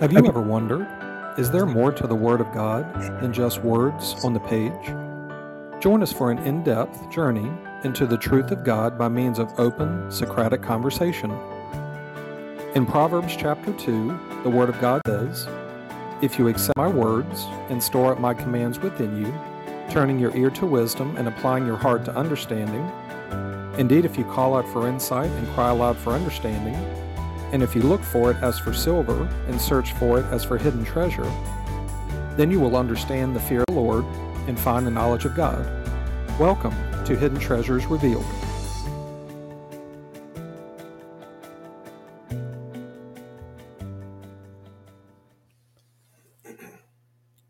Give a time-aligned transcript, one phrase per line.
[0.00, 0.86] Have you ever wondered,
[1.36, 2.86] is there more to the Word of God
[3.20, 4.72] than just words on the page?
[5.82, 7.50] Join us for an in depth journey
[7.82, 11.32] into the truth of God by means of open, Socratic conversation.
[12.76, 15.48] In Proverbs chapter 2, the Word of God says,
[16.22, 19.34] If you accept my words and store up my commands within you,
[19.90, 22.88] turning your ear to wisdom and applying your heart to understanding,
[23.76, 26.76] indeed, if you call out for insight and cry aloud for understanding,
[27.52, 30.58] and if you look for it as for silver and search for it as for
[30.58, 31.30] hidden treasure,
[32.36, 34.04] then you will understand the fear of the Lord
[34.46, 35.66] and find the knowledge of God.
[36.38, 38.24] Welcome to Hidden Treasures Revealed.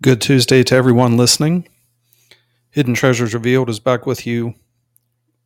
[0.00, 1.68] Good Tuesday to everyone listening.
[2.70, 4.54] Hidden Treasures Revealed is back with you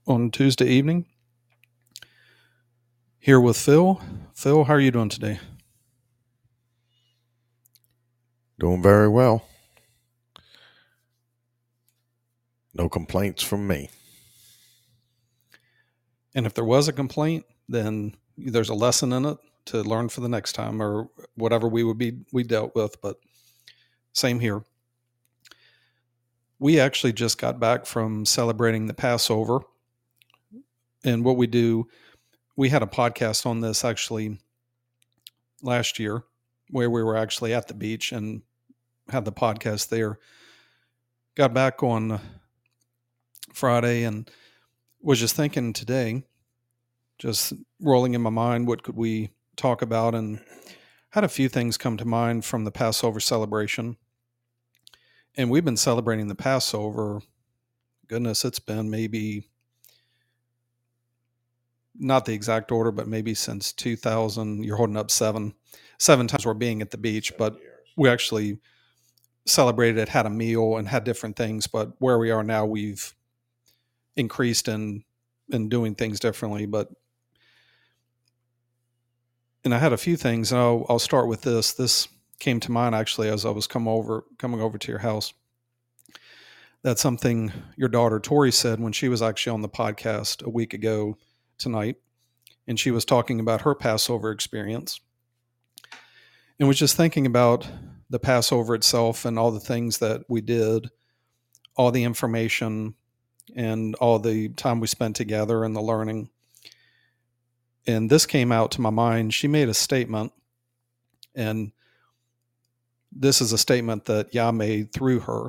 [0.06, 1.06] on Tuesday evening.
[3.24, 4.00] Here with Phil.
[4.34, 5.38] Phil, how are you doing today?
[8.58, 9.46] Doing very well.
[12.74, 13.90] No complaints from me.
[16.34, 20.20] And if there was a complaint, then there's a lesson in it to learn for
[20.20, 23.18] the next time or whatever we would be we dealt with, but
[24.12, 24.64] same here.
[26.58, 29.60] We actually just got back from celebrating the Passover.
[31.04, 31.86] And what we do
[32.56, 34.38] we had a podcast on this actually
[35.62, 36.24] last year
[36.70, 38.42] where we were actually at the beach and
[39.08, 40.18] had the podcast there.
[41.34, 42.20] Got back on
[43.52, 44.30] Friday and
[45.00, 46.24] was just thinking today,
[47.18, 50.14] just rolling in my mind, what could we talk about?
[50.14, 50.40] And
[51.10, 53.96] had a few things come to mind from the Passover celebration.
[55.36, 57.20] And we've been celebrating the Passover.
[58.06, 59.48] Goodness, it's been maybe
[61.98, 65.54] not the exact order, but maybe since 2000, you're holding up seven,
[65.98, 67.56] seven times we're being at the beach, but
[67.96, 68.58] we actually
[69.46, 71.66] celebrated it, had a meal and had different things.
[71.66, 73.14] But where we are now, we've
[74.16, 75.04] increased in,
[75.50, 76.66] in doing things differently.
[76.66, 76.88] But,
[79.64, 81.72] and I had a few things and I'll, I'll start with this.
[81.72, 85.32] This came to mind actually, as I was come over, coming over to your house.
[86.82, 90.74] That's something your daughter Tori said when she was actually on the podcast a week
[90.74, 91.16] ago
[91.58, 91.96] tonight,
[92.66, 95.00] and she was talking about her Passover experience
[96.58, 97.66] and was just thinking about
[98.10, 100.90] the Passover itself and all the things that we did,
[101.76, 102.94] all the information,
[103.56, 106.30] and all the time we spent together and the learning.
[107.86, 109.34] And this came out to my mind.
[109.34, 110.32] She made a statement,
[111.34, 111.72] and
[113.10, 115.48] this is a statement that Yah made through her.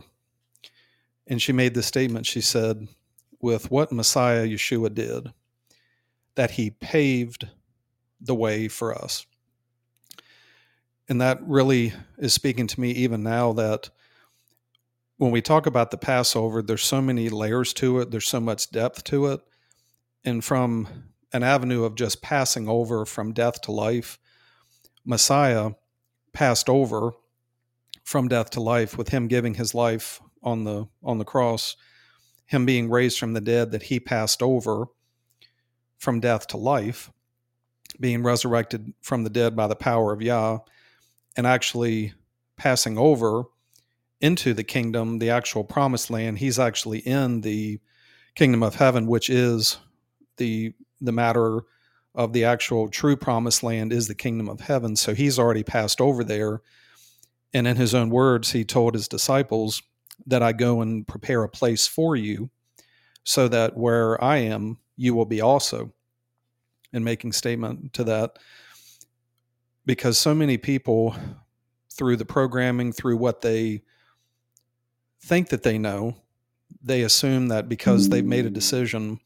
[1.28, 2.26] And she made this statement.
[2.26, 2.88] She said,
[3.40, 5.32] With what Messiah Yeshua did,
[6.36, 7.48] that he paved
[8.20, 9.26] the way for us.
[11.10, 13.90] And that really is speaking to me even now that
[15.18, 18.72] when we talk about the Passover, there's so many layers to it, there's so much
[18.72, 19.42] depth to it.
[20.26, 20.88] And from
[21.34, 24.18] an avenue of just passing over from death to life,
[25.06, 25.72] Messiah
[26.32, 27.12] passed over
[28.04, 31.76] from death to life with him giving his life on the on the cross,
[32.46, 34.88] him being raised from the dead that he passed over
[36.04, 37.12] from death to life,
[38.00, 40.60] being resurrected from the dead by the power of Yah,
[41.36, 42.14] and actually
[42.58, 43.46] passing over
[44.22, 46.38] into the kingdom, the actual promised land.
[46.38, 47.80] He's actually in the
[48.36, 49.78] kingdom of heaven, which is
[50.38, 51.62] the the matter
[52.16, 54.96] of the actual true promised land is the kingdom of heaven.
[54.96, 56.62] So he's already passed over there.
[57.54, 59.82] And in his own words, he told his disciples
[60.26, 62.50] that I go and prepare a place for you
[63.24, 65.92] so that where I am, you will be also
[66.92, 68.38] in making statement to that.
[69.86, 71.16] Because so many people
[71.92, 73.82] through the programming through what they
[75.22, 76.16] think that they know
[76.82, 79.20] they assume that because they've made a decision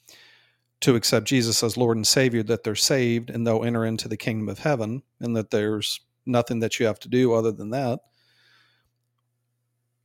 [0.82, 4.18] to accept Jesus as Lord and Savior that they're saved and they'll enter into the
[4.18, 8.00] kingdom of heaven and that there's nothing that you have to do other than that.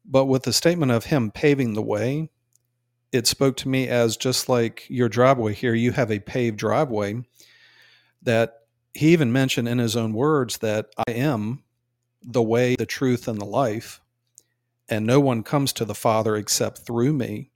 [0.05, 2.31] But with the statement of him paving the way
[3.13, 7.23] it spoke to me as just like your driveway here, you have a paved driveway
[8.23, 8.61] that
[8.95, 11.63] he even mentioned in his own words that I am
[12.23, 14.01] the way, the truth, and the life,
[14.89, 17.51] and no one comes to the Father except through me.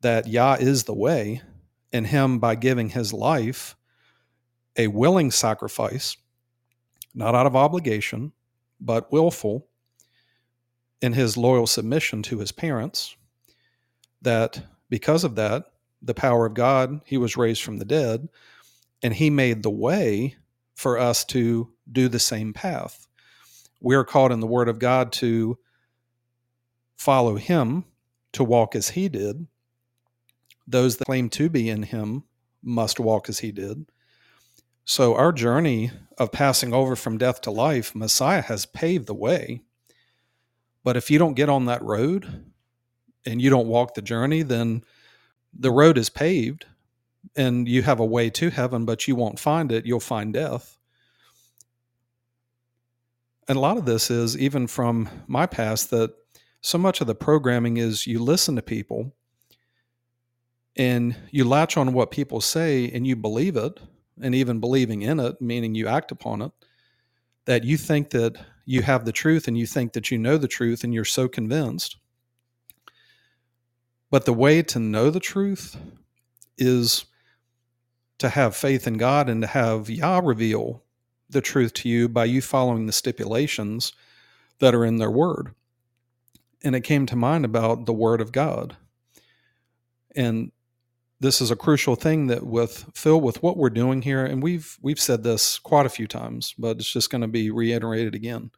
[0.00, 1.42] That Yah is the way,
[1.92, 3.76] and him by giving his life
[4.76, 6.16] a willing sacrifice,
[7.14, 8.32] not out of obligation,
[8.78, 9.66] but willful
[11.00, 13.16] in his loyal submission to his parents
[14.26, 15.64] that because of that,
[16.02, 18.28] the power of God, he was raised from the dead,
[19.02, 20.36] and he made the way
[20.74, 23.06] for us to do the same path.
[23.80, 25.58] We are called in the Word of God to
[26.96, 27.84] follow Him,
[28.32, 29.46] to walk as He did.
[30.66, 32.24] Those that claim to be in Him
[32.62, 33.86] must walk as He did.
[34.84, 39.62] So, our journey of passing over from death to life, Messiah has paved the way.
[40.84, 42.45] But if you don't get on that road
[43.26, 44.84] and you don't walk the journey, then
[45.52, 46.66] the road is paved
[47.34, 49.84] and you have a way to heaven, but you won't find it.
[49.84, 50.78] You'll find death.
[53.48, 56.14] And a lot of this is even from my past that
[56.60, 59.14] so much of the programming is you listen to people
[60.76, 63.78] and you latch on what people say and you believe it
[64.20, 66.52] and even believing in it, meaning you act upon it,
[67.44, 70.48] that you think that you have the truth and you think that you know the
[70.48, 71.96] truth and you're so convinced.
[74.10, 75.76] But the way to know the truth
[76.56, 77.06] is
[78.18, 80.82] to have faith in God and to have Yah reveal
[81.28, 83.92] the truth to you by you following the stipulations
[84.60, 85.54] that are in their word.
[86.62, 88.76] And it came to mind about the word of God.
[90.14, 90.52] And
[91.20, 94.78] this is a crucial thing that with Phil, with what we're doing here, and we've
[94.80, 98.50] we've said this quite a few times, but it's just going to be reiterated again.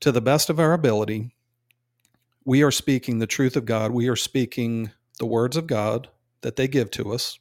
[0.00, 1.34] To the best of our ability,
[2.48, 3.90] we are speaking the truth of God.
[3.90, 6.08] We are speaking the words of God
[6.40, 7.38] that they give to us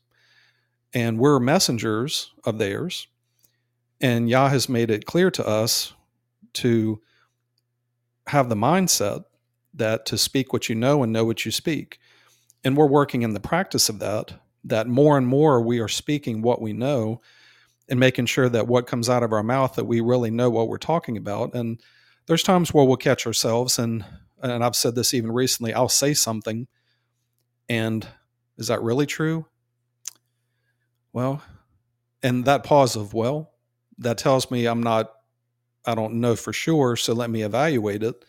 [0.93, 3.07] and we're messengers of theirs.
[4.01, 5.93] And Yah has made it clear to us
[6.55, 6.99] to
[8.27, 9.23] have the mindset
[9.75, 11.99] that to speak what you know and know what you speak.
[12.65, 14.33] And we're working in the practice of that,
[14.65, 17.21] that more and more we are speaking what we know
[17.87, 20.67] and making sure that what comes out of our mouth that we really know what
[20.67, 21.53] we're talking about.
[21.55, 21.81] And
[22.25, 24.03] there's times where we'll catch ourselves and
[24.41, 26.67] and I've said this even recently, I'll say something
[27.69, 28.07] and
[28.57, 29.45] is that really true?
[31.13, 31.41] Well,
[32.23, 33.51] and that pause of, well,
[33.99, 35.11] that tells me I'm not,
[35.85, 38.25] I don't know for sure, so let me evaluate it.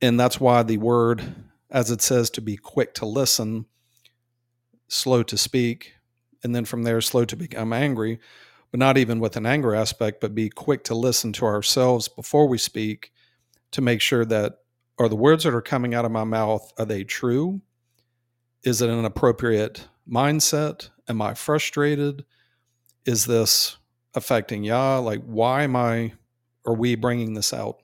[0.00, 1.22] And that's why the word,
[1.70, 3.66] as it says, to be quick to listen,
[4.88, 5.94] slow to speak,
[6.42, 8.18] and then from there, slow to become angry,
[8.70, 12.48] but not even with an anger aspect, but be quick to listen to ourselves before
[12.48, 13.12] we speak
[13.70, 14.58] to make sure that
[14.98, 17.60] are the words that are coming out of my mouth, are they true?
[18.62, 20.90] Is it an appropriate mindset?
[21.08, 22.24] Am I frustrated?
[23.04, 23.76] Is this
[24.14, 24.98] affecting Yah?
[24.98, 26.12] Like, why am I,
[26.66, 27.82] are we bringing this out?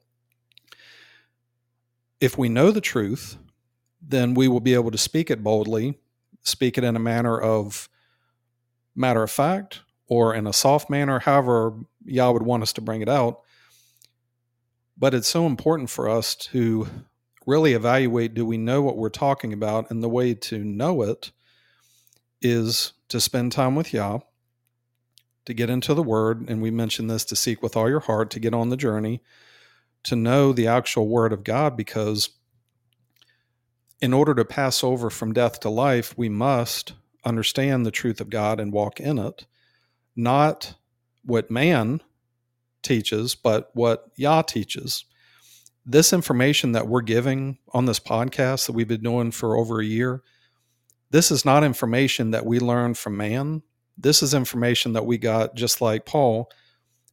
[2.21, 3.39] If we know the truth,
[4.01, 5.99] then we will be able to speak it boldly,
[6.43, 7.89] speak it in a manner of
[8.95, 13.03] matter of fact or in a soft manner, however Yah would want us to bring
[13.03, 13.41] it out.
[14.99, 16.89] But it's so important for us to
[17.47, 19.91] really evaluate do we know what we're talking about?
[19.91, 21.31] And the way to know it
[22.43, 24.19] is to spend time with Yah,
[25.45, 28.31] to get into the Word, and we mentioned this to seek with all your heart,
[28.31, 29.23] to get on the journey,
[30.05, 32.31] to know the actual Word of God, because
[34.01, 36.93] in order to pass over from death to life, we must
[37.25, 39.47] understand the truth of God and walk in it,
[40.15, 40.75] not
[41.25, 42.01] what man
[42.89, 45.05] teaches, but what Yah teaches.
[45.87, 49.85] This information that we're giving on this podcast that we've been doing for over a
[49.85, 50.23] year
[51.11, 53.63] this is not information that we learned from man.
[53.97, 56.51] This is information that we got, just like Paul,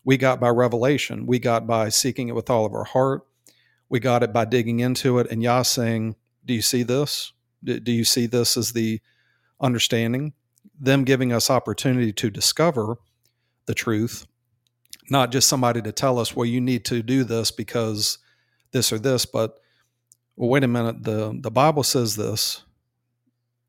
[0.04, 1.26] we got by revelation.
[1.26, 3.26] We got by seeking it with all of our heart.
[3.90, 5.28] We got it by digging into it.
[5.32, 7.32] And Yah saying, Do you see this?
[7.64, 9.02] Do you see this as the
[9.60, 10.34] understanding?
[10.80, 12.98] Them giving us opportunity to discover
[13.66, 14.28] the truth,
[15.10, 18.18] not just somebody to tell us, well, you need to do this because
[18.72, 19.60] this or this, but
[20.36, 22.64] well, wait a minute, the, the Bible says this.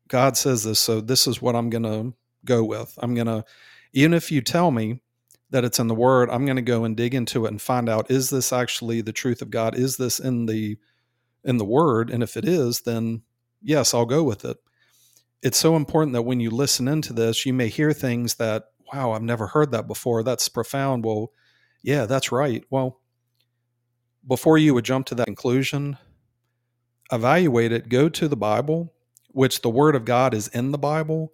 [0.07, 2.13] God says this, so this is what I'm going to
[2.45, 2.97] go with.
[3.01, 3.45] I'm going to,
[3.93, 5.01] even if you tell me
[5.49, 7.87] that it's in the Word, I'm going to go and dig into it and find
[7.87, 9.75] out is this actually the truth of God?
[9.75, 10.77] Is this in the
[11.43, 12.09] in the Word?
[12.09, 13.21] And if it is, then
[13.61, 14.57] yes, I'll go with it.
[15.41, 19.11] It's so important that when you listen into this, you may hear things that, wow,
[19.11, 20.23] I've never heard that before.
[20.23, 21.05] That's profound.
[21.05, 21.31] Well,
[21.83, 22.63] yeah, that's right.
[22.69, 22.99] Well,
[24.27, 25.97] before you would jump to that conclusion,
[27.11, 28.93] evaluate it, go to the Bible
[29.37, 31.31] which the Word of God is in the Bible,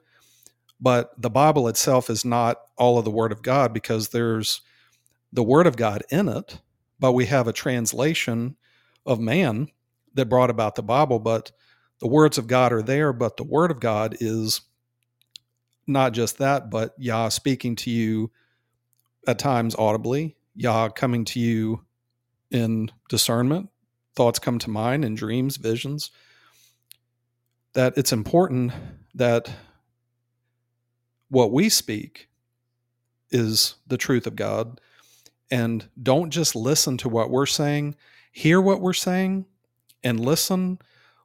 [0.78, 4.60] but the Bible itself is not all of the Word of God because there's
[5.32, 6.60] the Word of God in it,
[7.00, 8.58] but we have a translation
[9.06, 9.70] of man
[10.16, 11.54] that brought about the Bible, but
[12.00, 14.60] the words of God are there, but the Word of God is
[15.88, 18.32] not just that, but Yah speaking to you
[19.28, 21.84] at times audibly, Yah coming to you
[22.52, 23.70] in discernment,
[24.16, 26.12] thoughts come to mind in dreams, visions
[27.74, 28.74] that it's important
[29.16, 29.52] that
[31.30, 32.30] what we speak
[33.32, 34.80] is the truth of God
[35.50, 37.96] And don't just listen to what we're saying,
[38.32, 39.46] hear what we're saying
[40.04, 40.80] and listen,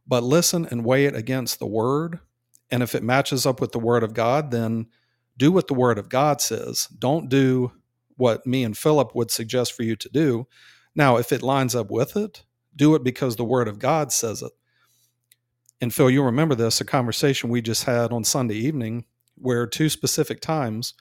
[0.06, 2.20] but listen and weigh it against the word.
[2.70, 4.86] And if it matches up with the word of God, then
[5.36, 6.86] do what the word of God says.
[6.98, 7.72] Don't do
[8.16, 10.46] what me and Philip would suggest for you to do.
[10.94, 12.44] Now, if it lines up with it,
[12.74, 14.52] do it because the word of God says it.
[15.80, 19.04] And Phil, you'll remember this a conversation we just had on Sunday evening
[19.36, 20.94] where two specific times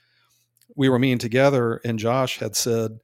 [0.75, 2.99] we were meeting together and Josh had said,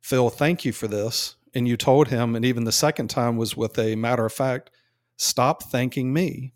[0.00, 1.36] Phil, thank you for this.
[1.54, 4.70] And you told him, and even the second time was with a matter of fact,
[5.16, 6.52] stop thanking me.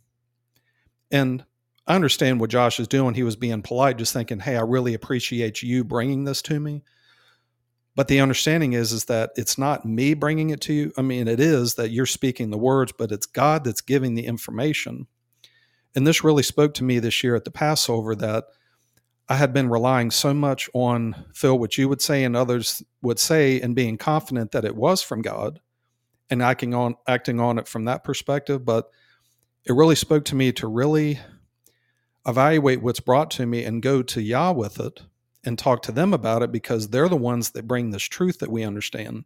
[1.10, 1.44] And
[1.86, 3.14] I understand what Josh is doing.
[3.14, 6.82] He was being polite, just thinking, hey, I really appreciate you bringing this to me.
[7.96, 10.92] But the understanding is, is that it's not me bringing it to you.
[10.96, 14.26] I mean, it is that you're speaking the words, but it's God that's giving the
[14.26, 15.06] information.
[15.94, 18.44] And this really spoke to me this year at the Passover that
[19.28, 23.18] I had been relying so much on Phil, what you would say and others would
[23.18, 25.60] say, and being confident that it was from God
[26.30, 28.64] and acting on acting on it from that perspective.
[28.64, 28.90] But
[29.64, 31.20] it really spoke to me to really
[32.26, 35.00] evaluate what's brought to me and go to Yah with it
[35.44, 38.50] and talk to them about it because they're the ones that bring this truth that
[38.50, 39.24] we understand.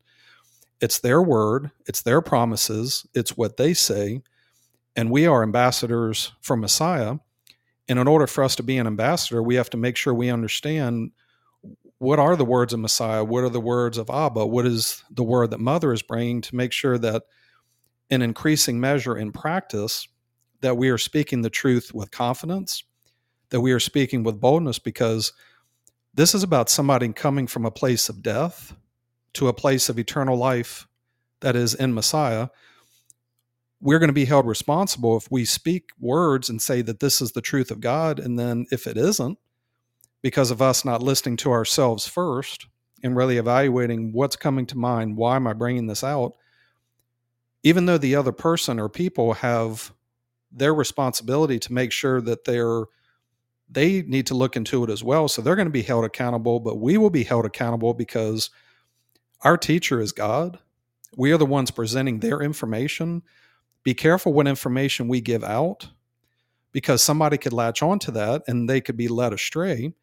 [0.80, 4.22] It's their word, it's their promises, it's what they say.
[4.96, 7.16] And we are ambassadors for Messiah.
[7.88, 10.30] And in order for us to be an ambassador, we have to make sure we
[10.30, 11.10] understand
[11.98, 13.24] what are the words of Messiah?
[13.24, 14.46] What are the words of Abba?
[14.46, 17.22] What is the word that Mother is bringing to make sure that
[18.10, 20.06] in increasing measure in practice,
[20.64, 22.84] that we are speaking the truth with confidence,
[23.50, 25.34] that we are speaking with boldness, because
[26.14, 28.74] this is about somebody coming from a place of death
[29.34, 30.88] to a place of eternal life
[31.40, 32.48] that is in Messiah.
[33.82, 37.32] We're going to be held responsible if we speak words and say that this is
[37.32, 38.18] the truth of God.
[38.18, 39.38] And then if it isn't,
[40.22, 42.68] because of us not listening to ourselves first
[43.02, 46.32] and really evaluating what's coming to mind, why am I bringing this out?
[47.62, 49.92] Even though the other person or people have
[50.54, 52.84] their responsibility to make sure that they're
[53.70, 55.26] they need to look into it as well.
[55.26, 58.50] So they're going to be held accountable, but we will be held accountable because
[59.40, 60.58] our teacher is God.
[61.16, 63.22] We are the ones presenting their information.
[63.82, 65.88] Be careful what information we give out
[66.72, 69.94] because somebody could latch onto that and they could be led astray.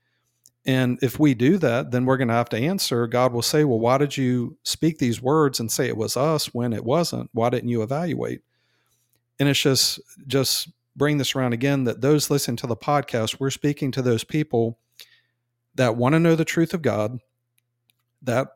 [0.65, 3.07] And if we do that, then we're going to have to answer.
[3.07, 6.53] God will say, Well, why did you speak these words and say it was us
[6.53, 7.29] when it wasn't?
[7.33, 8.41] Why didn't you evaluate?
[9.41, 13.49] And it's just, just bring this around again that those listening to the podcast, we're
[13.49, 14.77] speaking to those people
[15.73, 17.17] that want to know the truth of God,
[18.21, 18.49] that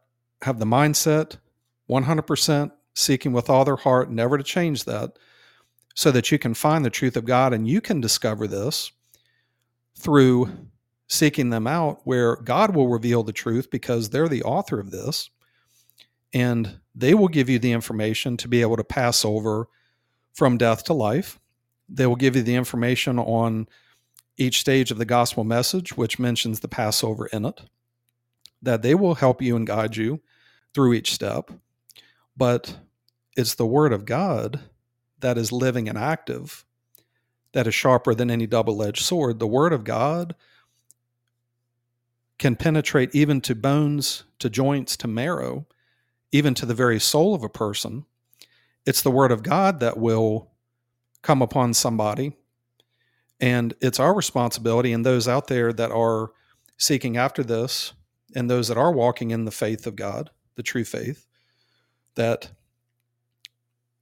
[0.44, 1.38] have the mindset
[1.89, 5.18] 100% seeking with all their heart, never to change that,
[5.96, 8.92] so that you can find the truth of God and you can discover this
[9.98, 10.51] through
[11.08, 15.32] seeking them out, where God will reveal the truth because they're the author of this.
[16.32, 19.68] And they will give you the information to be able to pass over
[20.36, 21.39] from death to life
[21.89, 23.68] they will give you the information on
[24.38, 27.62] each stage of the gospel message, which mentions the Passover in it,
[28.62, 30.22] that they will help you and guide you
[30.74, 31.51] through each step.
[32.36, 32.77] But
[33.38, 34.60] it's the Word of God
[35.20, 36.65] that is living and active,
[37.54, 39.39] that is sharper than any double edged sword.
[39.39, 40.36] The Word of God
[42.38, 45.65] can penetrate even to bones, to joints, to marrow,
[46.34, 48.06] even to the very soul of a person.
[48.86, 50.51] It's the Word of God that will
[51.22, 52.38] come upon somebody.
[53.39, 56.32] And it's our responsibility, and those out there that are
[56.77, 57.94] seeking after this,
[58.36, 61.25] and those that are walking in the faith of God, the true faith,
[62.15, 62.51] that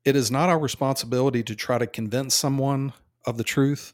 [0.05, 2.93] it is not our responsibility to try to convince someone
[3.25, 3.93] of the truth.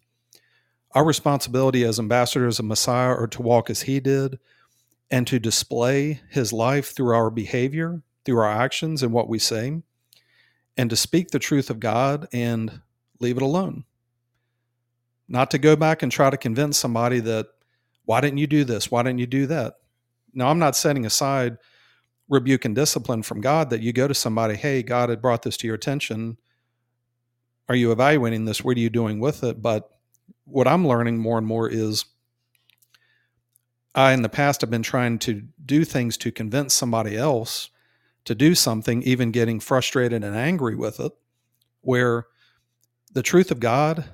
[0.94, 4.40] Our responsibility as ambassadors of Messiah are to walk as he did
[5.12, 9.82] and to display his life through our behavior, through our actions, and what we say,
[10.80, 12.80] and to speak the truth of God and
[13.20, 13.84] leave it alone.
[15.28, 17.48] Not to go back and try to convince somebody that,
[18.06, 18.90] why didn't you do this?
[18.90, 19.74] Why didn't you do that?
[20.34, 21.58] Now, I'm not setting aside
[22.30, 25.58] rebuke and discipline from God that you go to somebody, hey, God had brought this
[25.58, 26.38] to your attention.
[27.68, 28.64] Are you evaluating this?
[28.64, 29.62] What are you doing with it?
[29.62, 29.90] But
[30.46, 32.06] what I'm learning more and more is
[33.94, 37.70] I, in the past, have been trying to do things to convince somebody else
[38.30, 41.12] to do something, even getting frustrated and angry with it,
[41.82, 42.28] where
[43.12, 44.06] the truth of God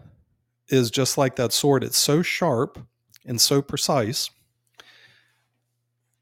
[0.69, 1.83] is just like that sword.
[1.83, 2.79] It's so sharp
[3.25, 4.29] and so precise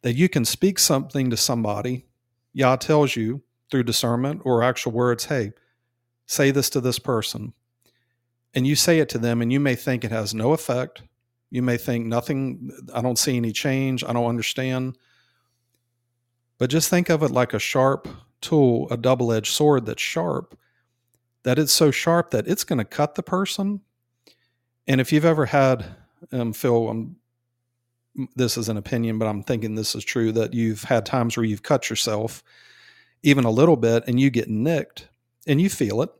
[0.01, 2.07] that you can speak something to somebody.
[2.51, 5.51] Yah tells you through discernment or actual words, hey,
[6.25, 7.53] say this to this person.
[8.55, 11.03] And you say it to them, and you may think it has no effect.
[11.51, 14.97] You may think nothing, I don't see any change, I don't understand.
[16.63, 18.07] But just think of it like a sharp
[18.39, 20.57] tool, a double edged sword that's sharp,
[21.43, 23.81] that it's so sharp that it's going to cut the person.
[24.87, 25.85] And if you've ever had,
[26.31, 27.17] um, Phil, um,
[28.37, 31.45] this is an opinion, but I'm thinking this is true that you've had times where
[31.45, 32.41] you've cut yourself
[33.23, 35.09] even a little bit and you get nicked
[35.45, 36.11] and you feel it.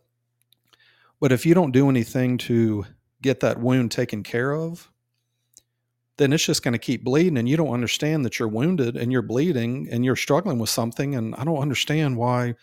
[1.22, 2.86] But if you don't do anything to
[3.22, 4.92] get that wound taken care of,
[6.24, 9.12] then it's just going to keep bleeding and you don't understand that you're wounded and
[9.12, 12.56] you're bleeding and you're struggling with something and I don't understand why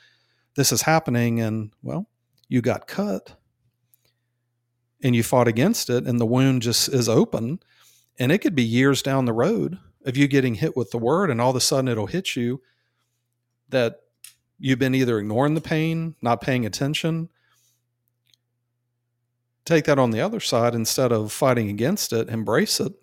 [0.54, 2.08] this is happening and well
[2.48, 3.36] you got cut
[5.02, 7.60] and you fought against it and the wound just is open
[8.18, 11.30] and it could be years down the road of you getting hit with the word
[11.30, 12.62] and all of a sudden it'll hit you
[13.68, 14.00] that
[14.58, 17.28] you've been either ignoring the pain not paying attention.
[19.66, 22.94] Take that on the other side instead of fighting against it embrace it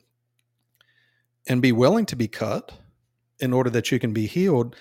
[1.47, 2.73] and be willing to be cut
[3.39, 4.75] in order that you can be healed.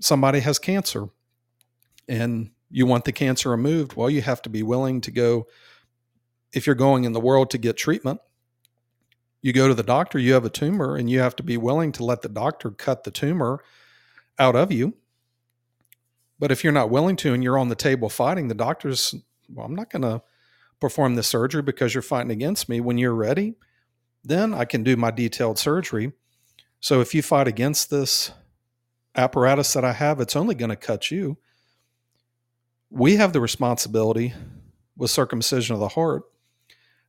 [0.00, 1.08] Somebody has cancer
[2.08, 3.94] and you want the cancer removed.
[3.94, 5.46] Well, you have to be willing to go.
[6.52, 8.20] If you're going in the world to get treatment,
[9.40, 11.92] you go to the doctor, you have a tumor, and you have to be willing
[11.92, 13.62] to let the doctor cut the tumor
[14.38, 14.94] out of you.
[16.38, 19.14] But if you're not willing to and you're on the table fighting, the doctor's,
[19.48, 20.22] well, I'm not going to
[20.80, 22.80] perform the surgery because you're fighting against me.
[22.80, 23.54] When you're ready,
[24.24, 26.12] then I can do my detailed surgery.
[26.80, 28.32] So if you fight against this
[29.14, 31.36] apparatus that I have, it's only going to cut you.
[32.90, 34.34] We have the responsibility
[34.96, 36.24] with circumcision of the heart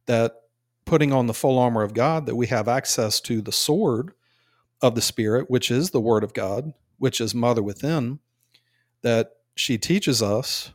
[0.05, 0.41] that
[0.85, 4.13] putting on the full armor of God, that we have access to the sword
[4.81, 8.19] of the Spirit, which is the Word of God, which is Mother within,
[9.01, 10.71] that she teaches us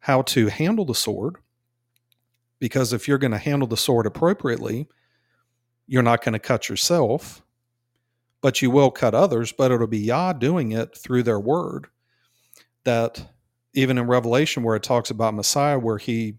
[0.00, 1.36] how to handle the sword.
[2.58, 4.88] Because if you're going to handle the sword appropriately,
[5.86, 7.42] you're not going to cut yourself,
[8.40, 11.86] but you will cut others, but it'll be Yah doing it through their word.
[12.84, 13.24] That
[13.74, 16.34] even in Revelation, where it talks about Messiah, where he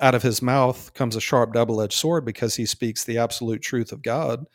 [0.00, 3.60] out of his mouth comes a sharp double edged sword because he speaks the absolute
[3.60, 4.46] truth of God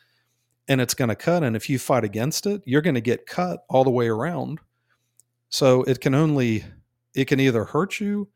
[0.68, 1.42] and it's going to cut.
[1.42, 4.58] And if you fight against it, you're going to get cut all the way around.
[5.48, 6.64] So it can only,
[7.14, 8.28] it can either hurt you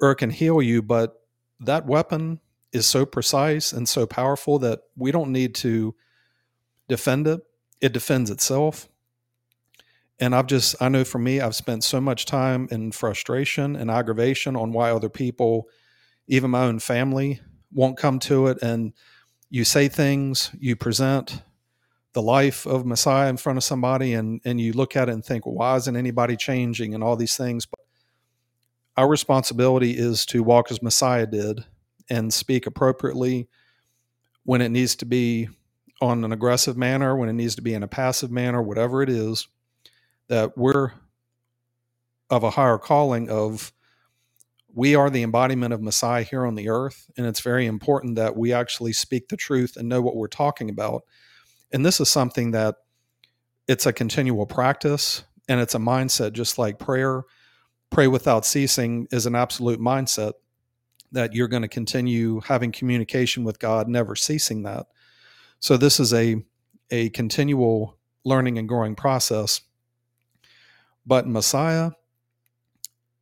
[0.00, 1.20] or it can heal you, but
[1.60, 2.40] that weapon
[2.72, 5.94] is so precise and so powerful that we don't need to
[6.88, 7.40] defend it.
[7.80, 8.88] It defends itself.
[10.20, 13.90] And I've just, I know for me, I've spent so much time in frustration and
[13.90, 15.68] aggravation on why other people,
[16.26, 17.40] even my own family,
[17.72, 18.58] won't come to it.
[18.60, 18.92] And
[19.48, 21.42] you say things, you present
[22.14, 25.24] the life of Messiah in front of somebody, and, and you look at it and
[25.24, 27.66] think, well, why isn't anybody changing and all these things?
[27.66, 27.80] But
[28.96, 31.64] our responsibility is to walk as Messiah did
[32.10, 33.48] and speak appropriately
[34.44, 35.48] when it needs to be
[36.00, 39.08] on an aggressive manner, when it needs to be in a passive manner, whatever it
[39.08, 39.48] is,
[40.28, 40.92] that we're
[42.30, 43.72] of a higher calling of
[44.74, 47.10] we are the embodiment of Messiah here on the earth.
[47.16, 50.70] And it's very important that we actually speak the truth and know what we're talking
[50.70, 51.02] about.
[51.72, 52.76] And this is something that
[53.66, 57.22] it's a continual practice and it's a mindset, just like prayer.
[57.90, 60.34] Pray without ceasing is an absolute mindset
[61.12, 64.86] that you're going to continue having communication with God, never ceasing that.
[65.60, 66.44] So this is a
[66.90, 69.60] a continual learning and growing process.
[71.06, 71.92] But Messiah,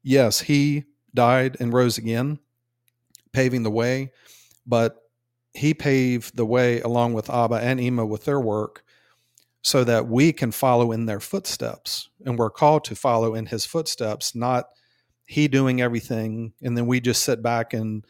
[0.02, 2.38] yes, he died and rose again,
[3.32, 4.12] paving the way,
[4.66, 4.96] but
[5.54, 8.84] he paved the way along with Abba and Ima with their work
[9.62, 12.08] so that we can follow in their footsteps.
[12.24, 14.66] And we're called to follow in his footsteps, not
[15.26, 18.04] he doing everything and then we just sit back and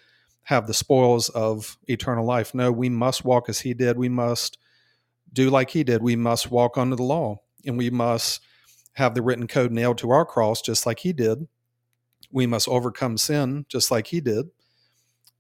[0.45, 2.55] have the spoils of eternal life.
[2.55, 3.99] No, we must walk as he did.
[3.99, 4.59] We must
[5.33, 6.03] do like he did.
[6.03, 8.41] We must walk under the law and we must
[8.93, 11.49] have the written code nailed to our cross just like he did.
[12.31, 14.47] We must overcome sin just like he did.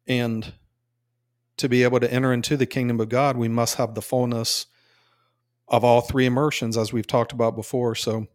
[0.08, 0.54] And
[1.58, 4.66] to be able to enter into the kingdom of God, we must have the fullness
[5.68, 7.94] of all three immersions as we've talked about before.
[7.94, 8.26] So,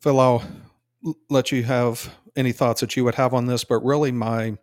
[0.00, 0.44] Phil, I'll
[1.28, 4.56] let you have any thoughts that you would have on this, but really my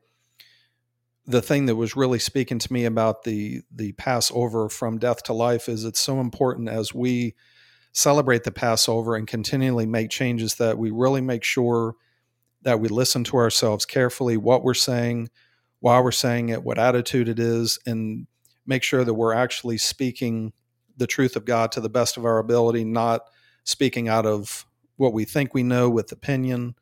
[1.26, 5.34] the thing that was really speaking to me about the the Passover from death to
[5.34, 7.36] life is it's so important as we
[7.92, 11.96] celebrate the Passover and continually make changes that we really make sure
[12.62, 15.30] that we listen to ourselves carefully, what we're saying,
[15.80, 18.28] why we're saying it, what attitude it is, and
[18.66, 20.52] make sure that we're actually speaking
[20.98, 23.22] the truth of God to the best of our ability, not
[23.64, 24.66] speaking out of
[25.00, 26.76] what we think we know with opinion.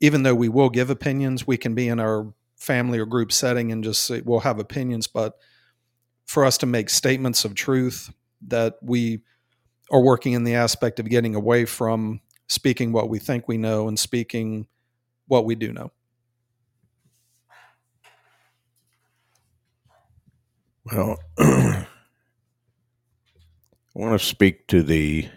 [0.00, 3.72] Even though we will give opinions, we can be in our family or group setting
[3.72, 5.34] and just say we'll have opinions, but
[6.24, 8.12] for us to make statements of truth
[8.46, 9.20] that we
[9.90, 13.88] are working in the aspect of getting away from speaking what we think we know
[13.88, 14.66] and speaking
[15.26, 15.90] what we do know.
[20.84, 21.86] Well, I
[23.94, 25.28] want to speak to the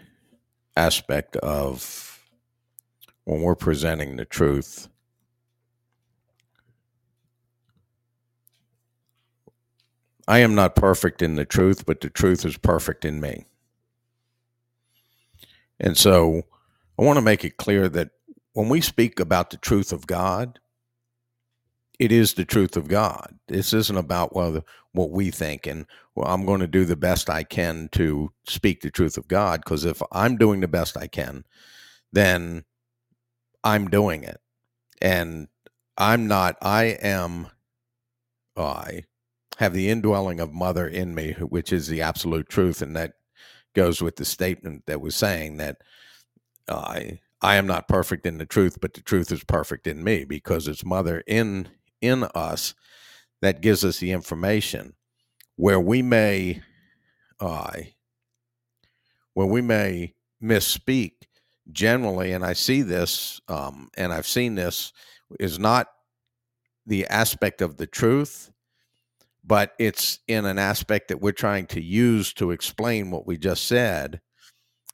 [0.76, 2.11] aspect of
[3.24, 4.88] when we're presenting the truth.
[10.28, 13.44] I am not perfect in the truth, but the truth is perfect in me.
[15.80, 16.42] And so
[16.98, 18.10] I want to make it clear that
[18.52, 20.60] when we speak about the truth of God,
[21.98, 23.38] it is the truth of God.
[23.48, 27.30] This isn't about well what we think and well I'm going to do the best
[27.30, 31.06] I can to speak the truth of God because if I'm doing the best I
[31.06, 31.44] can,
[32.12, 32.64] then
[33.64, 34.40] I'm doing it.
[35.00, 35.48] And
[35.96, 37.48] I'm not I am
[38.56, 39.04] I
[39.58, 43.14] have the indwelling of mother in me which is the absolute truth and that
[43.74, 45.78] goes with the statement that was saying that
[46.68, 50.24] I I am not perfect in the truth, but the truth is perfect in me
[50.24, 51.68] because it's mother in
[52.00, 52.74] in us
[53.40, 54.94] that gives us the information
[55.56, 56.62] where we may
[57.40, 57.94] I,
[59.34, 61.12] where we may misspeak
[61.70, 64.92] generally and i see this um, and i've seen this
[65.38, 65.86] is not
[66.86, 68.50] the aspect of the truth
[69.44, 73.66] but it's in an aspect that we're trying to use to explain what we just
[73.66, 74.20] said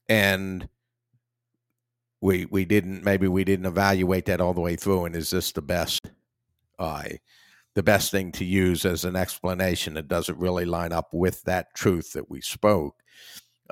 [0.08, 0.68] and
[2.20, 5.52] we we didn't maybe we didn't evaluate that all the way through and is this
[5.52, 6.10] the best
[6.78, 7.04] uh,
[7.74, 11.74] the best thing to use as an explanation it doesn't really line up with that
[11.74, 12.96] truth that we spoke?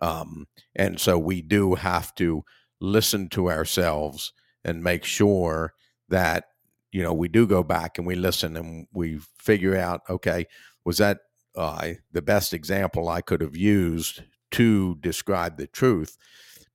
[0.01, 2.45] Um, and so we do have to
[2.81, 4.33] listen to ourselves
[4.65, 5.75] and make sure
[6.09, 6.45] that
[6.93, 10.47] you know we do go back and we listen and we figure out okay
[10.85, 11.19] was that
[11.57, 16.17] uh, the best example i could have used to describe the truth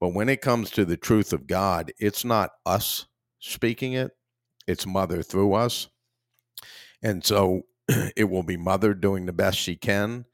[0.01, 3.05] but when it comes to the truth of God, it's not us
[3.39, 4.11] speaking it,
[4.67, 5.89] it's Mother through us.
[7.03, 10.25] And so it will be Mother doing the best she can.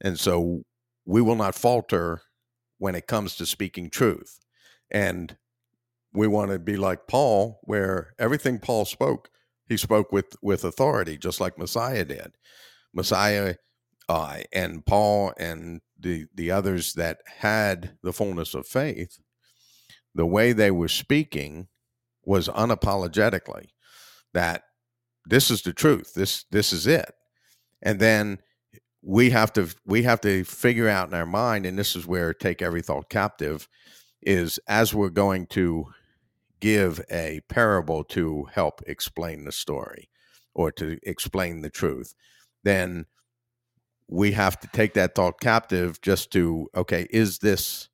[0.00, 0.62] And so
[1.04, 2.22] we will not falter
[2.78, 4.38] when it comes to speaking truth.
[4.90, 5.36] And
[6.12, 9.30] we want to be like Paul, where everything Paul spoke,
[9.68, 12.32] he spoke with, with authority, just like Messiah did.
[12.94, 13.56] Messiah
[14.08, 19.18] uh, and Paul and the the others that had the fullness of faith,
[20.14, 21.68] the way they were speaking
[22.24, 23.68] was unapologetically
[24.34, 24.62] that
[25.24, 26.12] this is the truth.
[26.14, 27.12] This this is it.
[27.82, 28.38] And then
[29.02, 32.32] we have to we have to figure out in our mind, and this is where
[32.32, 33.68] take every thought captive
[34.22, 35.86] is as we're going to
[36.60, 40.08] give a parable to help explain the story
[40.54, 42.14] or to explain the truth,
[42.64, 43.06] then
[44.08, 47.88] we have to take that thought captive just to okay is this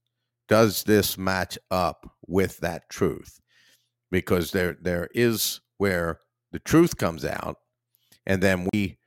[0.49, 3.41] does this match up with that truth?
[4.11, 6.21] Because there there is where
[6.53, 7.57] the truth comes out
[8.27, 8.99] and then we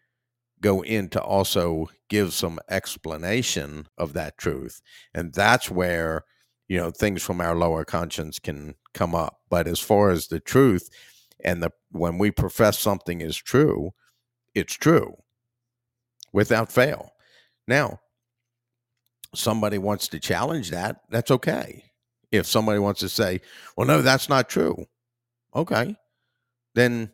[0.61, 4.81] go in to also give some explanation of that truth
[5.13, 6.23] and that's where
[6.67, 10.39] you know things from our lower conscience can come up but as far as the
[10.39, 10.89] truth
[11.43, 13.93] and the when we profess something is true
[14.55, 15.15] it's true
[16.35, 17.13] without fail.
[17.65, 18.01] Now,
[19.33, 21.85] somebody wants to challenge that, that's okay.
[22.29, 23.39] If somebody wants to say,
[23.77, 24.85] well, no, that's not true,
[25.55, 25.95] okay,
[26.75, 27.11] then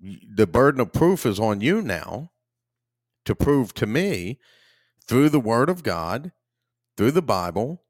[0.00, 2.32] the burden of proof is on you now
[3.24, 4.40] to prove to me
[5.06, 6.32] through the Word of God,
[6.96, 7.83] through the Bible,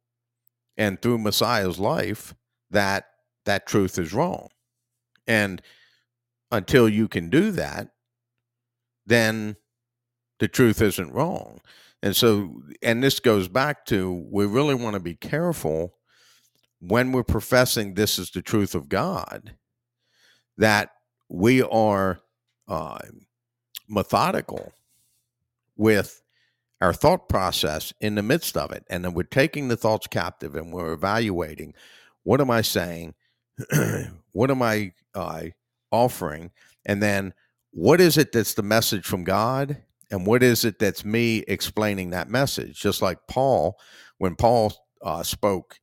[0.76, 2.34] and through Messiah's life
[2.70, 3.06] that
[3.44, 4.48] that truth is wrong.
[5.26, 5.62] And
[6.50, 7.88] until you can do that,
[9.06, 9.56] then
[10.38, 11.60] the truth isn't wrong.
[12.02, 15.94] And so, and this goes back to we really want to be careful
[16.80, 19.54] when we're professing this is the truth of God
[20.58, 20.90] that
[21.28, 22.20] we are
[22.68, 22.98] uh,
[23.88, 24.72] methodical
[25.76, 26.22] with
[26.80, 28.84] our thought process in the midst of it.
[28.90, 31.74] And then we're taking the thoughts captive and we're evaluating
[32.22, 33.14] what am I saying?
[34.32, 35.42] what am I uh,
[35.90, 36.50] offering?
[36.86, 37.34] And then
[37.70, 39.82] what is it that's the message from God?
[40.14, 43.78] and what is it that's me explaining that message just like paul
[44.18, 45.78] when paul uh, spoke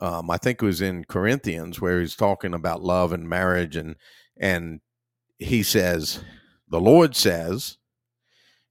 [0.00, 3.96] um, i think it was in corinthians where he's talking about love and marriage and
[4.38, 4.80] and
[5.38, 6.20] he says
[6.68, 7.78] the lord says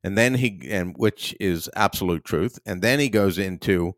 [0.03, 3.93] and then he and which is absolute truth and then he goes into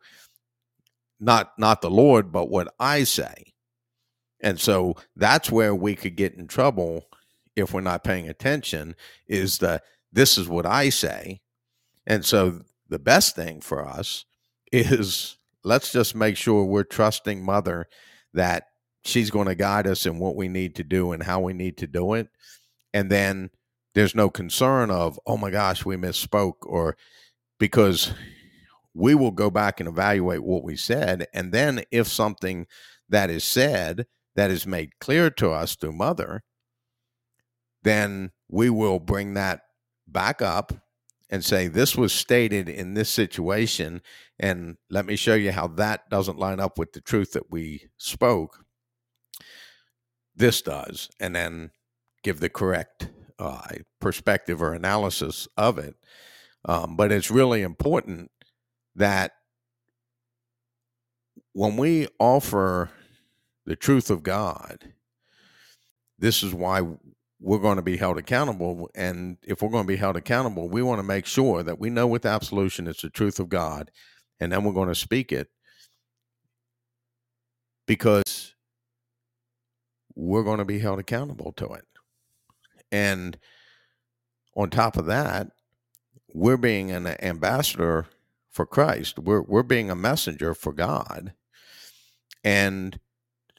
[1.19, 3.51] not not the lord but what i say
[4.41, 7.05] and so that's where we could get in trouble
[7.55, 8.95] if we're not paying attention
[9.27, 11.41] is the this is what I say.
[12.05, 14.25] And so the best thing for us
[14.71, 17.87] is let's just make sure we're trusting mother
[18.33, 18.67] that
[19.03, 21.77] she's going to guide us in what we need to do and how we need
[21.77, 22.27] to do it.
[22.93, 23.49] And then
[23.93, 26.95] there's no concern of, oh my gosh, we misspoke, or
[27.60, 28.13] because
[28.93, 31.27] we will go back and evaluate what we said.
[31.34, 32.67] And then if something
[33.10, 36.43] that is said that is made clear to us through mother,
[37.84, 39.62] then we will bring that
[40.08, 40.73] back up
[41.30, 44.01] and say, This was stated in this situation.
[44.39, 47.89] And let me show you how that doesn't line up with the truth that we
[47.97, 48.65] spoke.
[50.36, 51.10] This does.
[51.19, 51.71] And then
[52.23, 53.10] give the correct
[53.41, 53.62] uh,
[53.99, 55.95] perspective or analysis of it.
[56.63, 58.30] Um, but it's really important
[58.95, 59.32] that
[61.54, 62.91] when we offer
[63.65, 64.93] the truth of God,
[66.19, 66.84] this is why
[67.39, 68.89] we're going to be held accountable.
[68.93, 71.89] And if we're going to be held accountable, we want to make sure that we
[71.89, 73.89] know with absolution it's the truth of God,
[74.39, 75.47] and then we're going to speak it
[77.88, 78.54] because
[80.15, 81.86] we're going to be held accountable to it.
[82.91, 83.38] And
[84.56, 85.47] on top of that,
[86.34, 88.08] we're being an ambassador
[88.49, 89.19] for Christ.
[89.19, 91.34] We're we're being a messenger for God.
[92.43, 92.99] And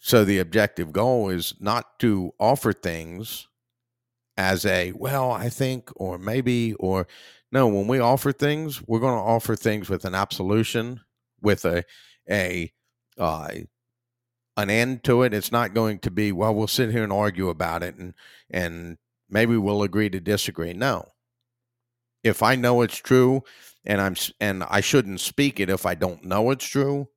[0.01, 3.47] so the objective goal is not to offer things
[4.37, 7.07] as a well i think or maybe or
[7.51, 11.01] no when we offer things we're going to offer things with an absolution
[11.40, 11.85] with a
[12.31, 12.73] a
[13.18, 13.49] uh,
[14.57, 17.49] an end to it it's not going to be well we'll sit here and argue
[17.49, 18.14] about it and
[18.51, 18.97] and
[19.33, 20.73] maybe we'll agree to disagree.
[20.73, 21.09] No.
[22.23, 23.42] If i know it's true
[23.85, 27.09] and i'm and i shouldn't speak it if i don't know it's true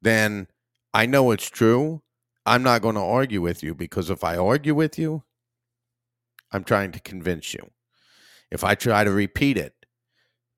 [0.00, 0.46] then
[0.94, 2.02] i know it's true.
[2.46, 5.24] I'm not going to argue with you because if i argue with you
[6.50, 7.70] I'm trying to convince you.
[8.50, 9.74] If I try to repeat it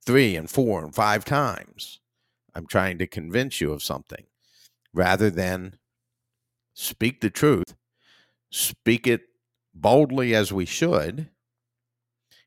[0.05, 2.01] three and four and five times,
[2.55, 4.27] I'm trying to convince you of something.
[4.93, 5.79] Rather than
[6.75, 7.75] speak the truth,
[8.51, 9.23] speak it
[9.75, 11.31] boldly as we should,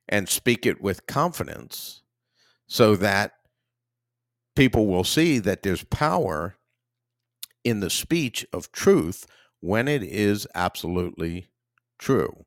[0.10, 2.02] and speak it with confidence
[2.68, 3.34] so that
[4.56, 6.56] people will see that there's power
[7.64, 9.26] in the speech of truth
[9.62, 11.48] when it is absolutely
[11.98, 12.46] true.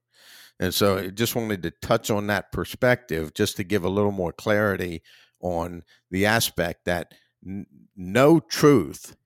[0.59, 4.13] And so I just wanted to touch on that perspective just to give a little
[4.13, 5.03] more clarity
[5.41, 7.13] on the aspect that
[7.47, 9.17] n- no truth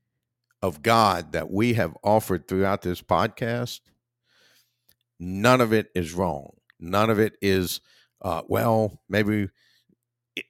[0.62, 3.80] of God that we have offered throughout this podcast,
[5.20, 6.54] none of it is wrong.
[6.80, 7.80] None of it is,
[8.22, 9.48] uh, well, maybe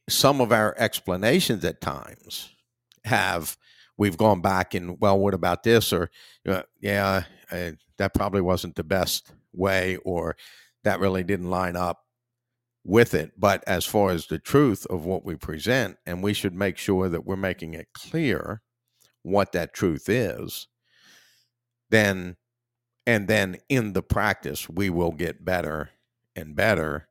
[0.09, 2.55] some of our explanations at times
[3.05, 3.59] have
[3.99, 6.11] we've gone back and well what about this or
[6.47, 10.37] uh, yeah uh, that probably wasn't the best way or
[10.85, 12.01] that really didn't line up
[12.85, 13.33] with it.
[13.37, 17.09] But as far as the truth of what we present, and we should make sure
[17.09, 18.63] that we're making it clear
[19.23, 20.67] what that truth is,
[21.91, 22.37] then
[23.07, 25.91] and then in the practice we will get better
[26.37, 27.09] and better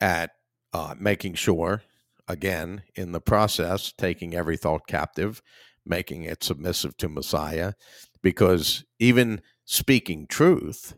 [0.00, 0.32] at
[0.72, 1.82] uh, making sure
[2.26, 5.42] again in the process taking every thought captive
[5.84, 7.74] making it submissive to messiah
[8.22, 10.94] because even speaking truth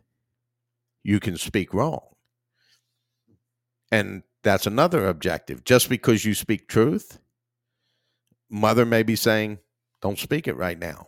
[1.07, 2.01] you can speak wrong.
[3.93, 5.63] And that's another objective.
[5.63, 7.21] Just because you speak truth,
[8.51, 9.61] mother may be saying,
[10.03, 11.07] don't speak it right now.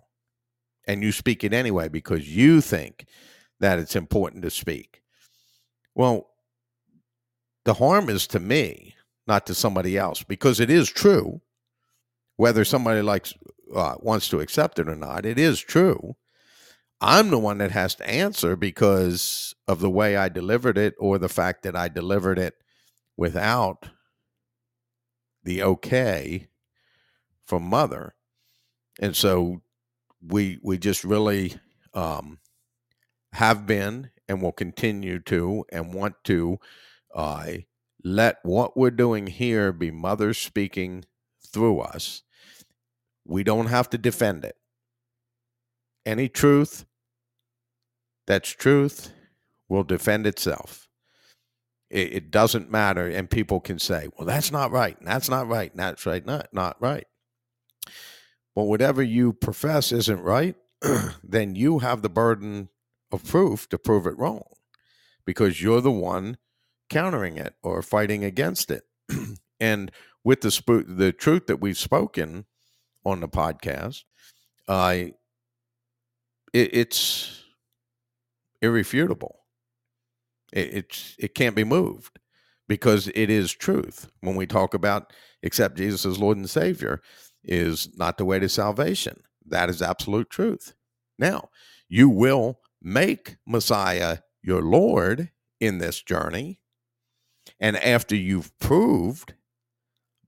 [0.89, 3.07] And you speak it anyway because you think
[3.61, 5.03] that it's important to speak.
[5.95, 6.29] Well,
[7.65, 8.97] the harm is to me,
[9.27, 11.41] not to somebody else, because it is true.
[12.37, 13.35] Whether somebody likes
[13.75, 16.17] uh, wants to accept it or not, it is true.
[17.01, 21.19] I'm the one that has to answer because of the way I delivered it or
[21.19, 22.55] the fact that I delivered it
[23.17, 23.91] without
[25.45, 26.49] the okay
[27.45, 28.15] from mother.
[29.01, 29.63] And so
[30.27, 31.55] we we just really
[31.95, 32.39] um,
[33.33, 36.59] have been and will continue to and want to
[37.15, 37.47] uh,
[38.05, 41.05] let what we're doing here be mother speaking
[41.47, 42.23] through us.
[43.25, 44.57] We don't have to defend it.
[46.07, 46.87] Any truth
[48.27, 49.11] that's truth
[49.69, 50.89] will defend itself.
[51.91, 53.09] It, it, doesn't matter.
[53.09, 54.99] And people can say, well, that's not right.
[54.99, 55.71] And that's not right.
[55.71, 56.25] And that's right.
[56.25, 57.07] Not, not right.
[58.59, 60.57] But whatever you profess isn't right,
[61.23, 62.71] then you have the burden
[63.13, 64.43] of proof to prove it wrong
[65.25, 66.39] because you're the one
[66.91, 68.83] countering it or fighting against it.
[69.61, 69.93] and
[70.25, 72.47] with the, sp- the truth that we've spoken
[73.05, 74.03] on the podcast,
[74.67, 75.05] uh,
[76.53, 77.45] it, it's
[78.61, 79.37] irrefutable.
[80.53, 82.19] It, it's it can't be moved
[82.67, 84.11] because it is truth.
[84.21, 85.13] When we talk about
[85.45, 87.01] accept Jesus as Lord and Savior,
[87.49, 89.23] is not the way to salvation.
[89.47, 90.75] That is absolute truth.
[91.19, 91.49] Now,
[91.89, 96.61] you will make Messiah your Lord in this journey.
[97.59, 99.35] And after you've proved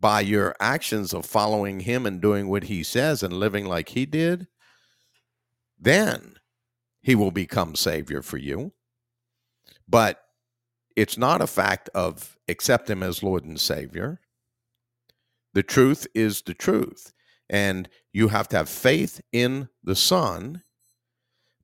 [0.00, 4.06] by your actions of following him and doing what he says and living like he
[4.06, 4.48] did,
[5.78, 6.36] then
[7.02, 8.72] he will become Savior for you.
[9.86, 10.22] But
[10.96, 14.20] it's not a fact of accept him as Lord and Savior.
[15.54, 17.12] The truth is the truth.
[17.48, 20.62] And you have to have faith in the Son.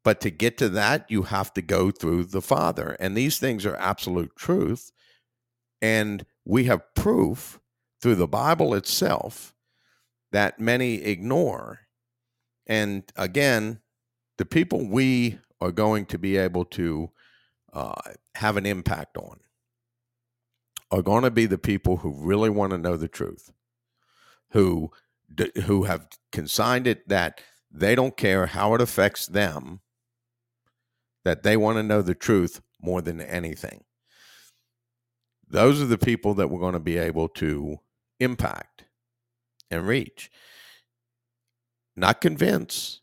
[0.03, 2.97] But to get to that, you have to go through the Father.
[2.99, 4.93] And these things are absolute truth.
[5.81, 7.61] And we have proof
[8.01, 9.55] through the Bible itself
[10.33, 11.81] that many ignore.
[12.67, 13.81] And again,
[14.39, 17.11] the people we are going to be able to
[17.73, 17.95] uh,
[18.35, 19.41] have an impact on
[20.91, 23.53] are going to be the people who really want to know the truth,
[24.51, 24.91] who
[25.65, 29.81] who have consigned it that they don't care how it affects them,
[31.25, 33.85] that they want to know the truth more than anything.
[35.49, 37.81] Those are the people that we're going to be able to
[38.21, 38.85] impact
[39.71, 40.31] and reach.
[41.97, 43.01] Not convince,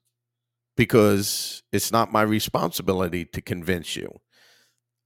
[0.75, 4.19] because it's not my responsibility to convince you.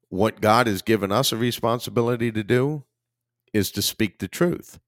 [0.10, 2.84] What God has given us a responsibility to do
[3.54, 4.80] is to speak the truth.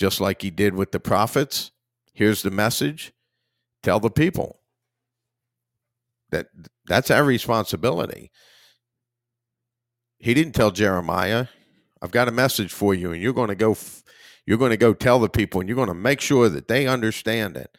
[0.00, 1.72] Just like he did with the prophets,
[2.14, 3.12] here's the message,
[3.82, 4.60] tell the people.
[6.30, 6.46] That
[6.86, 8.30] that's our responsibility.
[10.18, 11.48] He didn't tell Jeremiah,
[12.00, 13.76] I've got a message for you and you're going to go
[14.46, 16.86] you're going to go tell the people and you're going to make sure that they
[16.86, 17.76] understand it.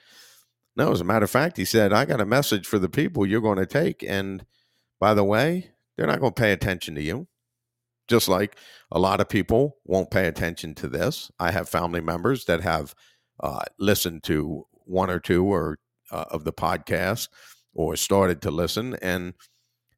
[0.75, 3.25] No, as a matter of fact, he said, I got a message for the people
[3.25, 4.03] you're going to take.
[4.03, 4.45] And
[4.99, 7.27] by the way, they're not going to pay attention to you.
[8.11, 8.57] Just like
[8.91, 11.31] a lot of people won't pay attention to this.
[11.39, 12.93] I have family members that have
[13.39, 15.79] uh, listened to one or two or
[16.11, 17.29] uh, of the podcast
[17.73, 19.33] or started to listen, and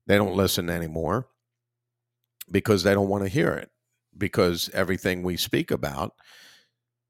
[0.05, 1.27] they don't listen anymore
[2.51, 3.71] because they don't want to hear it.
[4.15, 6.13] Because everything we speak about,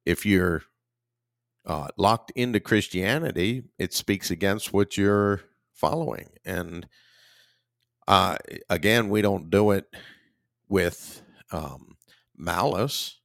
[0.06, 0.63] if you're
[1.66, 5.42] uh, locked into Christianity, it speaks against what you're
[5.74, 6.30] following.
[6.46, 6.88] And
[8.08, 8.38] uh,
[8.70, 9.94] again, we don't do it
[10.67, 11.21] with
[11.52, 11.97] um,
[12.36, 13.19] malice.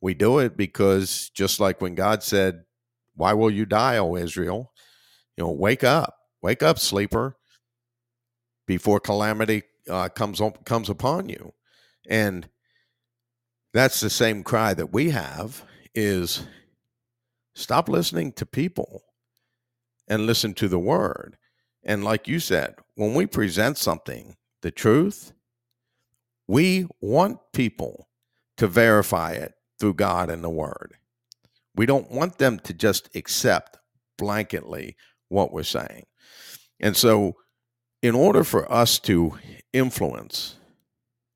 [0.00, 2.64] We do it because just like when God said,
[3.14, 4.72] Why will you die, O Israel?
[5.36, 7.36] You know, wake up, wake up, sleeper,
[8.66, 11.52] before calamity uh, comes on, comes upon you.
[12.08, 12.48] And
[13.72, 16.46] that's the same cry that we have is
[17.56, 19.02] Stop listening to people
[20.06, 21.38] and listen to the word.
[21.82, 25.32] And like you said, when we present something, the truth,
[26.48, 28.08] we want people
[28.56, 30.94] to verify it through God and the word.
[31.74, 33.76] We don't want them to just accept
[34.18, 34.94] blanketly
[35.28, 36.06] what we're saying.
[36.80, 37.36] And so,
[38.02, 39.36] in order for us to
[39.72, 40.56] influence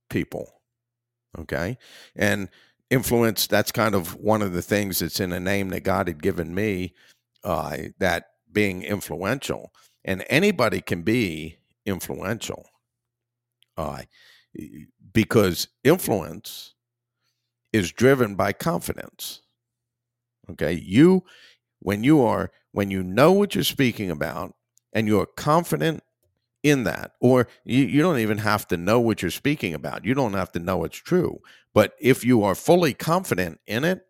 [0.09, 0.61] people,
[1.39, 1.77] okay,
[2.17, 2.49] and
[2.91, 6.23] influence that's kind of one of the things that's in a name that god had
[6.23, 6.93] given me
[7.45, 9.73] uh, that being influential
[10.05, 12.67] and anybody can be influential
[13.79, 14.03] uh,
[15.13, 16.75] because influence
[17.73, 19.43] is driven by confidence
[20.51, 21.25] okay you
[21.79, 24.55] when you are when you know what you're speaking about
[24.93, 26.03] and you're confident
[26.63, 30.15] in that or you, you don't even have to know what you're speaking about you
[30.15, 31.41] don't have to know it's true
[31.73, 34.07] but if you are fully confident in it,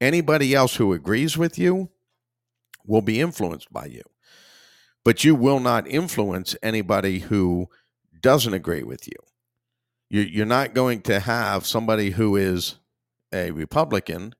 [0.00, 1.90] anybody else who agrees with you
[2.84, 4.02] will be influenced by you.
[5.04, 7.68] But you will not influence anybody who
[8.22, 9.14] doesn't agree with you.
[10.10, 12.76] You're not going to have somebody who is
[13.32, 14.34] a Republican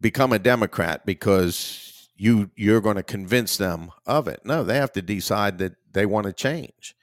[0.00, 4.40] become a Democrat because you you're going to convince them of it.
[4.44, 6.94] No, they have to decide that they want to change,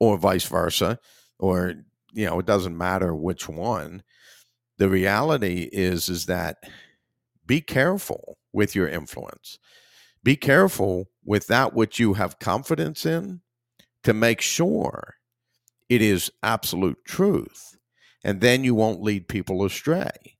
[0.00, 0.98] or vice versa
[1.38, 1.74] or
[2.12, 4.02] you know it doesn't matter which one
[4.78, 6.58] the reality is is that
[7.46, 9.58] be careful with your influence
[10.22, 13.40] be careful with that which you have confidence in
[14.04, 15.16] to make sure
[15.88, 17.76] it is absolute truth
[18.24, 20.36] and then you won't lead people astray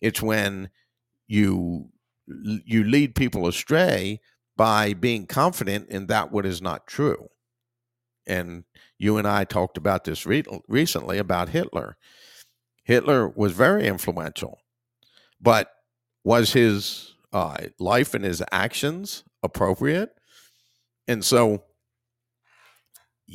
[0.00, 0.70] it's when
[1.26, 1.88] you
[2.64, 4.20] you lead people astray
[4.56, 7.28] by being confident in that what is not true
[8.26, 8.64] and
[8.98, 11.96] you and I talked about this re- recently about Hitler.
[12.84, 14.60] Hitler was very influential,
[15.40, 15.70] but
[16.22, 20.10] was his uh, life and his actions appropriate?
[21.08, 21.64] And so,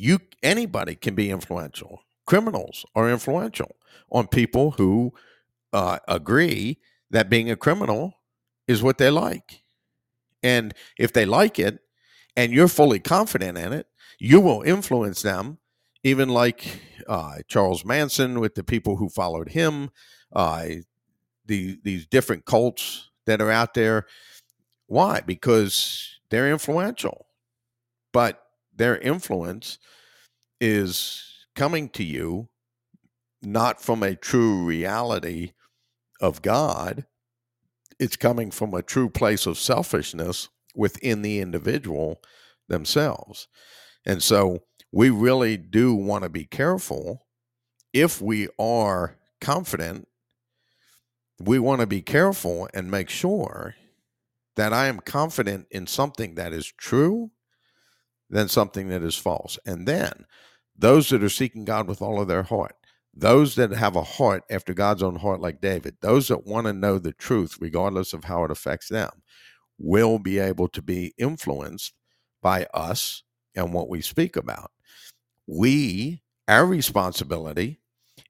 [0.00, 2.00] you anybody can be influential.
[2.26, 3.76] Criminals are influential
[4.10, 5.12] on people who
[5.72, 6.78] uh, agree
[7.10, 8.14] that being a criminal
[8.66, 9.62] is what they like.
[10.42, 11.80] And if they like it
[12.36, 13.86] and you're fully confident in it,
[14.18, 15.58] you will influence them,
[16.02, 19.90] even like uh, Charles Manson with the people who followed him,
[20.32, 20.66] uh,
[21.46, 24.06] the, these different cults that are out there.
[24.86, 25.20] Why?
[25.20, 27.26] Because they're influential.
[28.12, 28.42] But
[28.80, 29.78] their influence
[30.58, 32.48] is coming to you
[33.42, 35.52] not from a true reality
[36.18, 37.04] of God,
[37.98, 42.22] it's coming from a true place of selfishness within the individual
[42.68, 43.48] themselves.
[44.06, 44.60] And so
[44.90, 47.26] we really do want to be careful
[47.92, 50.08] if we are confident.
[51.38, 53.74] We want to be careful and make sure
[54.56, 57.30] that I am confident in something that is true
[58.30, 59.58] than something that is false.
[59.66, 60.24] And then
[60.76, 62.74] those that are seeking God with all of their heart,
[63.12, 66.72] those that have a heart after God's own heart, like David, those that want to
[66.72, 69.10] know the truth, regardless of how it affects them,
[69.78, 71.92] will be able to be influenced
[72.40, 73.22] by us
[73.54, 74.70] and what we speak about.
[75.46, 77.80] We, our responsibility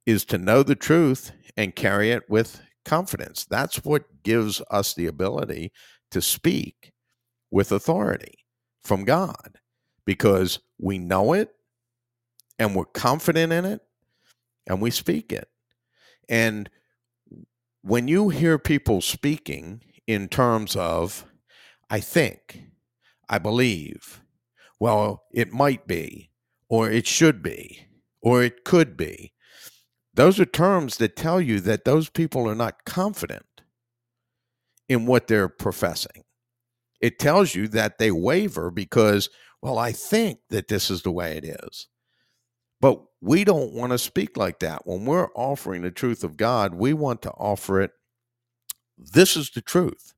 [0.07, 3.44] is to know the truth and carry it with confidence.
[3.44, 5.72] That's what gives us the ability
[6.11, 6.92] to speak
[7.51, 8.38] with authority
[8.82, 9.59] from God
[10.05, 11.55] because we know it
[12.59, 13.80] and we're confident in it
[14.66, 15.48] and we speak it.
[16.28, 16.70] And
[17.82, 21.24] when you hear people speaking in terms of,
[21.88, 22.62] I think,
[23.28, 24.22] I believe,
[24.78, 26.30] well, it might be,
[26.68, 27.86] or it should be,
[28.22, 29.32] or it could be,
[30.14, 33.46] those are terms that tell you that those people are not confident
[34.88, 36.24] in what they're professing.
[37.01, 39.30] It tells you that they waver because,
[39.62, 41.88] well, I think that this is the way it is.
[42.80, 44.86] But we don't want to speak like that.
[44.86, 47.92] When we're offering the truth of God, we want to offer it.
[48.96, 50.14] This is the truth,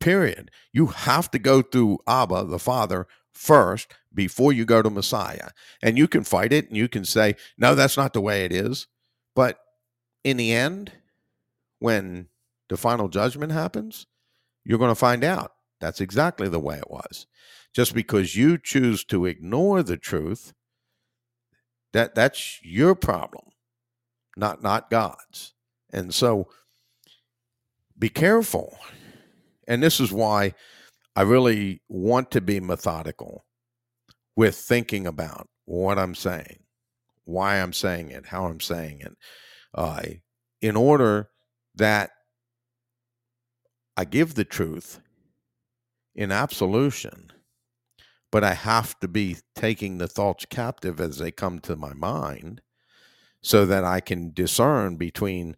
[0.00, 0.50] period.
[0.72, 5.50] You have to go through Abba, the Father, first before you go to Messiah.
[5.82, 8.52] And you can fight it and you can say, no, that's not the way it
[8.52, 8.86] is.
[9.34, 9.58] But
[10.24, 10.92] in the end,
[11.78, 12.28] when
[12.68, 14.06] the final judgment happens,
[14.64, 17.26] you're going to find out that's exactly the way it was.
[17.74, 20.52] Just because you choose to ignore the truth
[21.92, 23.44] that that's your problem,
[24.36, 25.54] not not God's.
[25.92, 26.48] And so
[27.98, 28.76] be careful.
[29.68, 30.54] And this is why
[31.14, 33.44] I really want to be methodical
[34.34, 36.60] with thinking about what I'm saying,
[37.24, 39.16] why I'm saying it, how I'm saying it,
[39.74, 40.02] uh,
[40.60, 41.28] in order
[41.74, 42.10] that
[43.96, 45.00] I give the truth
[46.14, 47.30] in absolution
[48.32, 52.62] but I have to be taking the thoughts captive as they come to my mind
[53.42, 55.56] so that I can discern between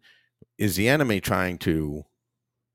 [0.57, 2.03] is the enemy trying to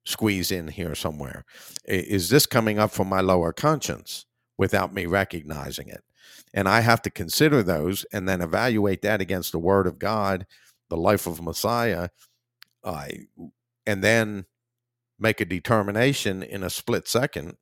[0.04, 1.44] squeeze in here somewhere?
[1.84, 4.26] Is this coming up from my lower conscience
[4.56, 6.02] without me recognizing it?
[6.54, 10.46] And I have to consider those and then evaluate that against the word of God,
[10.88, 12.08] the life of Messiah,
[12.82, 13.08] uh,
[13.86, 14.46] and then
[15.18, 17.56] make a determination in a split second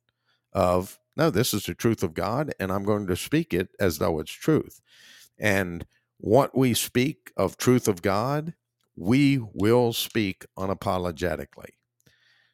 [0.53, 3.97] of no, this is the truth of God, and I'm going to speak it as
[3.97, 4.79] though it's truth.
[5.37, 5.85] And
[6.17, 8.53] what we speak of truth of God,
[8.95, 11.71] we will speak unapologetically.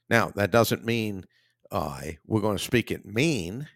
[0.10, 1.26] Now, that doesn't mean
[1.72, 3.68] uh, we're going to speak it mean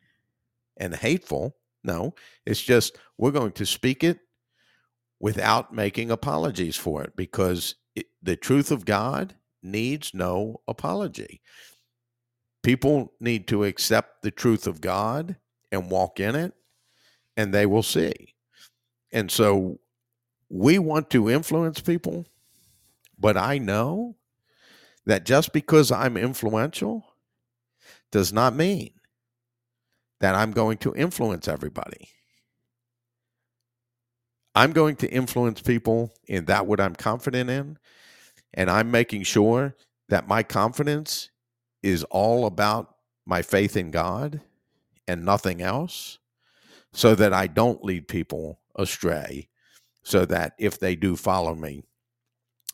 [0.76, 1.56] and hateful.
[1.84, 2.16] No,
[2.48, 4.18] it's just we're going to speak it
[5.20, 11.42] without making apologies for it because it, the truth of God needs no apology.
[12.64, 15.38] People need to accept the truth of God
[15.72, 16.54] and walk in it,
[17.38, 18.36] and they will see.
[19.12, 19.80] And so
[20.50, 22.26] we want to influence people,
[23.18, 24.18] but I know
[25.06, 27.06] that just because I'm influential
[28.12, 28.92] does not mean
[30.20, 32.10] that I'm going to influence everybody.
[34.56, 37.78] I'm going to influence people in that what I'm confident in,
[38.54, 39.76] and I'm making sure
[40.10, 41.30] that my confidence
[41.82, 44.42] is all about my faith in God
[45.08, 46.20] and nothing else,
[46.94, 49.50] so that I don't lead people astray,
[50.04, 51.84] so that if they do follow me,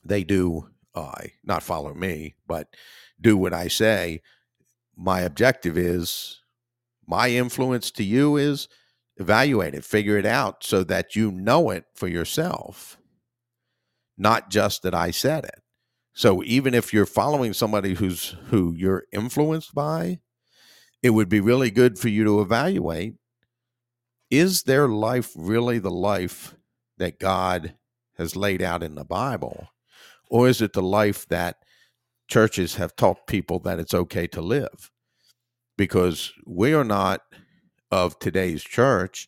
[0.03, 2.75] they do uh, not follow me, but
[3.19, 4.21] do what I say.
[4.95, 6.41] My objective is
[7.07, 8.67] my influence to you is
[9.17, 12.97] evaluate it, figure it out so that you know it for yourself,
[14.17, 15.61] not just that I said it.
[16.15, 20.19] So even if you're following somebody who's who you're influenced by,
[21.03, 23.15] it would be really good for you to evaluate
[24.31, 26.55] is their life really the life
[26.97, 27.75] that God
[28.17, 29.67] has laid out in the Bible?
[30.31, 31.57] Or is it the life that
[32.27, 34.91] churches have taught people that it's okay to live
[35.77, 37.21] because we are not
[37.91, 39.27] of today's church.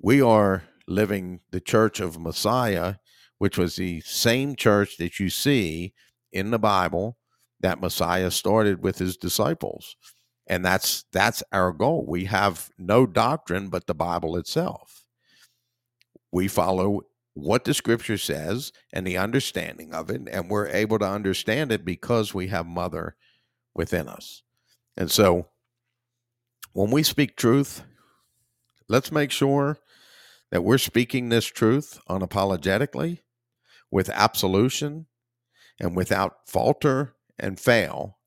[0.00, 2.96] We are living the church of Messiah,
[3.38, 5.92] which was the same church that you see
[6.32, 7.16] in the Bible
[7.60, 9.96] that Messiah started with his disciples.
[10.46, 12.04] And that's that's our goal.
[12.06, 15.04] We have no doctrine but the Bible itself.
[16.30, 21.08] We follow what the scripture says and the understanding of it, and we're able to
[21.08, 23.16] understand it because we have mother
[23.74, 24.42] within us.
[24.96, 25.48] And so
[26.72, 27.82] when we speak truth,
[28.88, 29.78] let's make sure
[30.50, 33.20] that we're speaking this truth unapologetically
[33.90, 35.06] with absolution
[35.80, 38.18] and without falter and fail.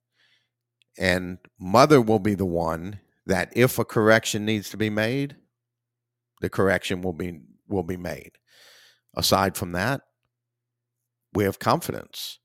[0.97, 5.36] And mother will be the one that if a correction needs to be made,
[6.41, 8.32] the correction will be will be made.
[9.15, 10.01] Aside from that,
[11.34, 12.39] we have confidence.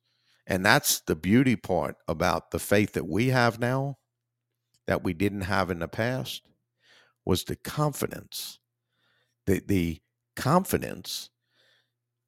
[0.47, 3.99] And that's the beauty part about the faith that we have now
[4.87, 6.43] that we didn't have in the past
[7.25, 8.59] was the confidence.
[9.47, 10.01] The the
[10.37, 11.31] confidence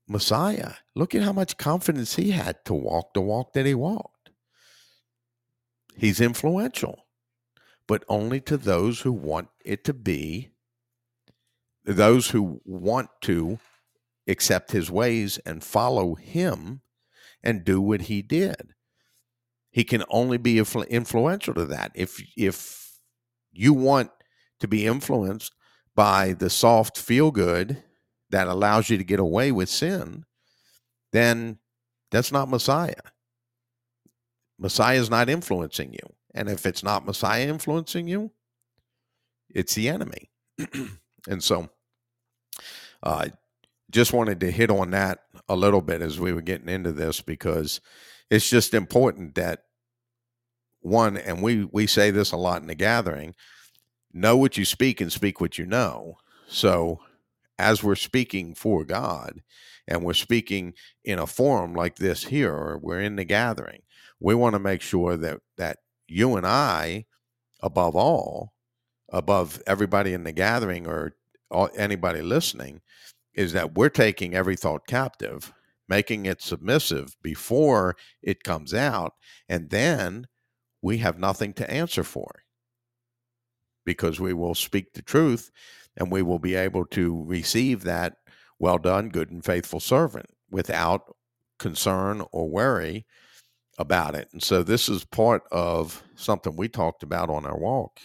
[0.07, 0.75] Messiah.
[0.95, 4.31] Look at how much confidence he had to walk the walk that he walked.
[5.97, 7.07] He's influential,
[7.87, 10.51] but only to those who want it to be,
[11.85, 13.59] those who want to
[14.27, 16.81] accept his ways and follow him
[17.43, 18.75] and do what he did.
[19.71, 21.93] He can only be influential to that.
[21.95, 22.99] If if
[23.53, 24.11] you want
[24.61, 25.53] to be influenced
[25.95, 27.83] by the soft feel good
[28.31, 30.25] that allows you to get away with sin,
[31.13, 31.59] then
[32.11, 32.95] that's not Messiah.
[34.59, 36.15] Messiah is not influencing you.
[36.35, 38.33] And if it's not Messiah influencing you,
[39.55, 40.31] it's the enemy.
[41.29, 41.69] and so
[43.03, 43.29] uh,
[43.91, 47.21] just wanted to hit on that a little bit as we were getting into this
[47.21, 47.81] because
[48.31, 49.65] it's just important that
[50.81, 53.35] one and we we say this a lot in the gathering
[54.15, 56.17] know what you speak and speak what you know.
[56.49, 57.01] So
[57.59, 59.41] as we're speaking for god
[59.87, 63.81] and we're speaking in a forum like this here or we're in the gathering
[64.19, 67.05] we want to make sure that that you and i
[67.63, 68.55] above all
[69.13, 71.15] above everybody in the gathering or
[71.77, 72.81] anybody listening
[73.35, 75.53] is that we're taking every thought captive,
[75.89, 79.15] making it submissive before it comes out,
[79.49, 80.27] and then
[80.83, 82.44] we have nothing to answer for
[83.85, 85.51] because we will speak the truth
[85.97, 88.17] and we will be able to receive that
[88.59, 91.15] well done, good and faithful servant without
[91.59, 93.07] concern or worry
[93.79, 94.29] about it.
[94.33, 97.99] And so this is part of something we talked about on our walk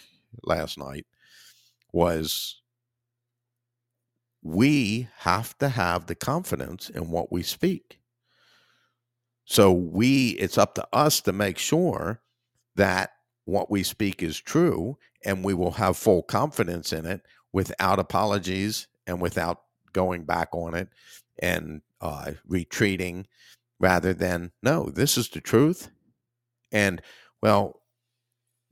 [0.44, 1.06] last night
[1.92, 2.60] was
[4.42, 8.00] we have to have the confidence in what we speak.
[9.44, 12.22] So we it's up to us to make sure
[12.76, 13.10] that
[13.44, 17.22] what we speak is true and we will have full confidence in it
[17.52, 19.62] without apologies and without
[19.92, 20.88] going back on it
[21.40, 23.26] and uh, retreating
[23.78, 25.90] rather than no this is the truth
[26.70, 27.02] and
[27.42, 27.80] well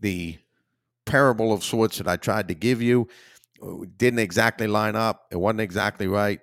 [0.00, 0.38] the
[1.06, 3.08] parable of sorts that i tried to give you
[3.96, 5.26] didn't exactly line up.
[5.30, 6.40] It wasn't exactly right.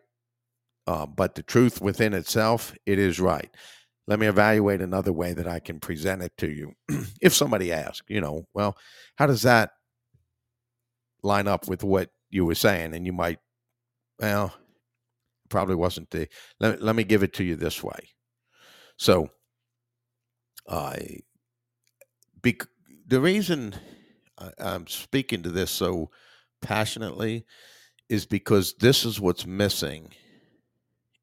[0.88, 3.50] Uh, but the truth within itself, it is right.
[4.08, 6.74] Let me evaluate another way that I can present it to you.
[7.22, 8.78] if somebody asks, you know, well,
[9.16, 9.72] how does that
[11.24, 12.94] line up with what you were saying?
[12.94, 13.40] And you might,
[14.20, 14.54] well,
[15.50, 16.28] probably wasn't the.
[16.60, 18.10] Let, let me give it to you this way.
[18.98, 19.30] So,
[20.70, 20.96] I, uh,
[22.42, 22.68] bec-
[23.08, 23.76] the reason
[24.38, 26.12] I, I'm speaking to this so
[26.62, 27.46] passionately
[28.10, 30.10] is because this is what's missing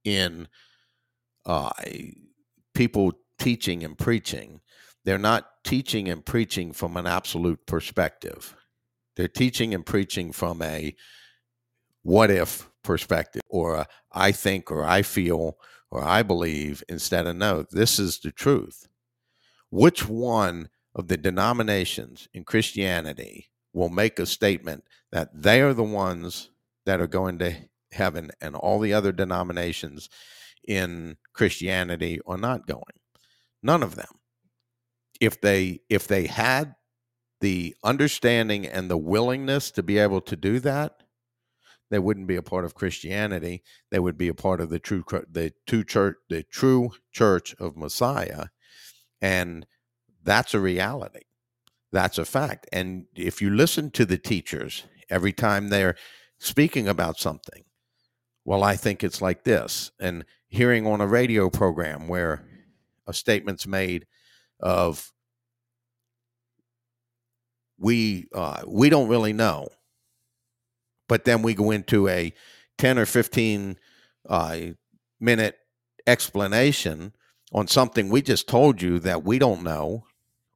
[0.05, 0.49] in
[1.47, 1.71] uh,
[2.75, 4.61] people teaching and preaching.
[5.05, 8.55] They're not teaching and preaching from an absolute perspective.
[9.17, 10.95] They're teaching and preaching from a
[12.03, 15.59] what if perspective or a, I think or I feel
[15.91, 18.89] or I believe instead of no, this is the truth.
[19.71, 25.83] Which one of the denominations in Christianity will make a statement that they are the
[25.83, 26.51] ones
[26.85, 27.55] that are going to
[27.93, 30.09] heaven and all the other denominations
[30.67, 32.83] in Christianity or not going.
[33.63, 34.09] None of them.
[35.21, 36.75] If they if they had
[37.41, 41.03] the understanding and the willingness to be able to do that,
[41.91, 43.63] they wouldn't be a part of Christianity.
[43.91, 47.77] They would be a part of the true the true church the true church of
[47.77, 48.47] Messiah,
[49.21, 49.67] and
[50.25, 51.25] that's a reality.
[51.93, 52.67] That's a fact.
[52.73, 55.97] And if you listen to the teachers every time they're
[56.39, 57.65] speaking about something,
[58.45, 59.91] well, I think it's like this.
[60.01, 62.45] And hearing on a radio program where
[63.07, 64.07] a statement's made
[64.61, 65.11] of
[67.79, 69.67] we uh, we don't really know,
[71.09, 72.35] but then we go into a
[72.77, 73.79] ten or fifteen
[74.29, 74.59] uh,
[75.19, 75.57] minute
[76.07, 77.15] explanation
[77.53, 80.05] on something we just told you that we don't know,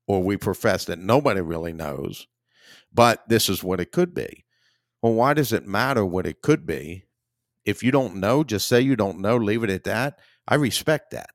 [0.06, 2.26] or we profess that nobody really knows,
[2.92, 4.44] but this is what it could be.
[5.00, 7.05] Well, why does it matter what it could be?
[7.66, 10.20] If you don't know, just say you don't know, leave it at that.
[10.48, 11.30] I respect that.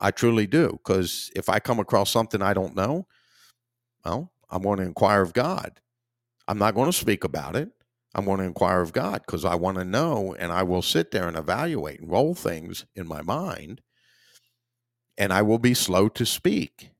[0.00, 0.72] I truly do.
[0.72, 3.06] Because if I come across something I don't know,
[4.04, 5.80] well, I'm going to inquire of God.
[6.48, 7.70] I'm not going to speak about it.
[8.14, 11.10] I'm going to inquire of God because I want to know and I will sit
[11.10, 13.82] there and evaluate and roll things in my mind
[15.18, 16.90] and I will be slow to speak.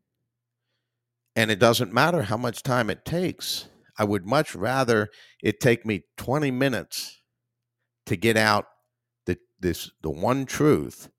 [1.34, 3.68] And it doesn't matter how much time it takes.
[3.98, 5.08] I would much rather
[5.42, 7.20] it take me 20 minutes
[8.06, 8.66] to get out
[9.26, 11.10] the this the one truth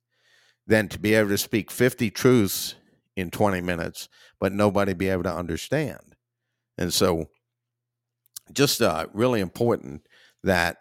[0.66, 2.76] than to be able to speak 50 truths
[3.16, 4.10] in 20 minutes
[4.40, 6.16] but nobody be able to understand.
[6.78, 7.30] And so
[8.52, 10.06] just uh, really important
[10.44, 10.78] that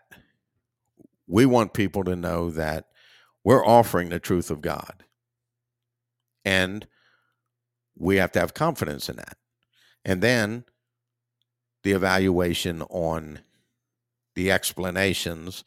[1.27, 2.87] we want people to know that
[3.43, 5.05] we're offering the truth of God.
[6.45, 6.87] And
[7.99, 9.37] we have to have confidence in that.
[10.05, 10.65] And then
[11.83, 13.41] the evaluation on
[14.35, 15.65] the explanations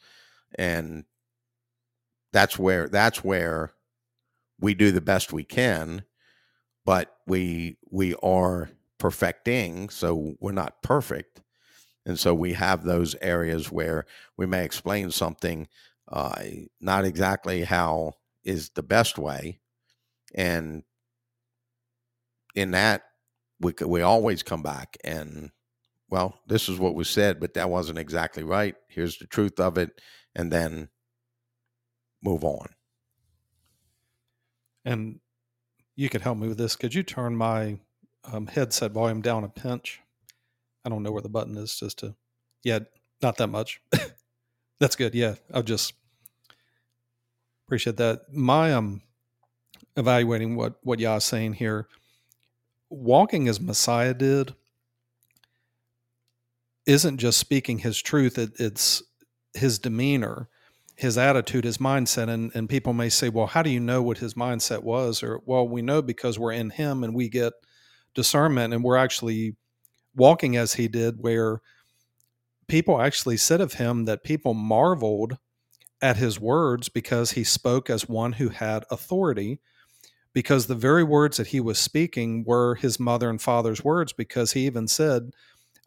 [0.58, 1.04] and
[2.32, 3.72] that's where that's where
[4.60, 6.04] we do the best we can
[6.84, 11.40] but we we are perfecting so we're not perfect
[12.06, 15.68] and so we have those areas where we may explain something
[16.10, 16.42] uh,
[16.80, 18.12] not exactly how
[18.44, 19.60] is the best way
[20.34, 20.82] and
[22.54, 23.02] in that
[23.60, 25.50] we we always come back and
[26.10, 28.74] well, this is what was said, but that wasn't exactly right.
[28.88, 30.00] Here's the truth of it,
[30.34, 30.88] and then
[32.22, 32.68] move on.
[34.84, 35.20] And
[35.96, 36.76] you could help me with this.
[36.76, 37.78] Could you turn my
[38.24, 40.00] um, headset volume down a pinch?
[40.84, 42.14] I don't know where the button is, just to,
[42.64, 42.80] yeah,
[43.20, 43.80] not that much.
[44.80, 45.14] That's good.
[45.14, 45.92] Yeah, I'll just
[47.66, 48.32] appreciate that.
[48.32, 49.02] My um,
[49.96, 51.86] evaluating what what Yah is saying here,
[52.88, 54.54] walking as Messiah did
[56.86, 59.02] isn't just speaking his truth, it, it's
[59.54, 60.48] his demeanor,
[60.96, 62.28] his attitude, his mindset.
[62.28, 65.22] And, and people may say, well, how do you know what his mindset was?
[65.22, 67.52] Or, well, we know because we're in him and we get
[68.14, 69.56] discernment and we're actually
[70.14, 71.60] walking as he did, where
[72.68, 75.38] people actually said of him that people marveled
[76.02, 79.60] at his words because he spoke as one who had authority
[80.32, 84.52] because the very words that he was speaking were his mother and father's words because
[84.52, 85.30] he even said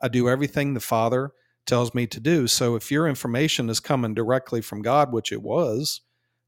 [0.04, 1.32] I do everything the Father
[1.66, 2.48] tells me to do.
[2.48, 6.02] So if your information is coming directly from God, which it was,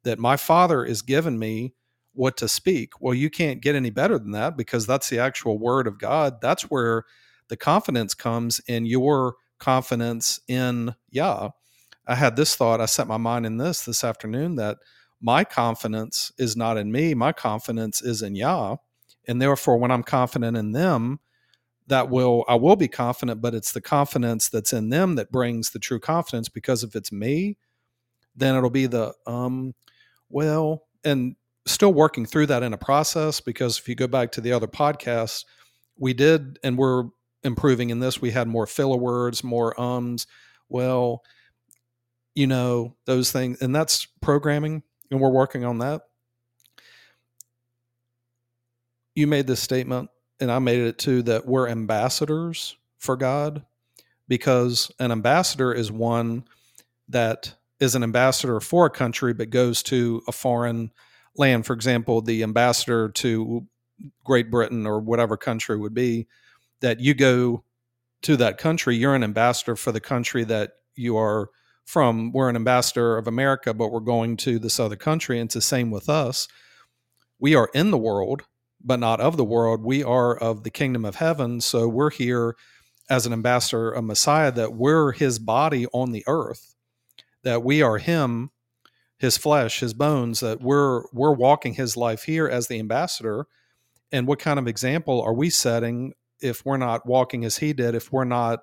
[0.03, 1.73] that my Father is giving me
[2.13, 5.57] what to speak, well, you can't get any better than that because that's the actual
[5.57, 6.41] word of God.
[6.41, 7.03] That's where
[7.47, 11.49] the confidence comes in your confidence in Yah.
[12.07, 14.77] I had this thought, I set my mind in this this afternoon that
[15.21, 18.77] my confidence is not in me, my confidence is in Yah.
[19.27, 21.19] And therefore, when I'm confident in them,
[21.87, 25.69] that will I will be confident, but it's the confidence that's in them that brings
[25.69, 26.49] the true confidence.
[26.49, 27.57] Because if it's me,
[28.35, 29.73] then it'll be the um,
[30.29, 33.39] well, and still working through that in a process.
[33.39, 35.45] Because if you go back to the other podcasts,
[35.97, 37.05] we did, and we're
[37.43, 38.21] improving in this.
[38.21, 40.25] We had more filler words, more ums.
[40.67, 41.21] Well,
[42.33, 46.01] you know those things, and that's programming, and we're working on that.
[49.13, 50.09] You made this statement
[50.39, 53.63] and I made it too that we're ambassadors for God
[54.27, 56.45] because an ambassador is one
[57.09, 60.91] that is an ambassador for a country but goes to a foreign
[61.35, 61.65] land.
[61.65, 63.67] For example, the ambassador to
[64.23, 66.27] Great Britain or whatever country would be
[66.81, 67.63] that you go
[68.23, 71.49] to that country, you're an ambassador for the country that you are
[71.85, 72.31] from.
[72.31, 75.39] We're an ambassador of America, but we're going to this other country.
[75.39, 76.47] And it's the same with us.
[77.39, 78.43] We are in the world,
[78.85, 79.83] but not of the world.
[79.83, 81.59] We are of the kingdom of heaven.
[81.59, 82.55] So we're here
[83.09, 86.75] as an ambassador of Messiah, that we're his body on the earth,
[87.43, 88.51] that we are him,
[89.17, 93.47] his flesh, his bones, that we're we're walking his life here as the ambassador.
[94.11, 97.95] And what kind of example are we setting if we're not walking as he did,
[97.95, 98.59] if we're not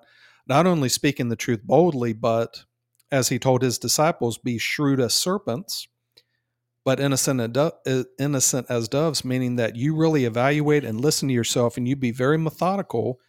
[0.47, 2.65] not only speaking the truth boldly, but
[3.11, 5.87] as he told his disciples, be shrewd as serpents
[6.85, 7.57] but innocent,
[8.19, 12.11] innocent as doves, meaning that you really evaluate and listen to yourself and you be
[12.11, 13.19] very methodical,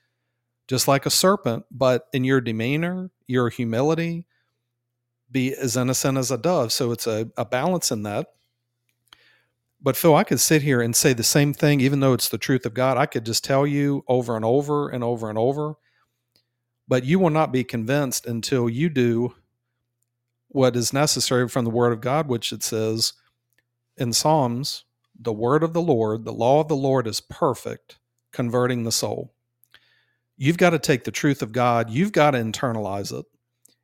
[0.66, 4.26] just like a serpent, but in your demeanor, your humility,
[5.30, 6.72] be as innocent as a dove.
[6.72, 8.28] So it's a, a balance in that.
[9.80, 12.38] But Phil, I could sit here and say the same thing, even though it's the
[12.38, 12.96] truth of God.
[12.96, 15.74] I could just tell you over and over and over and over.
[16.88, 19.34] But you will not be convinced until you do
[20.48, 23.12] what is necessary from the word of God, which it says
[23.96, 24.84] in Psalms,
[25.18, 27.98] the word of the Lord, the law of the Lord is perfect,
[28.32, 29.32] converting the soul.
[30.36, 33.24] You've got to take the truth of God, you've got to internalize it,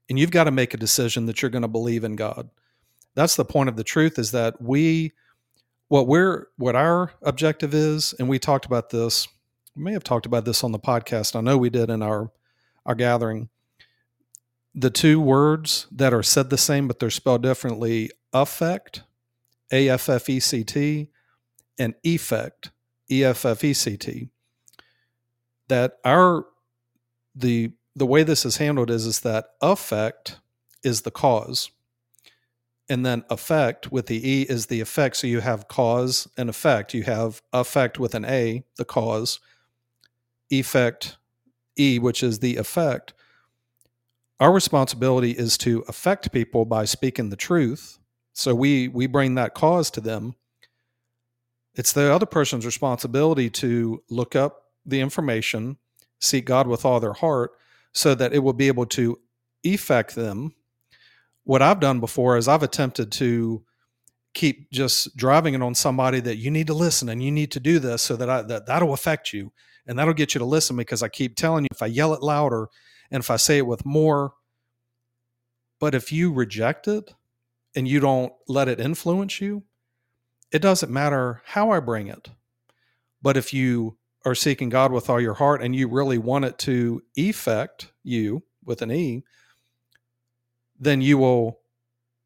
[0.08, 2.50] and you've got to make a decision that you're going to believe in God.
[3.14, 5.12] That's the point of the truth is that we
[5.90, 9.26] what we're what our objective is and we talked about this
[9.74, 12.30] we may have talked about this on the podcast i know we did in our
[12.86, 13.48] our gathering
[14.72, 19.02] the two words that are said the same but they're spelled differently affect
[19.70, 21.08] a-f-f-e-c-t
[21.78, 22.70] and effect
[23.08, 24.28] e-f-f-e-c-t
[25.68, 26.46] that our
[27.34, 30.38] the the way this is handled is is that affect
[30.82, 31.70] is the cause
[32.90, 35.16] and then effect with the e is the effect.
[35.16, 36.92] So you have cause and effect.
[36.92, 39.38] You have effect with an a the cause
[40.50, 41.16] effect
[41.78, 43.14] e which is the effect.
[44.40, 47.99] Our responsibility is to affect people by speaking the truth
[48.40, 50.34] so we we bring that cause to them.
[51.74, 55.76] It's the other person's responsibility to look up the information
[56.22, 57.52] seek god with all their heart
[57.92, 59.18] so that it will be able to
[59.62, 60.54] effect them.
[61.44, 63.64] What I've done before is I've attempted to
[64.34, 67.60] keep just driving it on somebody that you need to listen and you need to
[67.60, 69.52] do this so that I, that that'll affect you.
[69.86, 72.22] And that'll get you to listen because I keep telling you if I yell it
[72.22, 72.68] louder
[73.10, 74.34] and if I say it with more
[75.80, 77.14] but if you reject it
[77.74, 79.62] and you don't let it influence you
[80.52, 82.30] it doesn't matter how I bring it
[83.22, 86.58] but if you are seeking God with all your heart and you really want it
[86.58, 89.24] to effect you with an e
[90.78, 91.60] then you will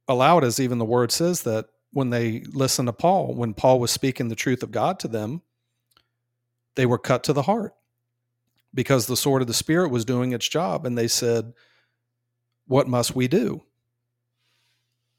[0.08, 3.80] allow it, as even the word says, that when they listen to Paul, when Paul
[3.80, 5.42] was speaking the truth of God to them,
[6.76, 7.74] they were cut to the heart
[8.72, 10.86] because the sword of the Spirit was doing its job.
[10.86, 11.52] And they said,
[12.66, 13.62] What must we do?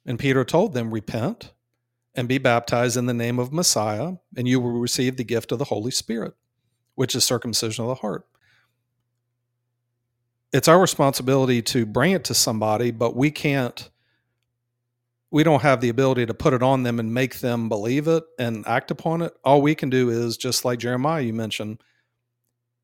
[0.06, 1.54] And Peter told them, Repent
[2.14, 5.60] and be baptized in the name of Messiah, and you will receive the gift of
[5.60, 6.34] the Holy Spirit,
[6.96, 8.26] which is circumcision of the heart
[10.56, 13.90] it's our responsibility to bring it to somebody, but we can't
[15.32, 18.24] we don't have the ability to put it on them and make them believe it
[18.40, 19.34] and act upon it.
[19.44, 21.84] All we can do is just like Jeremiah you mentioned,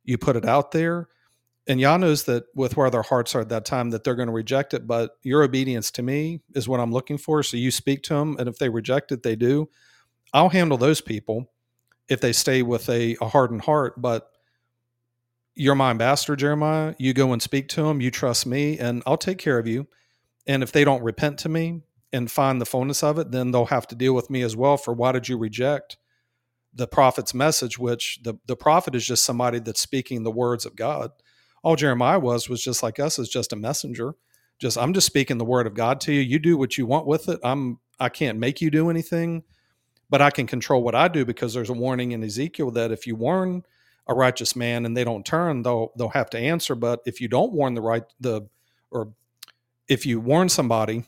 [0.04, 1.08] you put it out there
[1.68, 4.28] and Yah knows that with where their hearts are at that time that they're going
[4.28, 7.44] to reject it, but your obedience to me is what I'm looking for.
[7.44, 9.70] So you speak to them and if they reject it, they do.
[10.34, 11.52] I'll handle those people
[12.10, 14.28] if they stay with a, a hardened heart, but
[15.56, 16.96] you're my ambassador, Jeremiah.
[16.98, 18.02] You go and speak to them.
[18.02, 19.88] You trust me, and I'll take care of you.
[20.48, 21.82] And if they don't repent to me
[22.12, 24.78] and find the fullness of it, then they'll have to deal with me as well
[24.78, 25.98] for why did you reject
[26.74, 30.76] the prophet's message, which the, the prophet is just somebody that's speaking the words of
[30.76, 31.12] God.
[31.64, 34.16] All Jeremiah was was just like us, is just a messenger.
[34.60, 36.22] Just I'm just speaking the word of God to you.
[36.22, 37.40] You do what you want with it.
[37.44, 39.44] I'm I can't make you do anything,
[40.10, 43.06] but I can control what I do because there's a warning in Ezekiel that if
[43.06, 43.64] you warn
[44.08, 46.76] a righteous man and they don't turn, they'll they'll have to answer.
[46.76, 48.48] But if you don't warn the right the
[48.90, 49.14] or
[49.88, 51.06] if you warn somebody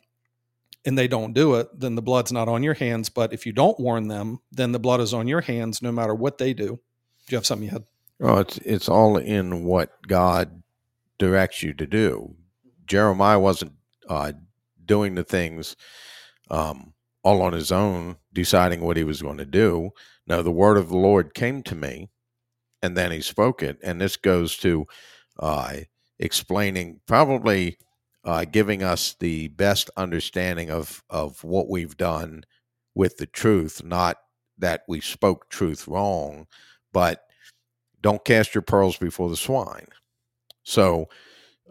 [0.85, 3.09] and they don't do it, then the blood's not on your hands.
[3.09, 6.13] But if you don't warn them, then the blood is on your hands no matter
[6.13, 6.65] what they do.
[7.27, 7.85] Do you have something you had?
[8.19, 10.63] Well, it's it's all in what God
[11.17, 12.35] directs you to do.
[12.85, 13.73] Jeremiah wasn't
[14.09, 14.33] uh,
[14.85, 15.75] doing the things
[16.49, 16.93] um,
[17.23, 19.91] all on his own, deciding what he was going to do.
[20.27, 22.09] No, the word of the Lord came to me,
[22.81, 23.79] and then he spoke it.
[23.83, 24.85] And this goes to
[25.39, 25.77] uh,
[26.19, 27.77] explaining, probably
[28.25, 32.43] uh, giving us the best understanding of of what we've done
[32.95, 33.83] with the truth.
[33.83, 34.17] Not
[34.57, 36.47] that we spoke truth wrong,
[36.93, 37.21] but
[38.03, 39.87] don't cast your pearls before the swine.
[40.63, 41.07] So,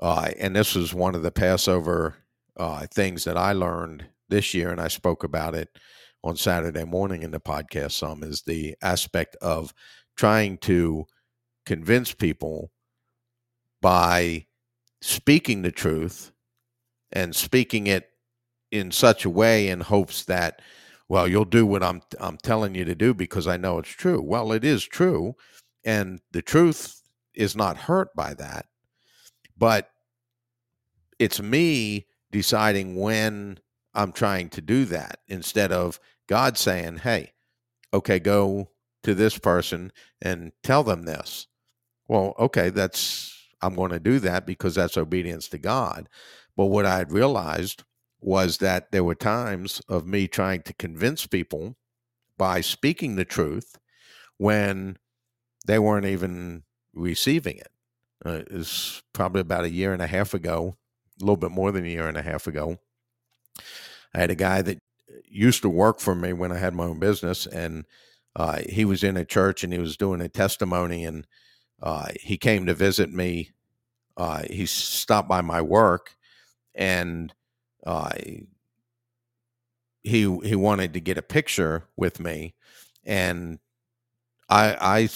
[0.00, 2.16] uh, and this was one of the Passover
[2.56, 5.68] uh, things that I learned this year, and I spoke about it
[6.24, 7.92] on Saturday morning in the podcast.
[7.92, 9.72] Some is the aspect of
[10.16, 11.04] trying to
[11.66, 12.70] convince people
[13.80, 14.46] by
[15.02, 16.32] speaking the truth
[17.12, 18.08] and speaking it
[18.70, 20.62] in such a way in hopes that
[21.08, 24.22] well you'll do what I'm I'm telling you to do because I know it's true.
[24.22, 25.34] Well, it is true
[25.84, 27.02] and the truth
[27.34, 28.66] is not hurt by that.
[29.56, 29.90] But
[31.18, 33.58] it's me deciding when
[33.94, 37.32] I'm trying to do that instead of God saying, "Hey,
[37.92, 38.68] okay, go
[39.02, 41.46] to this person and tell them this.
[42.08, 46.08] Well, okay, that's, I'm going to do that because that's obedience to God.
[46.56, 47.84] But what I had realized
[48.20, 51.76] was that there were times of me trying to convince people
[52.38, 53.78] by speaking the truth
[54.38, 54.98] when
[55.66, 56.62] they weren't even
[56.94, 57.70] receiving it.
[58.24, 60.76] Uh, it was probably about a year and a half ago,
[61.20, 62.78] a little bit more than a year and a half ago.
[64.14, 64.78] I had a guy that
[65.28, 67.84] used to work for me when I had my own business, and
[68.36, 71.26] uh, he was in a church and he was doing a testimony, and
[71.82, 73.50] uh, he came to visit me.
[74.16, 76.16] Uh, he stopped by my work,
[76.74, 77.34] and
[77.86, 78.10] uh,
[80.02, 82.54] he he wanted to get a picture with me,
[83.04, 83.58] and
[84.48, 85.06] I I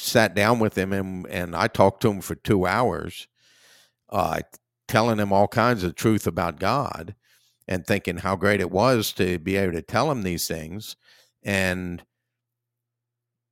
[0.00, 3.26] sat down with him and and I talked to him for two hours,
[4.08, 4.40] uh,
[4.86, 7.14] telling him all kinds of truth about God,
[7.66, 10.96] and thinking how great it was to be able to tell him these things,
[11.42, 12.02] and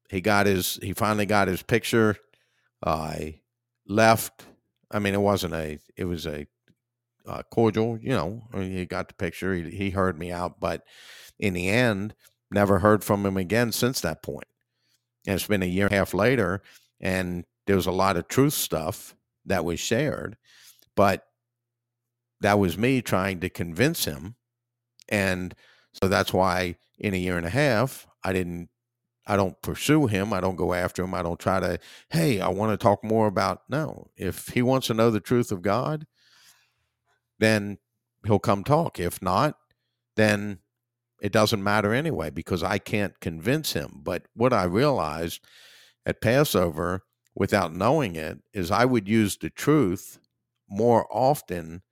[0.08, 2.16] he got his he finally got his picture.
[2.84, 3.40] I
[3.86, 4.44] left.
[4.90, 6.46] I mean, it wasn't a it was a
[7.26, 7.98] uh, cordial.
[8.00, 9.52] You know, he got the picture.
[9.54, 10.82] He, he heard me out, but
[11.38, 12.14] in the end,
[12.50, 14.46] never heard from him again since that point.
[15.26, 16.62] And it's been a year and a half later,
[17.00, 19.14] and there was a lot of truth stuff
[19.44, 20.36] that was shared,
[20.94, 21.26] but
[22.40, 24.36] that was me trying to convince him.
[25.08, 25.54] And
[25.92, 28.68] so that's why in a year and a half, I didn't
[29.26, 30.32] I don't pursue him.
[30.32, 31.12] I don't go after him.
[31.12, 33.62] I don't try to, hey, I want to talk more about.
[33.68, 36.06] No, if he wants to know the truth of God,
[37.38, 37.78] then
[38.24, 39.00] he'll come talk.
[39.00, 39.58] If not,
[40.14, 40.60] then
[41.20, 44.00] it doesn't matter anyway because I can't convince him.
[44.02, 45.40] But what I realized
[46.04, 47.04] at Passover,
[47.34, 50.18] without knowing it, is I would use the truth
[50.68, 51.82] more often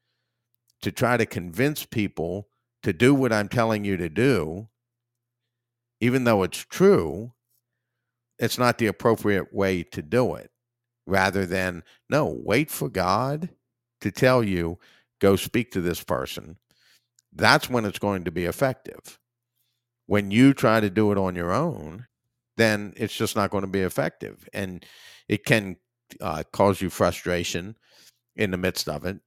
[0.82, 2.48] to try to convince people
[2.82, 4.68] to do what I'm telling you to do,
[6.00, 7.32] even though it's true,
[8.38, 10.50] it's not the appropriate way to do it.
[11.06, 13.50] Rather than, no, wait for God
[14.00, 14.78] to tell you
[15.20, 16.58] go speak to this person,
[17.34, 19.18] that's when it's going to be effective.
[20.06, 22.06] When you try to do it on your own,
[22.56, 24.48] then it's just not going to be effective.
[24.52, 24.84] And
[25.28, 25.76] it can
[26.20, 27.76] uh, cause you frustration
[28.36, 29.18] in the midst of it.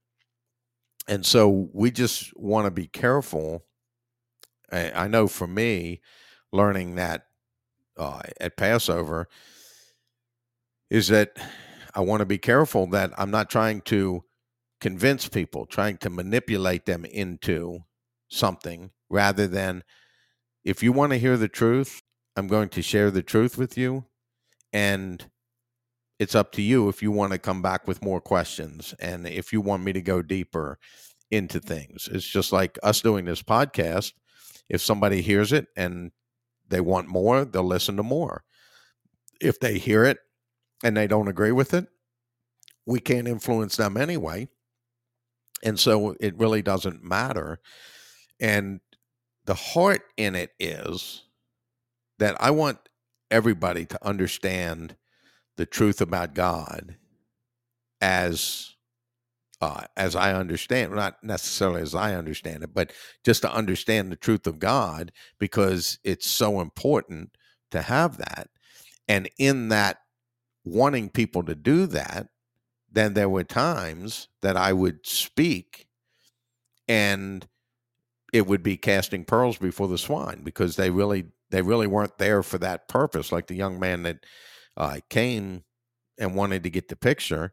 [1.08, 3.64] And so we just want to be careful.
[4.70, 6.00] I, I know for me,
[6.52, 7.26] learning that
[7.96, 9.28] uh, at Passover
[10.90, 11.36] is that
[11.94, 14.24] I want to be careful that I'm not trying to
[14.80, 17.80] convince people, trying to manipulate them into
[18.28, 19.82] something rather than
[20.64, 22.02] if you want to hear the truth,
[22.36, 24.04] I'm going to share the truth with you.
[24.72, 25.24] And
[26.18, 29.52] it's up to you if you want to come back with more questions and if
[29.52, 30.78] you want me to go deeper
[31.30, 32.08] into things.
[32.10, 34.12] It's just like us doing this podcast.
[34.68, 36.10] If somebody hears it and
[36.68, 38.44] they want more, they'll listen to more.
[39.40, 40.18] If they hear it
[40.84, 41.86] and they don't agree with it,
[42.86, 44.48] we can't influence them anyway.
[45.62, 47.60] And so it really doesn't matter.
[48.40, 48.80] And
[49.44, 51.24] the heart in it is
[52.18, 52.78] that I want
[53.30, 54.96] everybody to understand
[55.56, 56.96] the truth about God
[58.00, 58.74] as
[59.60, 62.92] uh, as I understand, not necessarily as I understand it, but
[63.24, 65.10] just to understand the truth of God
[65.40, 67.36] because it's so important
[67.72, 68.50] to have that.
[69.08, 69.98] And in that
[70.64, 72.28] wanting people to do that,
[72.90, 75.88] then there were times that I would speak
[76.86, 77.46] and
[78.32, 82.42] it would be casting pearls before the swine because they really they really weren't there
[82.42, 83.32] for that purpose.
[83.32, 84.18] Like the young man that
[84.76, 85.64] uh, came
[86.18, 87.52] and wanted to get the picture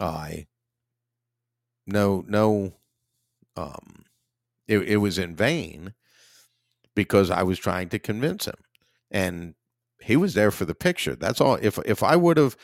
[0.00, 0.42] i uh,
[1.86, 2.72] no no
[3.56, 4.04] um
[4.68, 5.94] it, it was in vain
[6.94, 8.56] because i was trying to convince him.
[9.10, 9.54] And
[10.00, 11.16] he was there for the picture.
[11.16, 11.56] That's all.
[11.60, 12.56] If if i would have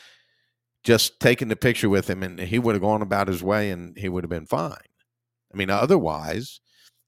[0.83, 3.97] just taken the picture with him and he would have gone about his way and
[3.97, 4.77] he would have been fine.
[5.53, 6.61] I mean, otherwise,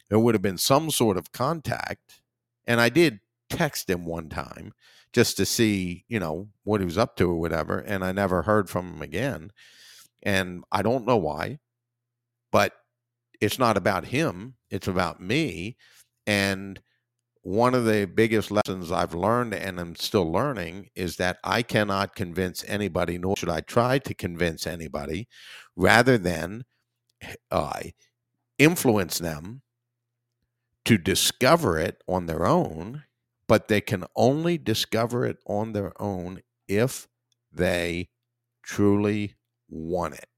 [0.09, 2.21] there would have been some sort of contact.
[2.65, 4.73] And I did text him one time
[5.13, 7.79] just to see, you know, what he was up to or whatever.
[7.79, 9.51] And I never heard from him again.
[10.21, 11.59] And I don't know why,
[12.51, 12.73] but
[13.41, 15.77] it's not about him, it's about me.
[16.27, 16.81] And
[17.41, 22.15] one of the biggest lessons I've learned and I'm still learning is that I cannot
[22.15, 25.27] convince anybody, nor should I try to convince anybody,
[25.75, 26.65] rather than
[27.49, 27.79] uh,
[28.57, 29.61] influence them
[30.89, 33.03] to discover it on their own.
[33.47, 37.07] But they can only discover it on their own if
[37.53, 38.09] they
[38.63, 39.35] truly
[39.69, 40.29] want it.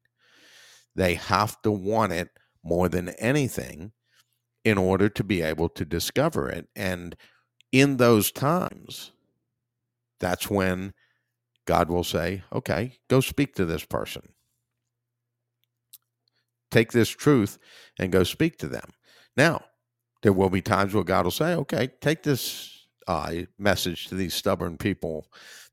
[0.94, 2.32] They have to want it
[2.66, 3.94] more than anything
[4.66, 6.68] in order to be able to discover it.
[6.76, 7.16] And
[7.72, 9.14] in those times,
[10.20, 10.94] that's when
[11.64, 14.34] God will say, okay, go speak to this person.
[16.72, 17.58] Take this truth
[17.98, 18.90] and go speak to them.
[19.38, 19.64] Now,
[20.22, 24.34] there will be times where God will say, okay, take this uh, message to these
[24.34, 25.28] stubborn people,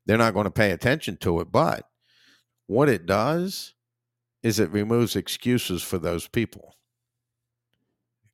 [0.05, 1.51] they're not going to pay attention to it.
[1.51, 1.87] But
[2.67, 3.73] what it does
[4.41, 6.75] is it removes excuses for those people.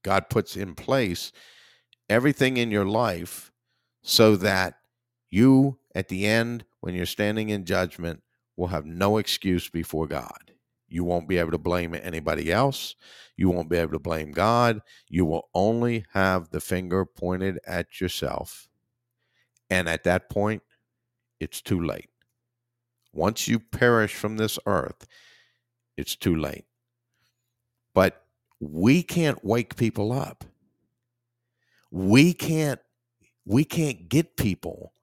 [0.03, 1.31] God puts in place
[2.09, 3.51] everything in your life
[4.03, 4.75] so that
[5.29, 8.21] you, at the end, when you're standing in judgment,
[8.55, 10.51] will have no excuse before God.
[10.95, 12.95] You won't be able to blame anybody else.
[13.35, 14.79] You won't be able to blame God.
[15.09, 18.69] You will only have the finger pointed at yourself.
[19.69, 20.63] And at that point,
[21.41, 22.09] it's too late.
[23.11, 25.05] Once you perish from this earth,
[25.97, 26.63] it's too late.
[27.93, 28.23] But
[28.61, 30.45] we can't wake people up.
[31.91, 32.79] We can't
[33.45, 34.93] we can't get people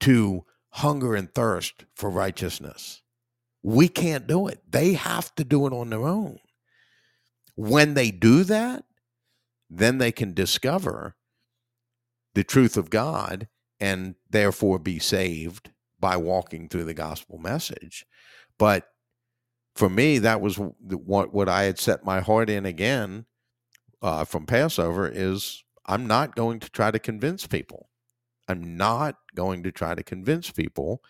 [0.00, 3.02] to hunger and thirst for righteousness.
[3.64, 4.60] We can't do it.
[4.70, 6.38] They have to do it on their own.
[7.56, 8.84] When they do that,
[9.70, 11.16] then they can discover
[12.34, 13.48] the truth of God
[13.80, 18.04] and therefore be saved by walking through the gospel message.
[18.58, 18.88] But
[19.74, 23.24] for me, that was what what I had set my heart in again
[24.02, 27.88] uh, from Passover is I'm not going to try to convince people.
[28.46, 31.02] I'm not going to try to convince people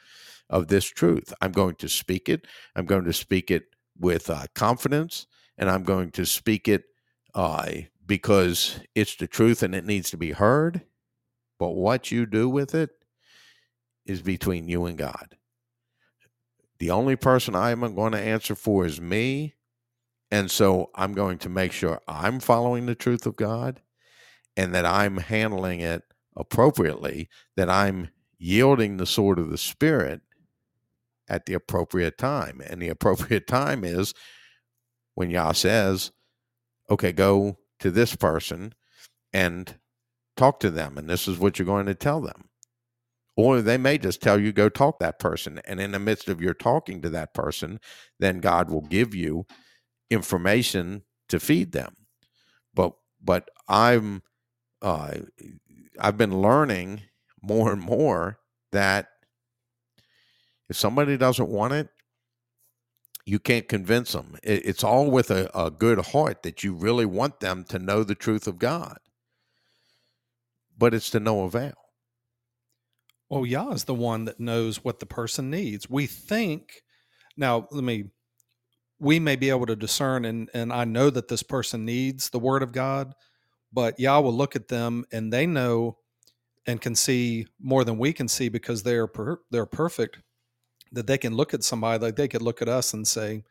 [0.50, 1.32] of this truth.
[1.40, 2.46] I'm going to speak it.
[2.76, 3.64] I'm going to speak it
[3.98, 5.26] with uh, confidence,
[5.56, 6.84] and I'm going to speak it
[7.34, 7.70] uh,
[8.06, 10.82] because it's the truth and it needs to be heard.
[11.58, 12.90] But what you do with it
[14.04, 15.36] is between you and God.
[16.78, 19.54] The only person I'm going to answer for is me.
[20.30, 23.80] And so I'm going to make sure I'm following the truth of God
[24.56, 26.02] and that I'm handling it
[26.36, 30.22] appropriately, that I'm yielding the sword of the Spirit
[31.28, 32.60] at the appropriate time.
[32.66, 34.14] And the appropriate time is
[35.14, 36.12] when Yah says,
[36.90, 38.74] okay, go to this person
[39.32, 39.76] and
[40.36, 40.98] talk to them.
[40.98, 42.48] And this is what you're going to tell them.
[43.36, 45.60] Or they may just tell you, go talk that person.
[45.64, 47.80] And in the midst of your talking to that person,
[48.20, 49.46] then God will give you
[50.10, 51.96] information to feed them.
[52.74, 54.22] But but I'm
[54.82, 55.14] uh,
[55.98, 57.02] I've been learning
[57.42, 58.38] more and more
[58.72, 59.08] that
[60.74, 61.88] if somebody doesn't want it,
[63.24, 64.36] you can't convince them.
[64.42, 68.16] it's all with a, a good heart that you really want them to know the
[68.16, 68.98] truth of God.
[70.76, 71.74] But it's to no avail.
[73.30, 75.88] Well, Yah is the one that knows what the person needs.
[75.88, 76.82] We think,
[77.36, 78.06] now, let me,
[78.98, 82.40] we may be able to discern, and, and I know that this person needs the
[82.40, 83.14] word of God,
[83.72, 85.98] but Yah will look at them and they know
[86.66, 90.18] and can see more than we can see because they're per, they're perfect
[90.94, 93.44] that they can look at somebody like they could look at us and say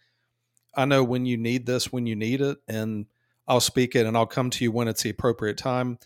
[0.76, 3.06] i know when you need this when you need it and
[3.48, 5.98] i'll speak it and i'll come to you when it's the appropriate time.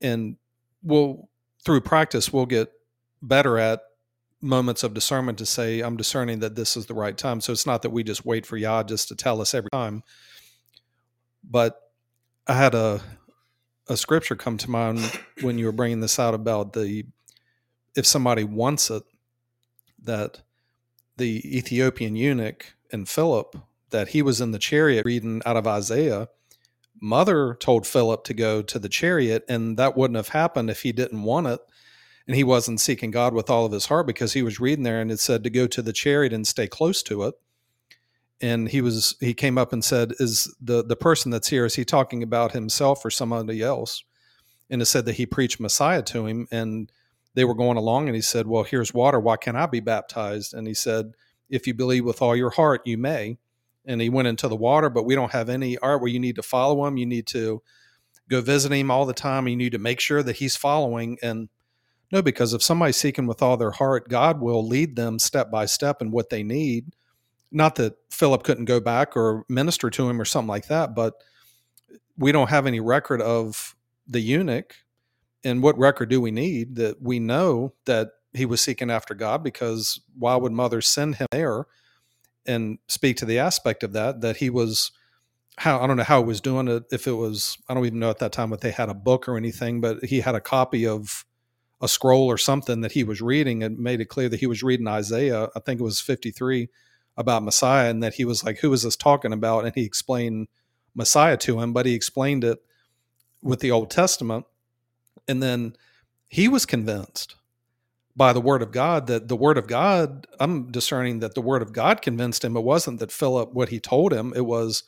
[0.00, 0.36] And
[0.82, 1.28] we'll
[1.64, 2.72] through practice we'll get
[3.22, 3.80] better at
[4.40, 7.40] moments of discernment to say i'm discerning that this is the right time.
[7.40, 10.02] So it's not that we just wait for yah just to tell us every time.
[11.44, 11.78] But
[12.46, 13.00] i had a
[13.88, 15.00] a scripture come to mind
[15.40, 17.04] when you were bringing this out about the
[17.96, 19.02] if somebody wants it
[20.04, 20.40] that
[21.20, 23.56] the Ethiopian eunuch and Philip
[23.90, 26.28] that he was in the chariot reading out of Isaiah
[27.00, 30.92] mother told Philip to go to the chariot and that wouldn't have happened if he
[30.92, 31.60] didn't want it.
[32.26, 35.00] And he wasn't seeking God with all of his heart because he was reading there
[35.00, 37.34] and it said to go to the chariot and stay close to it.
[38.40, 41.74] And he was he came up and said is the the person that's here is
[41.74, 44.04] he talking about himself or somebody else?
[44.68, 46.92] And it said that he preached messiah to him and
[47.34, 49.20] they were going along and he said well here's water.
[49.20, 50.54] Why can't i be baptized?
[50.54, 51.12] And he said
[51.48, 53.38] if you believe with all your heart you may.
[53.86, 56.36] And he went into the water but we don't have any art where you need
[56.36, 56.96] to follow him.
[56.96, 57.62] You need to
[58.28, 59.48] go visit him all the time.
[59.48, 61.18] You need to make sure that he's following.
[61.22, 61.48] And
[62.12, 65.66] no because if somebody's seeking with all their heart god will lead them step by
[65.66, 66.94] step in what they need.
[67.52, 71.14] Not that Philip couldn't go back or minister to him or something like that, but
[72.16, 73.74] we don't have any record of
[74.06, 74.74] the eunuch.
[75.44, 79.42] And what record do we need that we know that he was seeking after God?
[79.42, 81.66] Because why would mothers send him there
[82.46, 84.92] and speak to the aspect of that, that he was
[85.58, 86.84] how I don't know how he was doing it.
[86.90, 89.28] If it was, I don't even know at that time if they had a book
[89.28, 91.26] or anything, but he had a copy of
[91.82, 94.62] a scroll or something that he was reading and made it clear that he was
[94.62, 95.48] reading Isaiah.
[95.54, 96.68] I think it was 53
[97.16, 99.66] about Messiah and that he was like, Who is this talking about?
[99.66, 100.48] And he explained
[100.94, 102.58] Messiah to him, but he explained it
[103.42, 104.46] with the Old Testament.
[105.30, 105.76] And then
[106.28, 107.36] he was convinced
[108.16, 111.62] by the word of God that the word of God, I'm discerning that the word
[111.62, 112.56] of God convinced him.
[112.56, 114.84] It wasn't that Philip, what he told him, it was,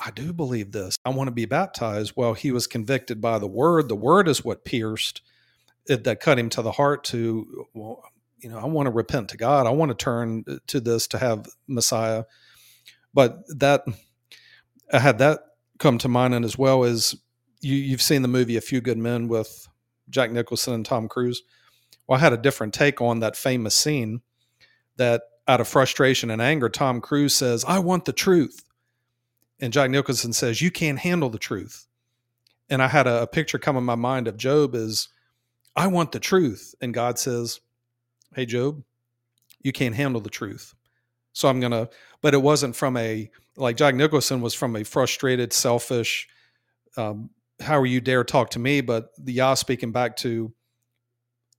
[0.00, 0.98] I do believe this.
[1.04, 2.14] I want to be baptized.
[2.16, 3.88] Well, he was convicted by the word.
[3.88, 5.14] The word is what pierced
[5.88, 8.02] it, that cut him to the heart to well
[8.38, 11.18] you know i want to repent to god i want to turn to this to
[11.18, 12.24] have messiah
[13.14, 13.84] but that
[14.92, 15.40] i had that
[15.78, 17.16] come to mind and as well as
[17.60, 19.68] you, you've seen the movie a few good men with
[20.10, 21.42] jack nicholson and tom cruise
[22.06, 24.20] well i had a different take on that famous scene
[24.96, 28.64] that out of frustration and anger tom cruise says i want the truth
[29.60, 31.88] and jack nicholson says you can't handle the truth
[32.70, 35.08] and I had a, a picture come in my mind of Job as
[35.76, 36.74] I want the truth.
[36.80, 37.60] And God says,
[38.34, 38.82] Hey, Job,
[39.62, 40.74] you can't handle the truth.
[41.32, 41.88] So I'm going to,
[42.20, 46.28] but it wasn't from a, like Jack Nicholson was from a frustrated, selfish,
[46.96, 47.30] um,
[47.60, 48.80] how are you dare talk to me?
[48.80, 50.52] But the Yah speaking back to,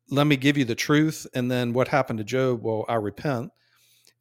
[0.10, 1.28] let me give you the truth.
[1.34, 2.64] And then what happened to Job?
[2.64, 3.52] Well, I repent.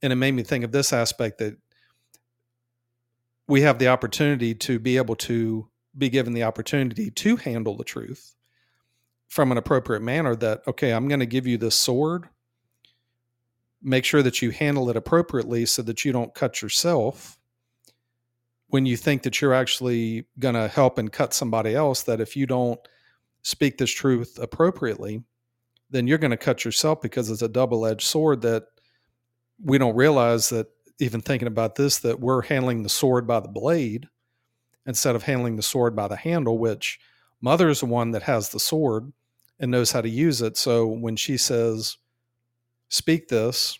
[0.02, 1.56] And it made me think of this aspect that
[3.48, 7.84] we have the opportunity to be able to be given the opportunity to handle the
[7.84, 8.36] truth
[9.26, 12.28] from an appropriate manner that okay i'm going to give you this sword
[13.82, 17.37] make sure that you handle it appropriately so that you don't cut yourself
[18.68, 22.36] when you think that you're actually going to help and cut somebody else that if
[22.36, 22.80] you don't
[23.42, 25.22] speak this truth appropriately
[25.90, 28.64] then you're going to cut yourself because it's a double-edged sword that
[29.62, 30.68] we don't realize that
[31.00, 34.08] even thinking about this that we're handling the sword by the blade
[34.86, 36.98] instead of handling the sword by the handle, which
[37.40, 39.12] mother is the one that has the sword
[39.60, 40.56] and knows how to use it.
[40.56, 41.96] So when she says,
[42.88, 43.78] speak this,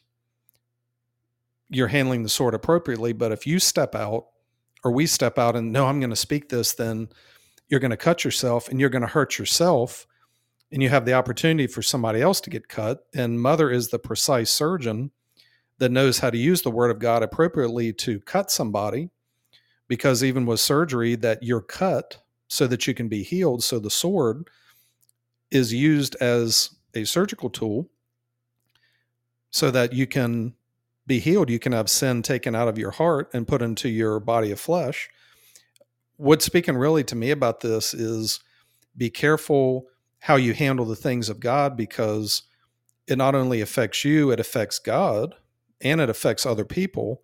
[1.70, 3.12] you're handling the sword appropriately.
[3.12, 4.26] But if you step out
[4.89, 7.11] or we step out and no, I'm going to speak this, then
[7.68, 10.07] you're going to cut yourself and you're going to hurt yourself.
[10.72, 13.07] And you have the opportunity for somebody else to get cut.
[13.14, 15.11] And mother is the precise surgeon
[15.78, 19.11] that knows how to use the word of God appropriately to cut somebody
[19.89, 22.18] because even with surgery that you're cut
[22.49, 24.49] so that you can be healed so the sword
[25.51, 27.89] is used as a surgical tool
[29.51, 30.55] so that you can
[31.09, 34.21] be healed you can have sin taken out of your heart and put into your
[34.21, 35.09] body of flesh.
[36.17, 38.41] What's speaking really to me about this is
[38.97, 39.87] be careful
[40.21, 42.43] how you handle the things of god because
[43.07, 45.35] it not only affects you it affects god
[45.81, 47.23] and it affects other people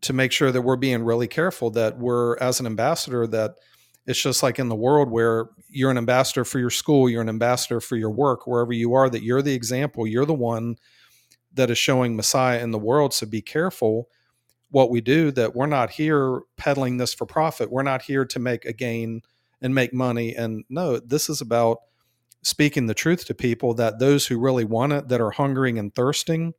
[0.00, 3.56] to make sure that we're being really careful that we're as an ambassador that
[4.06, 7.28] it's just like in the world where you're an ambassador for your school you're an
[7.28, 10.76] ambassador for your work wherever you are that you're the example you're the one
[11.54, 14.08] that is showing messiah in the world so be careful
[14.74, 17.70] what we do that we're not here peddling this for profit.
[17.70, 19.22] We're not here to make a gain
[19.62, 20.34] and make money.
[20.34, 21.78] And no this is about
[22.42, 25.94] speaking the truth to people that those who really want it that are hungering and
[25.94, 26.54] thirsting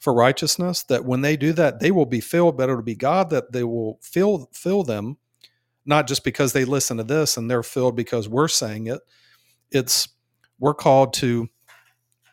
[0.00, 3.30] for righteousness that when they do that they will be filled but it'll be god
[3.30, 5.16] that they will fill fill them
[5.86, 9.00] not just because they listen to this and they're filled because we're saying it.
[9.70, 10.08] It's
[10.58, 11.48] we're called to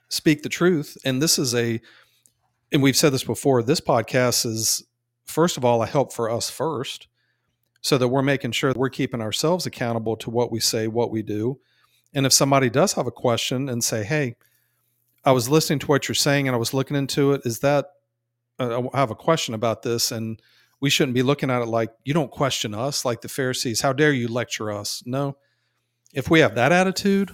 [0.09, 1.79] speak the truth and this is a
[2.71, 4.83] and we've said this before this podcast is
[5.25, 7.07] first of all a help for us first
[7.81, 11.21] so that we're making sure we're keeping ourselves accountable to what we say what we
[11.21, 11.59] do
[12.13, 14.35] and if somebody does have a question and say hey
[15.23, 17.41] I was listening to what you're saying and I was looking into it.
[17.45, 17.87] Is that
[18.57, 20.41] uh, I have a question about this, and
[20.79, 23.81] we shouldn't be looking at it like you don't question us, like the Pharisees.
[23.81, 25.03] How dare you lecture us?
[25.05, 25.37] No.
[26.13, 27.31] If we have that attitude,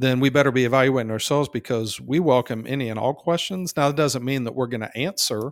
[0.00, 3.76] then we better be evaluating ourselves because we welcome any and all questions.
[3.76, 5.50] Now, that doesn't mean that we're going to answer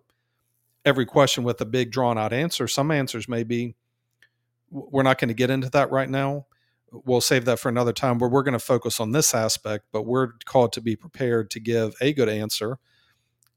[0.84, 2.68] every question with a big drawn out answer.
[2.68, 3.74] Some answers may be,
[4.70, 6.46] we're not going to get into that right now
[7.04, 10.02] we'll save that for another time where we're going to focus on this aspect, but
[10.02, 12.78] we're called to be prepared to give a good answer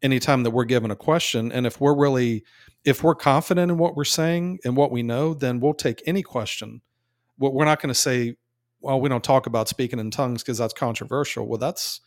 [0.01, 1.51] anytime that we're given a question.
[1.51, 2.43] And if we're really,
[2.83, 6.23] if we're confident in what we're saying and what we know, then we'll take any
[6.23, 6.81] question.
[7.37, 8.35] We're not going to say,
[8.81, 11.47] well, we don't talk about speaking in tongues because that's controversial.
[11.47, 12.01] Well, that's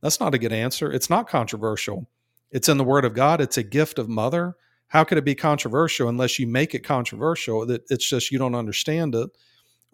[0.00, 0.92] that's not a good answer.
[0.92, 2.08] It's not controversial.
[2.50, 3.40] It's in the Word of God.
[3.40, 4.56] It's a gift of Mother.
[4.88, 7.66] How could it be controversial unless you make it controversial?
[7.66, 9.30] That it's just you don't understand it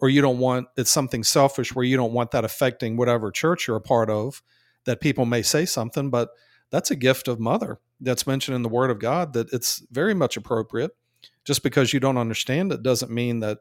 [0.01, 3.67] or you don't want it's something selfish where you don't want that affecting whatever church
[3.67, 4.41] you're a part of
[4.85, 6.29] that people may say something but
[6.71, 10.13] that's a gift of mother that's mentioned in the word of god that it's very
[10.13, 10.91] much appropriate
[11.45, 13.59] just because you don't understand it doesn't mean that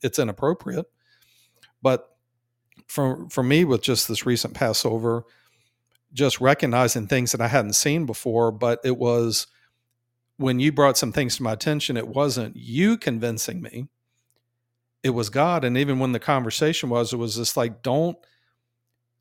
[0.00, 0.86] it's inappropriate
[1.82, 2.08] but
[2.86, 5.24] for for me with just this recent passover
[6.12, 9.46] just recognizing things that i hadn't seen before but it was
[10.36, 13.88] when you brought some things to my attention it wasn't you convincing me
[15.02, 15.64] it was God.
[15.64, 18.16] And even when the conversation was, it was just like, don't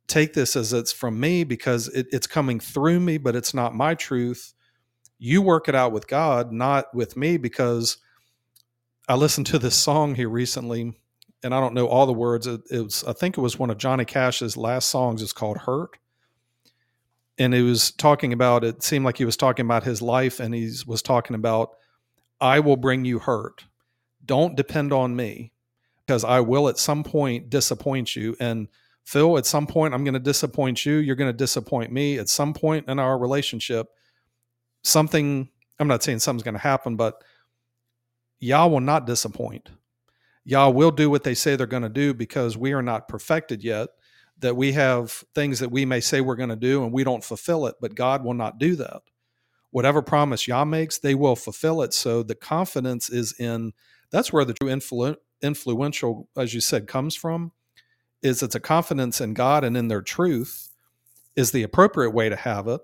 [0.07, 3.75] take this as it's from me because it, it's coming through me, but it's not
[3.75, 4.53] my truth.
[5.17, 7.97] You work it out with God, not with me, because
[9.07, 10.99] I listened to this song here recently.
[11.43, 12.47] And I don't know all the words.
[12.47, 15.22] It, it, was I think it was one of Johnny Cash's last songs.
[15.22, 15.97] It's called "Hurt,"
[17.38, 18.63] and it was talking about.
[18.63, 21.72] It seemed like he was talking about his life, and he was talking about,
[22.39, 23.65] "I will bring you hurt.
[24.26, 25.51] Don't depend on me,
[26.05, 28.68] because I will at some point disappoint you." And
[29.03, 30.95] Phil, at some point, I'm going to disappoint you.
[30.97, 32.19] You're going to disappoint me.
[32.19, 33.89] At some point in our relationship,
[34.84, 35.49] something.
[35.80, 37.23] I'm not saying something's going to happen, but
[38.39, 39.72] Yah will not disappoint
[40.52, 43.64] Yah will do what they say they're going to do because we are not perfected
[43.64, 43.88] yet.
[44.40, 47.23] That we have things that we may say we're going to do and we don't
[47.23, 49.02] fulfill it, but God will not do that.
[49.69, 51.94] Whatever promise Yah makes, they will fulfill it.
[51.94, 53.72] So the confidence is in
[54.11, 57.53] that's where the true influ- influential, as you said, comes from.
[58.22, 60.69] Is it's a confidence in God and in their truth
[61.34, 62.82] is the appropriate way to have it,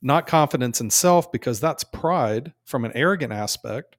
[0.00, 3.96] not confidence in self because that's pride from an arrogant aspect.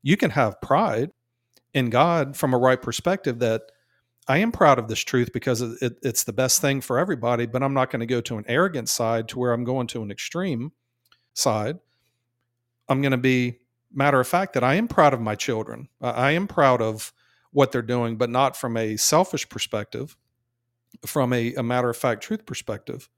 [0.00, 1.10] You can have pride
[1.74, 3.62] in God from a right perspective that
[4.28, 7.62] I am proud of this truth because it, it's the best thing for everybody, but
[7.62, 10.10] I'm not going to go to an arrogant side to where I'm going to an
[10.10, 10.72] extreme
[11.34, 11.78] side.
[12.88, 13.58] I'm going to be
[13.92, 15.88] matter of fact that I am proud of my children.
[16.00, 17.12] I am proud of
[17.52, 20.16] what they're doing, but not from a selfish perspective,
[21.04, 23.08] from a, a matter of fact truth perspective.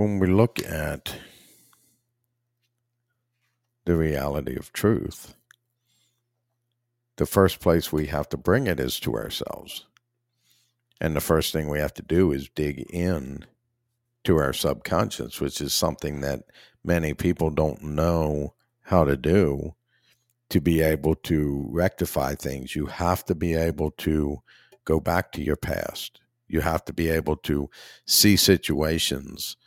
[0.00, 1.14] When we look at
[3.84, 5.34] the reality of truth,
[7.16, 9.84] the first place we have to bring it is to ourselves.
[11.02, 13.44] And the first thing we have to do is dig in
[14.24, 16.44] to our subconscious, which is something that
[16.82, 18.54] many people don't know
[18.84, 19.74] how to do
[20.48, 22.74] to be able to rectify things.
[22.74, 24.40] You have to be able to
[24.86, 26.22] go back to your past.
[26.48, 27.68] You have to be able to
[28.06, 29.58] see situations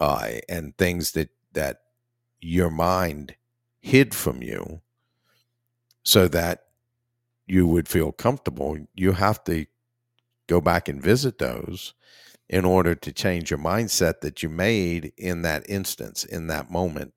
[0.00, 1.82] uh, and things that that
[2.40, 3.34] your mind
[3.80, 4.80] hid from you
[6.02, 6.64] so that
[7.46, 9.66] you would feel comfortable you have to
[10.46, 11.94] go back and visit those
[12.48, 17.12] in order to change your mindset that you made in that instance in that moment.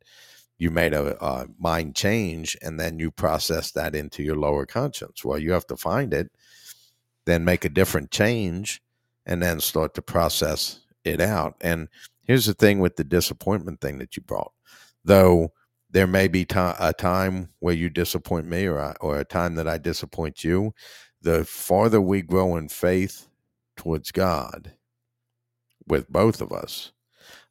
[0.57, 5.23] You made a, a mind change and then you process that into your lower conscience.
[5.23, 6.31] Well you have to find it
[7.25, 8.81] then make a different change
[9.25, 11.55] and then start to process it out.
[11.61, 11.87] And
[12.29, 14.51] Here's the thing with the disappointment thing that you brought.
[15.03, 15.51] Though
[15.89, 19.67] there may be a time where you disappoint me or, I, or a time that
[19.67, 20.75] I disappoint you,
[21.23, 23.27] the farther we grow in faith
[23.77, 24.71] towards God
[25.87, 26.91] with both of us,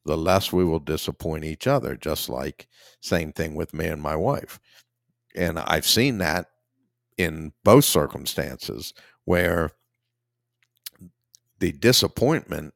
[0.05, 2.69] the less we will disappoint each other, just like
[3.01, 4.61] same thing with me and my wife.
[5.35, 6.47] And I've seen that
[7.17, 8.95] in both circumstances
[9.25, 9.73] where
[11.59, 12.75] the disappointment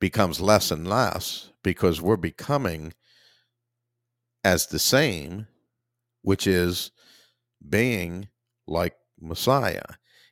[0.00, 2.92] becomes less and less because we're becoming
[4.44, 5.46] as the same,
[6.22, 6.90] which is
[7.68, 8.28] being
[8.66, 9.82] like Messiah.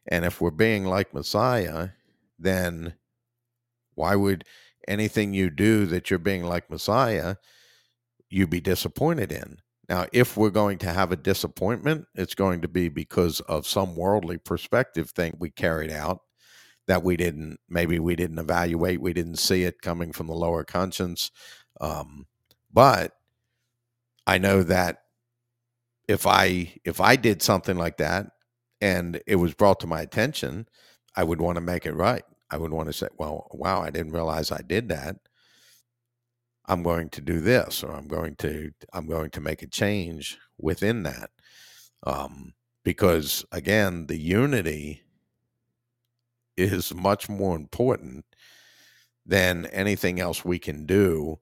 [0.07, 1.91] And if we're being like Messiah,
[2.39, 2.95] then
[3.95, 4.45] why would
[4.87, 7.37] anything you do that you're being like Messiah
[8.29, 9.59] you be disappointed in?
[9.89, 13.97] Now, if we're going to have a disappointment, it's going to be because of some
[13.97, 16.21] worldly perspective thing we carried out
[16.87, 20.65] that we didn't maybe we didn't evaluate we didn't see it coming from the lower
[20.65, 21.31] conscience
[21.81, 22.27] um,
[22.73, 23.13] but
[24.27, 25.03] i know that
[26.09, 28.27] if i if i did something like that
[28.81, 30.67] and it was brought to my attention
[31.17, 32.25] i would want to make it right.
[32.51, 35.17] I would want to say well wow i didn't realize i did that.
[36.67, 40.39] I'm going to do this or i'm going to i'm going to make a change
[40.59, 41.31] within that.
[42.07, 42.55] Um,
[42.85, 45.04] because again the unity
[46.57, 48.25] is much more important
[49.27, 51.39] than anything else we can do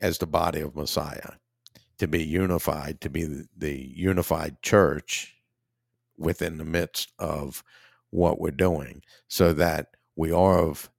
[0.00, 1.32] as the body of Messiah
[1.98, 5.34] to be unified, to be the unified church
[6.18, 7.62] within the midst of
[8.10, 10.90] what we're doing, so that we are of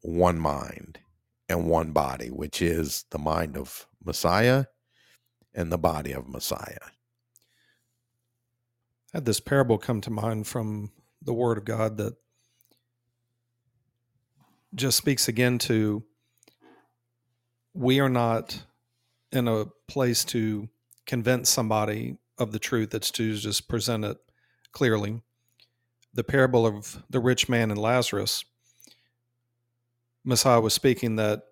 [0.00, 0.98] one mind
[1.48, 4.66] and one body, which is the mind of Messiah
[5.54, 6.78] and the body of Messiah.
[9.12, 10.90] Had this parable come to mind from
[11.22, 12.14] the Word of God that
[14.74, 16.02] just speaks again to
[17.74, 18.64] we are not
[19.32, 20.68] in a place to
[21.06, 22.94] convince somebody of the truth.
[22.94, 24.16] It's to just present it
[24.72, 25.20] clearly.
[26.12, 28.44] The parable of the rich man and Lazarus,
[30.24, 31.42] Messiah was speaking that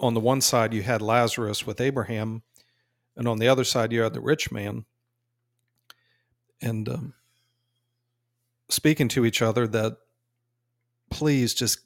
[0.00, 2.42] on the one side you had Lazarus with Abraham,
[3.16, 4.84] and on the other side you had the rich man.
[6.60, 7.14] And um,
[8.68, 9.96] speaking to each other that
[11.10, 11.80] please just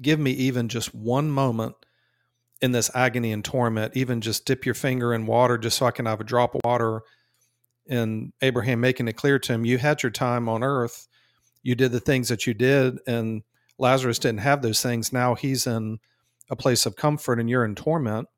[0.00, 1.74] give me even just one moment
[2.62, 5.90] in this agony and torment, even just dip your finger in water just so I
[5.90, 7.02] can have a drop of water.
[7.88, 11.08] And Abraham making it clear to him, you had your time on earth.
[11.62, 13.42] You did the things that you did, and
[13.78, 15.12] Lazarus didn't have those things.
[15.12, 15.98] Now he's in
[16.48, 18.28] a place of comfort and you're in torment.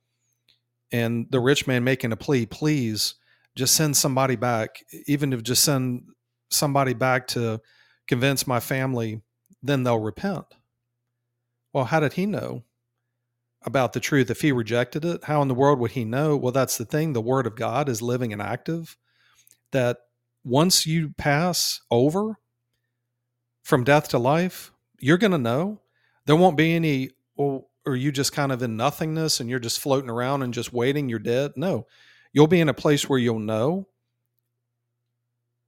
[0.90, 3.14] And the rich man making a plea, please
[3.54, 6.04] just send somebody back, even if just send
[6.50, 7.60] somebody back to
[8.06, 9.20] convince my family,
[9.62, 10.46] then they'll repent.
[11.78, 12.64] Well, how did he know
[13.62, 15.22] about the truth if he rejected it?
[15.22, 16.36] How in the world would he know?
[16.36, 17.12] Well, that's the thing.
[17.12, 18.96] The word of God is living and active.
[19.70, 19.98] That
[20.42, 22.40] once you pass over
[23.62, 25.80] from death to life, you're going to know.
[26.26, 29.78] There won't be any, well, are you just kind of in nothingness and you're just
[29.78, 31.08] floating around and just waiting?
[31.08, 31.52] You're dead.
[31.54, 31.86] No,
[32.32, 33.86] you'll be in a place where you'll know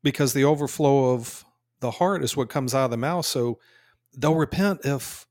[0.03, 1.45] because the overflow of
[1.79, 3.27] the heart is what comes out of the mouth.
[3.27, 3.61] So
[4.19, 5.29] they'll repent if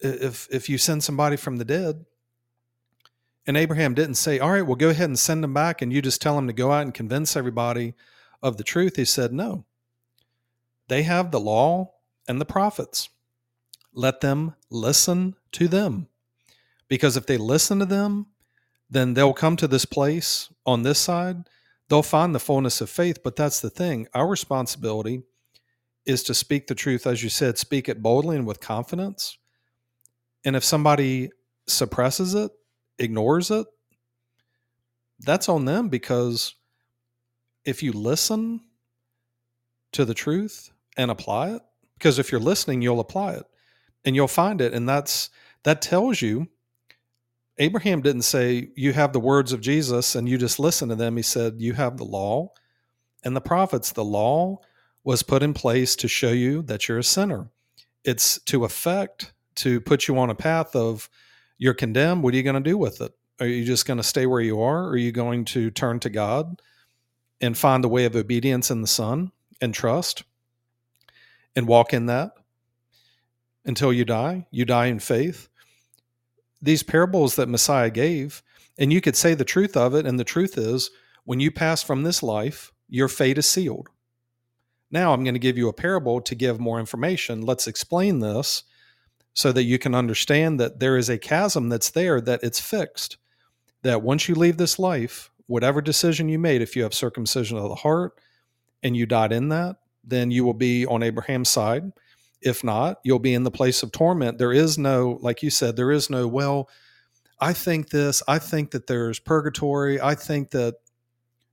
[0.00, 2.04] if if you send somebody from the dead.
[3.46, 6.02] And Abraham didn't say, "All right, well go ahead and send them back and you
[6.02, 7.94] just tell them to go out and convince everybody
[8.42, 9.64] of the truth." He said, "No.
[10.88, 11.94] They have the law
[12.26, 13.08] and the prophets.
[13.92, 16.08] Let them listen to them.
[16.88, 18.26] Because if they listen to them,
[18.88, 21.48] then they'll come to this place on this side.
[21.88, 23.22] They'll find the fullness of faith.
[23.22, 24.08] But that's the thing.
[24.14, 25.22] Our responsibility
[26.04, 29.36] is to speak the truth, as you said, speak it boldly and with confidence.
[30.44, 31.30] And if somebody
[31.66, 32.50] suppresses it,
[32.98, 33.66] ignores it,
[35.20, 36.54] that's on them because
[37.64, 38.60] if you listen
[39.92, 41.62] to the truth and apply it,
[41.94, 43.44] because if you're listening, you'll apply it
[44.04, 44.72] and you'll find it.
[44.72, 45.30] And that's
[45.64, 46.48] that tells you
[47.58, 51.16] Abraham didn't say, You have the words of Jesus and you just listen to them.
[51.16, 52.52] He said, You have the law
[53.24, 53.92] and the prophets.
[53.92, 54.58] The law
[55.02, 57.50] was put in place to show you that you're a sinner.
[58.04, 61.08] It's to affect, to put you on a path of
[61.56, 62.22] you're condemned.
[62.22, 63.12] What are you going to do with it?
[63.40, 64.88] Are you just going to stay where you are?
[64.88, 66.60] Are you going to turn to God
[67.40, 70.24] and find the way of obedience in the Son and trust
[71.54, 72.32] and walk in that
[73.64, 74.46] until you die?
[74.50, 75.48] You die in faith
[76.60, 78.42] these parables that Messiah gave,
[78.78, 80.06] and you could say the truth of it.
[80.06, 80.90] And the truth is,
[81.24, 83.88] when you pass from this life, your fate is sealed.
[84.90, 87.42] Now, I'm going to give you a parable to give more information.
[87.42, 88.64] Let's explain this
[89.34, 93.18] so that you can understand that there is a chasm that's there, that it's fixed.
[93.82, 97.68] That once you leave this life, whatever decision you made, if you have circumcision of
[97.68, 98.12] the heart
[98.82, 101.92] and you died in that, then you will be on Abraham's side
[102.40, 104.38] if not, you'll be in the place of torment.
[104.38, 106.68] There is no, like you said, there is no, well,
[107.40, 110.00] I think this, I think that there's purgatory.
[110.00, 110.74] I think that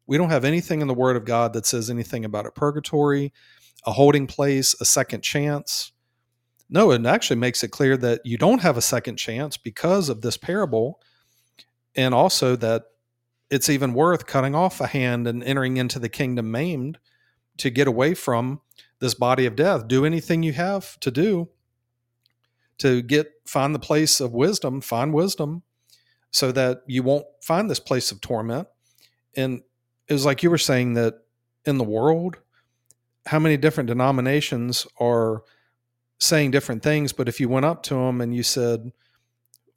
[0.07, 3.33] we don't have anything in the Word of God that says anything about a purgatory,
[3.85, 5.91] a holding place, a second chance.
[6.69, 10.21] No, it actually makes it clear that you don't have a second chance because of
[10.21, 10.99] this parable,
[11.95, 12.85] and also that
[13.49, 16.97] it's even worth cutting off a hand and entering into the kingdom maimed
[17.57, 18.61] to get away from
[18.99, 19.87] this body of death.
[19.87, 21.49] Do anything you have to do
[22.79, 25.63] to get find the place of wisdom, find wisdom
[26.31, 28.67] so that you won't find this place of torment.
[29.37, 29.61] And
[30.07, 31.15] it was like you were saying that
[31.65, 32.37] in the world,
[33.27, 35.43] how many different denominations are
[36.17, 38.91] saying different things, but if you went up to them and you said,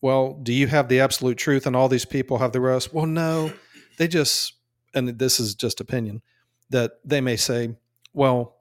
[0.01, 2.95] well, do you have the absolute truth and all these people have the rest?
[2.95, 3.53] Well, no,
[3.99, 4.55] they just,
[4.95, 6.23] and this is just opinion,
[6.71, 7.77] that they may say,
[8.13, 8.57] well,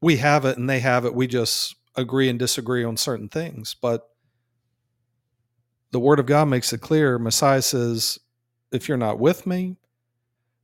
[0.00, 1.14] we have it and they have it.
[1.14, 3.74] We just agree and disagree on certain things.
[3.74, 4.08] But
[5.90, 7.18] the word of God makes it clear.
[7.18, 8.20] Messiah says,
[8.70, 9.76] if you're not with me,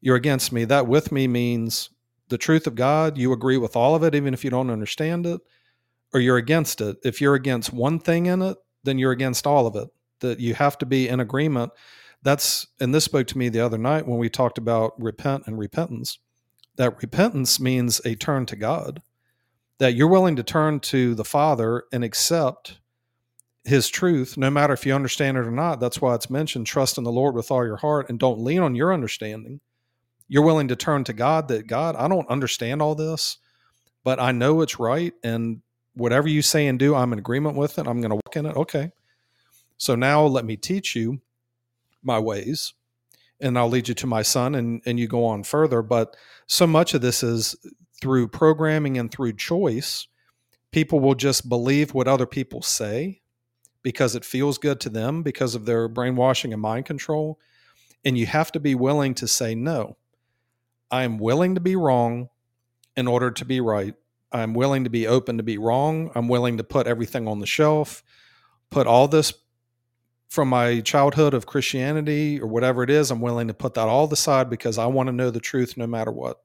[0.01, 0.65] you're against me.
[0.65, 1.91] That with me means
[2.29, 5.27] the truth of God, you agree with all of it, even if you don't understand
[5.27, 5.41] it,
[6.15, 6.97] or you're against it.
[7.05, 9.89] If you're against one thing in it, then you're against all of it.
[10.21, 11.73] That you have to be in agreement.
[12.23, 15.59] That's, and this spoke to me the other night when we talked about repent and
[15.59, 16.19] repentance.
[16.77, 19.03] That repentance means a turn to God
[19.79, 22.79] that you're willing to turn to the Father and accept
[23.65, 25.81] his truth, no matter if you understand it or not.
[25.81, 28.61] That's why it's mentioned trust in the Lord with all your heart and don't lean
[28.61, 29.61] on your understanding.
[30.29, 33.39] You're willing to turn to God that God, I don't understand all this,
[34.05, 35.13] but I know it's right.
[35.23, 35.61] And
[35.95, 37.87] whatever you say and do, I'm in agreement with it.
[37.87, 38.57] I'm going to walk in it.
[38.57, 38.91] Okay.
[39.77, 41.21] So now let me teach you
[42.03, 42.75] my ways
[43.41, 45.83] and I'll lead you to my son and, and you go on further.
[45.83, 46.17] But
[46.47, 47.57] so much of this is
[48.01, 50.07] through programming and through choice,
[50.71, 53.21] people will just believe what other people say
[53.83, 57.39] because it feels good to them because of their brainwashing and mind control.
[58.05, 59.97] And you have to be willing to say, no,
[60.91, 62.29] I am willing to be wrong
[62.97, 63.95] in order to be right.
[64.35, 66.11] I'm willing to be open to be wrong.
[66.15, 68.03] I'm willing to put everything on the shelf,
[68.69, 69.33] put all this
[70.35, 74.13] from my childhood of Christianity or whatever it is, I'm willing to put that all
[74.13, 76.43] aside because I want to know the truth no matter what.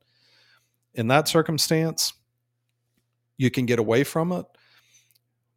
[0.94, 2.14] In that circumstance,
[3.38, 4.46] you can get away from it,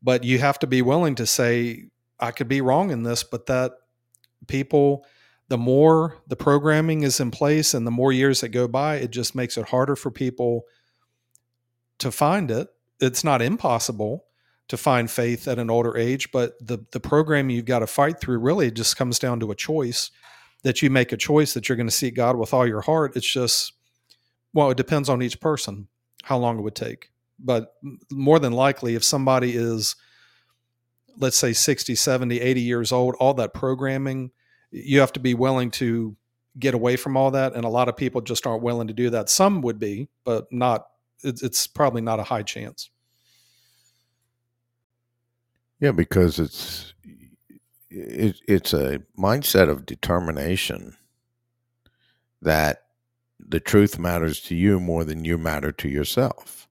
[0.03, 3.47] but you have to be willing to say, I could be wrong in this, but
[3.47, 3.73] that
[4.47, 5.05] people,
[5.49, 9.11] the more the programming is in place and the more years that go by, it
[9.11, 10.63] just makes it harder for people
[12.03, 12.69] to find it.
[13.01, 14.27] It's not impossible
[14.69, 18.20] to find faith at an older age, but the the program you've got to fight
[18.20, 20.11] through really just comes down to a choice
[20.62, 23.16] that you make a choice that you're going to seek God with all your heart.
[23.16, 23.73] It's just
[24.55, 25.89] well, it depends on each person
[26.24, 27.11] how long it would take.
[27.39, 27.74] But
[28.11, 29.97] more than likely if somebody is
[31.19, 34.31] let's say 60, 70, 80 years old, all that programming,
[34.70, 36.16] you have to be willing to
[36.59, 39.11] get away from all that and a lot of people just aren't willing to do
[39.11, 39.29] that.
[39.29, 40.87] Some would be, but not
[41.24, 42.90] it's probably not a high chance.
[45.81, 46.94] Yeah, because it's
[47.90, 50.97] it, it's a mindset of determination
[52.40, 52.85] that
[53.39, 56.69] the truth matters to you more than you matter to yourself.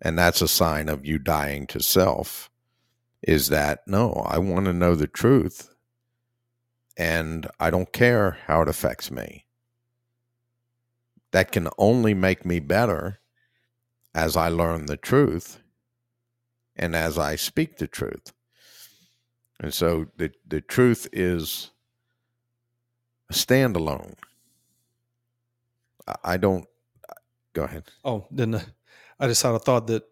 [0.00, 2.50] And that's a sign of you dying to self
[3.22, 5.72] is that no, I want to know the truth
[6.96, 9.46] and I don't care how it affects me.
[11.30, 13.20] That can only make me better
[14.14, 15.60] as I learn the truth
[16.76, 18.32] and as I speak the truth.
[19.60, 21.70] And so the, the truth is
[23.30, 24.14] a standalone.
[26.24, 26.66] I don't
[27.52, 27.84] go ahead.
[28.04, 28.62] Oh, then uh,
[29.20, 30.02] I just had a thought that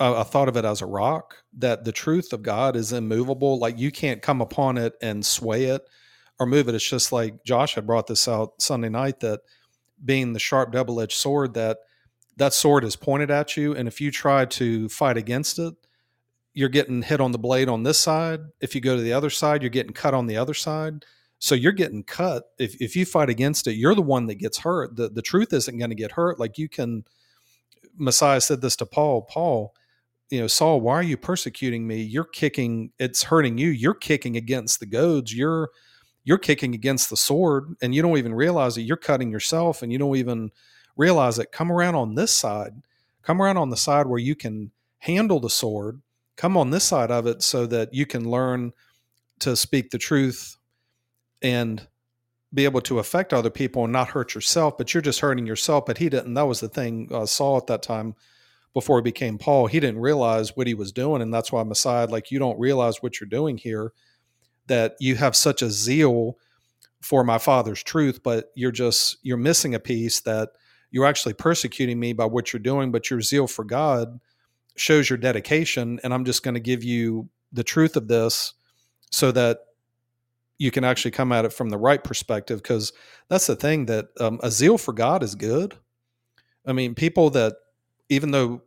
[0.00, 3.58] I thought of it as a rock that the truth of God is immovable.
[3.58, 5.82] Like you can't come upon it and sway it
[6.38, 6.74] or move it.
[6.74, 9.40] It's just like Josh had brought this out Sunday night that
[10.02, 11.78] being the sharp double edged sword that
[12.40, 13.76] that sword is pointed at you.
[13.76, 15.74] And if you try to fight against it,
[16.54, 18.40] you're getting hit on the blade on this side.
[18.62, 21.04] If you go to the other side, you're getting cut on the other side.
[21.38, 22.44] So you're getting cut.
[22.58, 24.96] If, if you fight against it, you're the one that gets hurt.
[24.96, 26.40] The, the truth isn't going to get hurt.
[26.40, 27.04] Like you can,
[27.94, 29.74] Messiah said this to Paul Paul,
[30.30, 32.00] you know, Saul, why are you persecuting me?
[32.00, 33.68] You're kicking, it's hurting you.
[33.68, 35.36] You're kicking against the goads.
[35.36, 35.68] You're,
[36.24, 39.92] you're kicking against the sword and you don't even realize that you're cutting yourself and
[39.92, 40.50] you don't even
[40.96, 42.82] realize it, come around on this side,
[43.22, 46.00] come around on the side where you can handle the sword,
[46.36, 48.72] come on this side of it so that you can learn
[49.38, 50.56] to speak the truth
[51.42, 51.86] and
[52.52, 55.86] be able to affect other people and not hurt yourself, but you're just hurting yourself.
[55.86, 56.34] But he didn't.
[56.34, 58.14] That was the thing uh, Saul at that time
[58.74, 59.66] before he became Paul.
[59.66, 61.22] He didn't realize what he was doing.
[61.22, 63.92] And that's why Messiah, like, you don't realize what you're doing here,
[64.66, 66.36] that you have such a zeal
[67.00, 70.50] for my father's truth, but you're just, you're missing a piece that
[70.90, 74.20] you're actually persecuting me by what you're doing, but your zeal for God
[74.76, 76.00] shows your dedication.
[76.02, 78.54] And I'm just going to give you the truth of this
[79.10, 79.60] so that
[80.58, 82.62] you can actually come at it from the right perspective.
[82.62, 82.92] Because
[83.28, 85.76] that's the thing that um, a zeal for God is good.
[86.66, 87.54] I mean, people that,
[88.08, 88.62] even though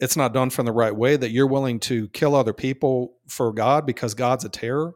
[0.00, 3.52] it's not done from the right way, that you're willing to kill other people for
[3.52, 4.94] God because God's a terror,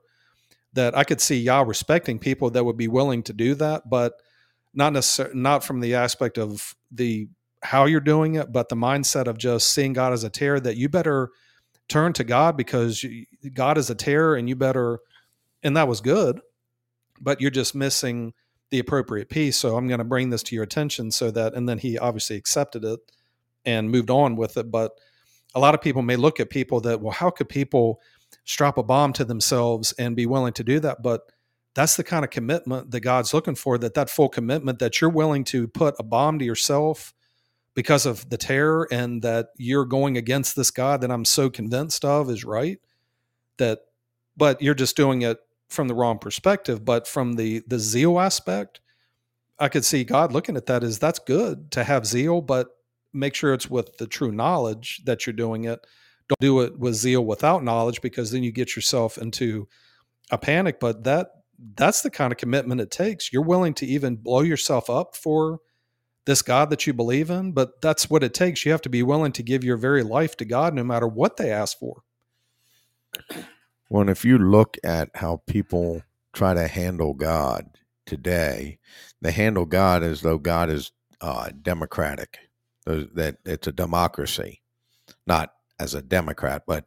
[0.73, 3.89] that I could see Yah respecting people that would be willing to do that.
[3.89, 4.15] But
[4.75, 7.29] not necessarily not from the aspect of the
[7.63, 10.77] how you're doing it, but the mindset of just seeing God as a terror that
[10.77, 11.31] you better
[11.89, 13.05] turn to God because
[13.55, 15.01] God is a terror and you better,
[15.63, 16.41] and that was good,
[17.21, 18.35] but you're just missing
[18.71, 19.57] the appropriate piece.
[19.57, 22.37] So I'm going to bring this to your attention so that, and then he obviously
[22.37, 23.01] accepted it
[23.65, 24.71] and moved on with it.
[24.71, 24.93] But
[25.55, 28.01] a lot of people may look at people that, well, how could people
[28.45, 31.03] strap a bomb to themselves and be willing to do that?
[31.03, 31.23] But
[31.75, 35.11] that's the kind of commitment that God's looking for that that full commitment that you're
[35.11, 37.13] willing to put a bomb to yourself
[37.75, 42.05] because of the terror and that you're going against this God that I'm so convinced
[42.05, 42.79] of is right
[43.59, 43.81] that
[44.37, 45.39] but you're just doing it
[45.69, 46.85] from the wrong perspective.
[46.85, 48.81] But from the the zeal aspect
[49.59, 52.69] I could see God looking at that as that's good to have zeal but
[53.13, 55.85] make sure it's with the true knowledge that you're doing it.
[56.29, 59.69] Don't do it with zeal without knowledge because then you get yourself into
[60.31, 61.44] a panic but that
[61.77, 63.33] that's the kind of commitment it takes.
[63.33, 65.61] You're willing to even blow yourself up for
[66.27, 68.65] this God that you believe in, but that's what it takes.
[68.65, 71.37] You have to be willing to give your very life to God no matter what
[71.37, 72.03] they ask for.
[73.91, 77.67] Well, if you look at how people try to handle God
[78.07, 78.79] today,
[79.21, 82.39] they handle God as though God is uh, democratic,
[82.87, 84.63] that it's a democracy,
[85.27, 86.87] not as a Democrat, but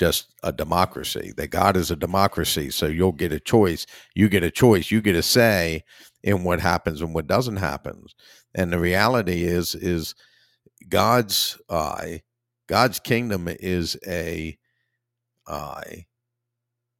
[0.00, 1.32] just a democracy.
[1.36, 3.86] That God is a democracy, so you'll get a choice.
[4.14, 4.90] You get a choice.
[4.90, 5.84] You get a say
[6.22, 8.06] in what happens and what doesn't happen.
[8.54, 10.14] And the reality is, is
[10.88, 12.06] God's uh,
[12.66, 14.58] God's kingdom is a
[15.46, 15.82] uh,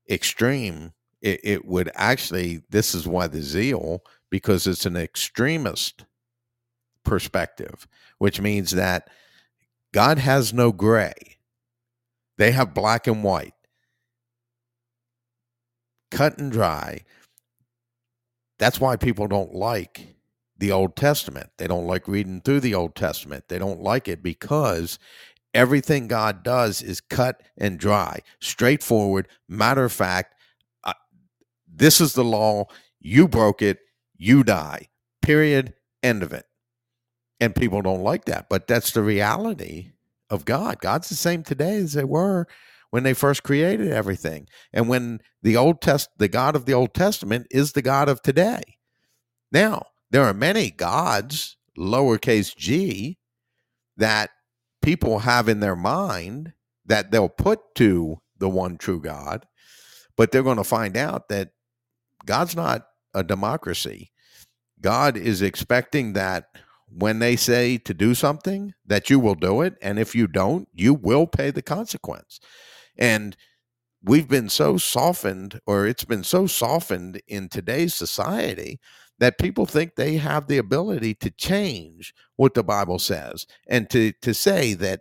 [0.08, 6.04] extreme it, it would actually, this is why the zeal, because it's an extremist
[7.04, 7.86] perspective,
[8.18, 9.08] which means that
[9.92, 11.38] God has no gray.
[12.40, 13.52] They have black and white,
[16.10, 17.02] cut and dry.
[18.58, 20.16] That's why people don't like
[20.56, 21.50] the Old Testament.
[21.58, 23.44] They don't like reading through the Old Testament.
[23.48, 24.98] They don't like it because
[25.52, 30.34] everything God does is cut and dry, straightforward, matter of fact.
[30.82, 30.94] Uh,
[31.70, 32.68] this is the law.
[33.00, 33.80] You broke it.
[34.16, 34.88] You die.
[35.20, 35.74] Period.
[36.02, 36.46] End of it.
[37.38, 38.48] And people don't like that.
[38.48, 39.92] But that's the reality
[40.30, 40.80] of God.
[40.80, 42.46] God's the same today as they were
[42.90, 44.46] when they first created everything.
[44.72, 48.22] And when the Old Test the God of the Old Testament is the God of
[48.22, 48.62] today.
[49.52, 53.18] Now, there are many gods, lowercase g,
[53.96, 54.30] that
[54.82, 56.52] people have in their mind
[56.86, 59.46] that they'll put to the one true God,
[60.16, 61.50] but they're going to find out that
[62.24, 64.12] God's not a democracy.
[64.80, 66.46] God is expecting that
[66.92, 70.68] when they say to do something that you will do it and if you don't
[70.72, 72.40] you will pay the consequence.
[72.98, 73.36] And
[74.02, 78.80] we've been so softened or it's been so softened in today's society
[79.18, 84.12] that people think they have the ability to change what the bible says and to
[84.22, 85.00] to say that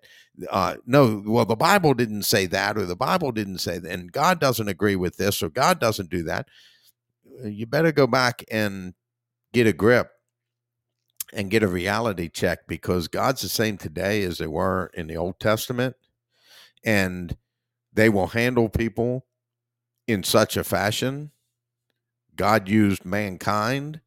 [0.50, 4.12] uh, no well the bible didn't say that or the bible didn't say that and
[4.12, 6.48] god doesn't agree with this or god doesn't do that.
[7.44, 8.94] You better go back and
[9.54, 10.12] get a grip
[11.34, 15.18] and get a reality check because God's the same today as they were in the
[15.18, 15.96] Old Testament.
[16.84, 17.36] And
[17.94, 19.26] they will handle people
[20.08, 21.32] in such a fashion.
[22.36, 24.02] God used mankind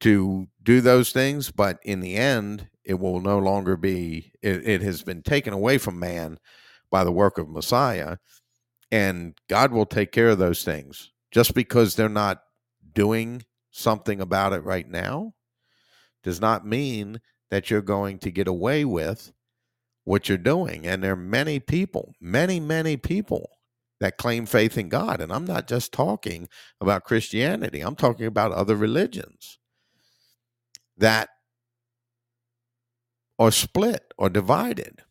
[0.00, 4.82] to do those things, but in the end, it will no longer be, it, it
[4.82, 6.38] has been taken away from man
[6.90, 8.18] by the work of Messiah.
[8.92, 12.42] And God will take care of those things just because they're not
[12.92, 15.34] doing something about it right now
[16.26, 17.20] does not mean
[17.52, 19.32] that you're going to get away with
[20.02, 20.84] what you're doing.
[20.84, 23.58] And there are many people, many, many people
[24.00, 25.20] that claim faith in God.
[25.20, 26.48] And I'm not just talking
[26.80, 29.58] about Christianity, I'm talking about other religions
[30.98, 31.28] that
[33.38, 35.02] are split or divided.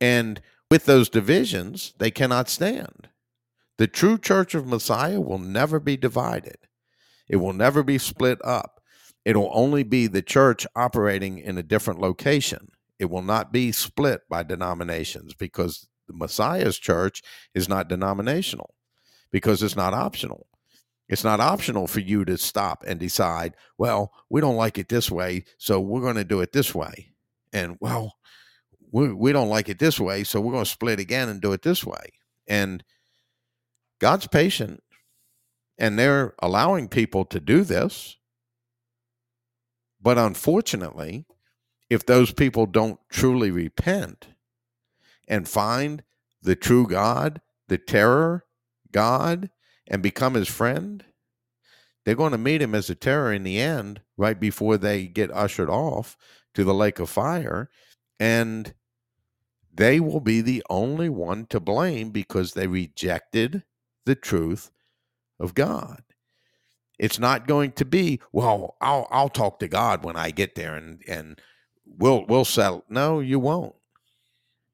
[0.00, 3.08] And with those divisions, they cannot stand.
[3.76, 6.58] The true church of Messiah will never be divided,
[7.28, 8.77] it will never be split up.
[9.28, 12.70] It'll only be the church operating in a different location.
[12.98, 17.20] It will not be split by denominations because the Messiah's church
[17.52, 18.74] is not denominational
[19.30, 20.46] because it's not optional.
[21.10, 25.10] It's not optional for you to stop and decide, well, we don't like it this
[25.10, 27.12] way, so we're going to do it this way.
[27.52, 28.14] And, well,
[28.92, 31.52] we, we don't like it this way, so we're going to split again and do
[31.52, 32.14] it this way.
[32.46, 32.82] And
[33.98, 34.82] God's patient,
[35.76, 38.14] and they're allowing people to do this
[40.08, 41.26] but unfortunately,
[41.90, 44.28] if those people don't truly repent
[45.28, 46.02] and find
[46.40, 48.46] the true God, the terror
[48.90, 49.50] God,
[49.86, 51.04] and become his friend,
[52.06, 55.30] they're going to meet him as a terror in the end, right before they get
[55.30, 56.16] ushered off
[56.54, 57.68] to the lake of fire.
[58.18, 58.72] And
[59.70, 63.62] they will be the only one to blame because they rejected
[64.06, 64.70] the truth
[65.38, 66.02] of God.
[66.98, 70.74] It's not going to be, well, I'll I'll talk to God when I get there
[70.74, 71.40] and and
[71.86, 72.84] we'll we'll settle.
[72.88, 73.74] No, you won't.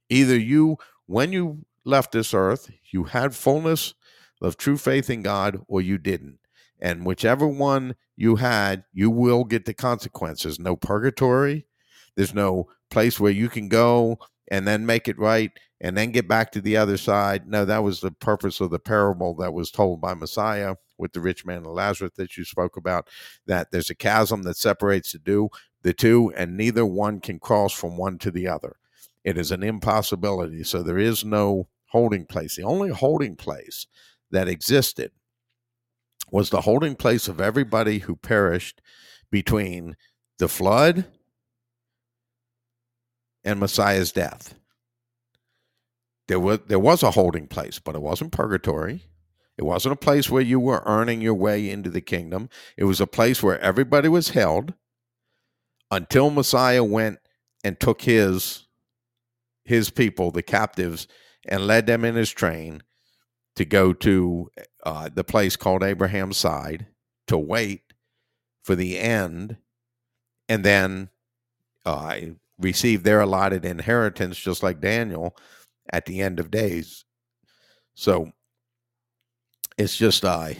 [0.08, 3.94] Either you when you left this earth, you had fullness
[4.40, 6.38] of true faith in God or you didn't.
[6.80, 10.58] And whichever one you had, you will get the consequences.
[10.58, 11.66] No purgatory.
[12.16, 14.18] There's no place where you can go
[14.48, 17.48] and then make it right and then get back to the other side.
[17.48, 21.20] No, that was the purpose of the parable that was told by Messiah with the
[21.20, 23.08] rich man and Lazarus that you spoke about,
[23.46, 25.50] that there's a chasm that separates the two,
[25.82, 28.76] the two, and neither one can cross from one to the other.
[29.24, 30.64] It is an impossibility.
[30.64, 32.56] So there is no holding place.
[32.56, 33.86] The only holding place
[34.30, 35.12] that existed
[36.30, 38.82] was the holding place of everybody who perished
[39.30, 39.96] between
[40.38, 41.06] the flood
[43.44, 44.54] and Messiah's death.
[46.26, 49.04] There was there was a holding place, but it wasn't purgatory.
[49.56, 52.48] It wasn't a place where you were earning your way into the kingdom.
[52.76, 54.74] It was a place where everybody was held
[55.90, 57.18] until Messiah went
[57.62, 58.66] and took his
[59.64, 61.08] his people, the captives,
[61.48, 62.82] and led them in his train
[63.56, 64.50] to go to
[64.84, 66.86] uh, the place called Abraham's side
[67.28, 67.80] to wait
[68.62, 69.56] for the end,
[70.48, 71.08] and then
[71.86, 72.16] uh,
[72.58, 75.36] receive their allotted inheritance, just like Daniel
[75.90, 77.04] at the end of days.
[77.94, 78.32] So
[79.76, 80.58] it's just I.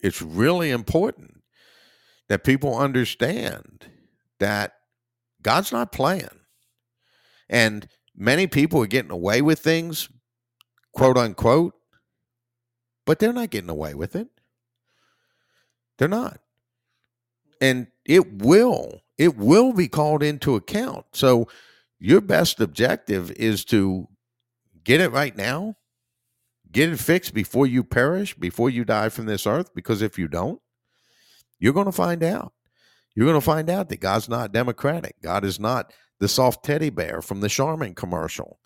[0.00, 1.42] It's really important
[2.28, 3.86] that people understand
[4.38, 4.74] that
[5.42, 6.28] God's not playing,
[7.48, 10.08] and many people are getting away with things,
[10.92, 11.74] quote unquote,
[13.06, 14.28] but they're not getting away with it.
[15.98, 16.40] They're not.
[17.60, 21.04] And it will, it will be called into account.
[21.12, 21.48] So
[21.98, 24.08] your best objective is to
[24.82, 25.76] get it right now,
[26.72, 29.74] get it fixed before you perish, before you die from this earth.
[29.74, 30.60] Because if you don't,
[31.58, 32.52] you're going to find out.
[33.14, 35.20] You're going to find out that God's not democratic.
[35.20, 38.58] God is not the soft teddy bear from the Charmin commercial.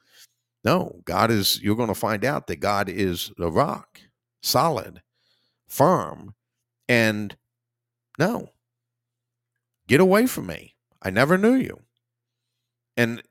[0.64, 4.00] No, God is, you're going to find out that God is a rock,
[4.42, 5.02] solid,
[5.68, 6.34] firm,
[6.88, 7.36] and
[8.18, 8.48] no,
[9.86, 10.74] get away from me.
[11.02, 11.80] I never knew you.
[12.96, 13.22] And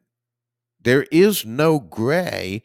[0.82, 2.62] there is no gray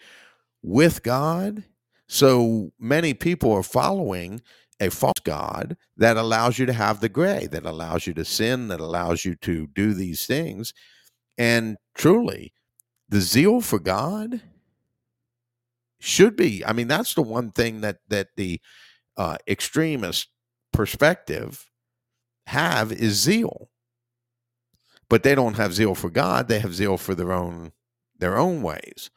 [0.63, 1.65] with God.
[2.09, 4.41] So many people are following
[4.81, 8.69] a false God that allows you to have the gray, that allows you to sin,
[8.69, 10.73] that allows you to do these things.
[11.37, 12.53] And truly,
[13.09, 14.41] the zeal for God
[16.01, 16.65] should be.
[16.65, 18.61] I mean, that's the one thing that that the
[19.17, 20.29] uh, extremist
[20.73, 21.71] perspective
[22.47, 23.69] have is zeal.
[25.09, 27.73] But they don't have zeal for God, they have zeal for their own
[28.19, 29.11] their own ways.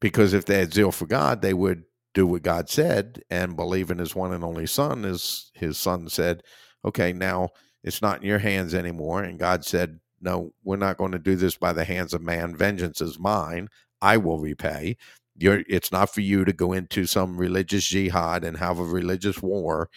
[0.00, 3.90] Because if they had zeal for God, they would do what God said and believe
[3.90, 6.42] in his one and only son as his son said,
[6.84, 7.50] okay, now
[7.82, 9.22] it's not in your hands anymore.
[9.22, 12.56] And God said, no, we're not going to do this by the hands of man.
[12.56, 13.68] Vengeance is mine.
[14.00, 14.96] I will repay.
[15.36, 19.42] You're, it's not for you to go into some religious jihad and have a religious
[19.42, 19.88] war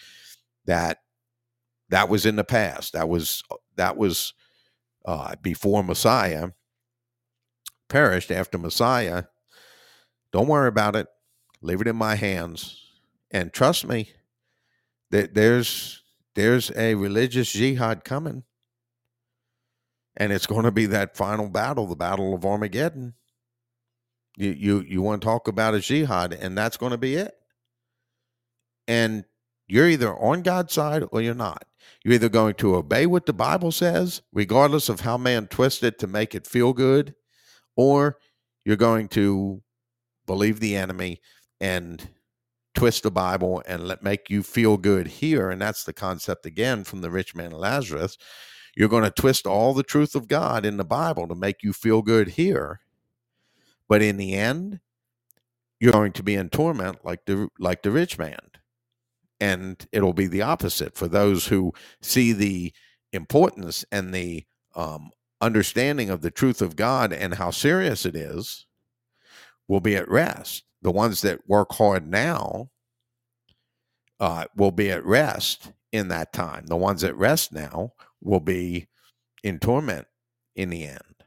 [0.64, 0.98] that
[1.90, 2.94] that was in the past.
[2.94, 3.42] That was
[3.76, 4.32] that was
[5.04, 6.50] uh, before Messiah
[7.88, 8.32] perished.
[8.32, 9.24] After Messiah,
[10.32, 11.06] don't worry about it.
[11.66, 12.80] Leave it in my hands,
[13.32, 14.10] and trust me,
[15.10, 16.00] that there's
[16.36, 18.44] there's a religious jihad coming,
[20.16, 23.14] and it's going to be that final battle, the battle of Armageddon.
[24.36, 27.34] You you you want to talk about a jihad, and that's going to be it.
[28.86, 29.24] And
[29.66, 31.64] you're either on God's side or you're not.
[32.04, 35.98] You're either going to obey what the Bible says, regardless of how man twists it
[35.98, 37.16] to make it feel good,
[37.74, 38.18] or
[38.64, 39.62] you're going to
[40.26, 41.20] believe the enemy
[41.60, 42.08] and
[42.74, 45.50] twist the Bible and let make you feel good here.
[45.50, 48.18] And that's the concept again from the rich man Lazarus.
[48.76, 51.72] You're going to twist all the truth of God in the Bible to make you
[51.72, 52.80] feel good here.
[53.88, 54.80] But in the end,
[55.80, 58.38] you're going to be in torment like the like the rich man
[59.40, 62.72] and it'll be the opposite for those who see the
[63.12, 65.10] importance and the um,
[65.40, 68.66] understanding of the truth of God and how serious it is
[69.68, 70.64] will be at rest.
[70.86, 72.70] The ones that work hard now
[74.20, 76.66] uh, will be at rest in that time.
[76.66, 78.86] The ones that rest now will be
[79.42, 80.06] in torment
[80.54, 81.24] in the end.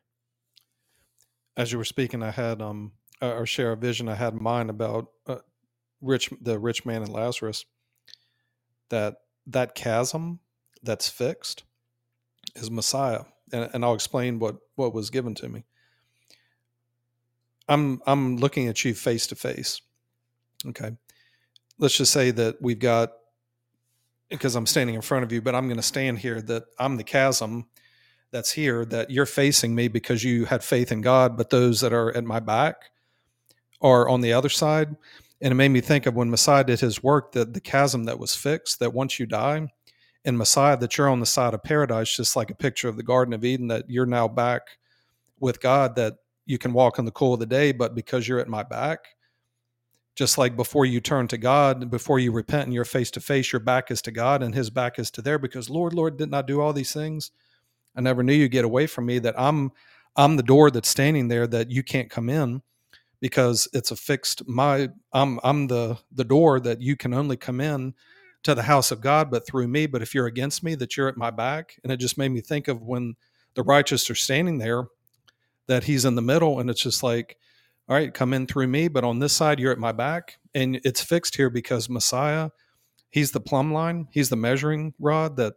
[1.57, 4.69] As you were speaking, I had um or share a vision I had in mind
[4.69, 5.39] about uh,
[5.99, 7.65] rich the rich man and Lazarus
[8.89, 9.15] that
[9.45, 10.39] that chasm
[10.83, 11.65] that's fixed
[12.55, 15.65] is Messiah, and, and I'll explain what what was given to me.
[17.69, 19.81] I'm I'm looking at you face to face.
[20.65, 20.91] Okay,
[21.77, 23.13] let's just say that we've got
[24.29, 26.97] because I'm standing in front of you, but I'm going to stand here that I'm
[26.97, 27.67] the chasm
[28.31, 31.93] that's here that you're facing me because you had faith in God, but those that
[31.93, 32.75] are at my back
[33.81, 34.95] are on the other side
[35.41, 38.19] and it made me think of when Messiah did his work, that the chasm that
[38.19, 39.67] was fixed, that once you die
[40.25, 43.03] in Messiah, that you're on the side of paradise, just like a picture of the
[43.03, 44.61] Garden of Eden, that you're now back
[45.39, 46.15] with God, that
[46.49, 49.09] you can walk in the cool of the day, but because you're at my back,
[50.15, 53.53] just like before you turn to God, before you repent and you're face to face,
[53.53, 56.33] your back is to God and his back is to there because Lord, Lord, didn't
[56.33, 57.29] I do all these things?
[57.95, 59.71] I never knew you get away from me, that I'm
[60.15, 62.63] I'm the door that's standing there that you can't come in
[63.21, 67.61] because it's a fixed my I'm I'm the the door that you can only come
[67.61, 67.93] in
[68.41, 71.09] to the house of God but through me but if you're against me that you're
[71.09, 73.15] at my back and it just made me think of when
[73.53, 74.87] the righteous are standing there
[75.69, 77.37] that he's in the middle and it's just like
[77.87, 80.81] all right come in through me but on this side you're at my back and
[80.83, 82.49] it's fixed here because Messiah
[83.09, 85.53] he's the plumb line he's the measuring rod that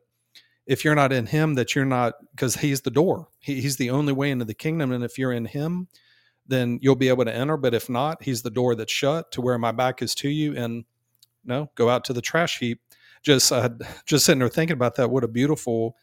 [0.65, 3.91] if you're not in him that you're not because he's the door he, he's the
[3.91, 5.89] only way into the kingdom and if you're in him
[6.47, 7.57] then you'll be able to enter.
[7.57, 10.57] But if not, he's the door that's shut to where my back is to you,
[10.57, 10.85] and
[11.45, 12.81] no, go out to the trash heap.
[13.23, 13.71] Just uh,
[14.07, 15.11] just sitting there thinking about that.
[15.11, 15.97] What a beautiful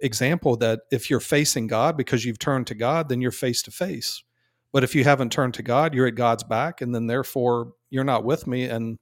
[0.00, 3.70] example that if you're facing God because you've turned to God, then you're face to
[3.70, 4.22] face.
[4.72, 8.02] But if you haven't turned to God, you're at God's back, and then therefore you're
[8.04, 8.64] not with me.
[8.64, 8.98] And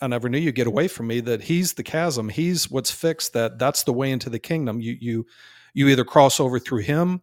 [0.00, 2.28] I never knew you get away from me that he's the chasm.
[2.28, 4.80] He's what's fixed that that's the way into the kingdom.
[4.80, 5.26] You you
[5.74, 7.22] you either cross over through him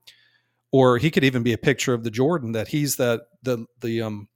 [0.71, 4.01] or he could even be a picture of the Jordan that he's that the the
[4.01, 4.27] um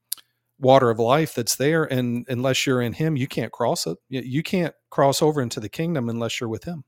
[0.58, 3.98] water of life that's there and unless you're in him you can't cross it.
[4.10, 6.86] You can't cross over into the kingdom unless you're with him.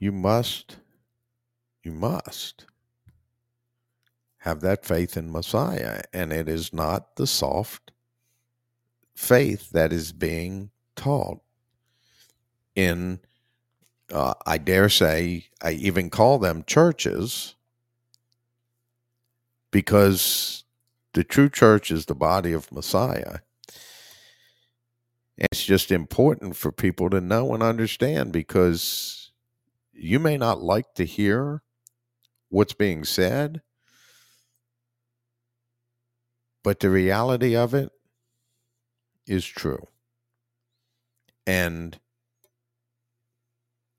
[0.00, 0.78] You must
[1.84, 2.64] you must
[4.38, 6.02] have that faith in Messiah.
[6.12, 7.92] And it is not the soft
[9.14, 11.40] faith that is being taught
[12.74, 13.20] in,
[14.10, 17.54] uh, I dare say, I even call them churches
[19.70, 20.64] because
[21.12, 23.40] the true church is the body of Messiah.
[25.36, 29.19] It's just important for people to know and understand because
[30.00, 31.62] you may not like to hear
[32.48, 33.60] what's being said,
[36.64, 37.90] but the reality of it
[39.26, 39.88] is true.
[41.46, 41.98] And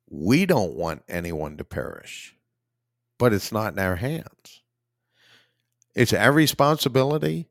[0.09, 2.35] we don't want anyone to perish,
[3.19, 4.61] but it's not in our hands.
[5.95, 7.49] It's our responsibility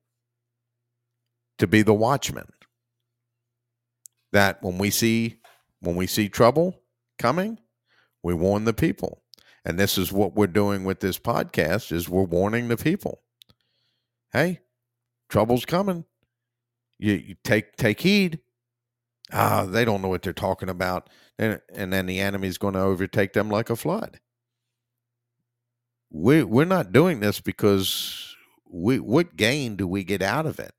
[1.59, 2.53] to be the watchman.
[4.33, 5.41] That when we see
[5.81, 6.81] when we see trouble
[7.19, 7.59] coming,
[8.23, 9.23] we warn the people.
[9.65, 13.23] And this is what we're doing with this podcast is we're warning the people.
[14.33, 14.61] Hey,
[15.29, 16.05] trouble's coming.
[16.99, 18.41] You, you take take heed.
[19.33, 22.81] Ah, they don't know what they're talking about, and, and then the enemy's going to
[22.81, 24.19] overtake them like a flood.
[26.11, 28.35] We we're not doing this because
[28.69, 30.73] we what gain do we get out of it?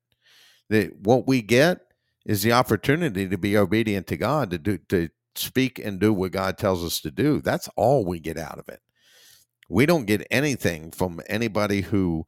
[0.70, 1.80] That what we get
[2.26, 6.32] is the opportunity to be obedient to God to do to speak and do what
[6.32, 7.42] God tells us to do.
[7.42, 8.82] That's all we get out of it.
[9.70, 12.26] We don't get anything from anybody who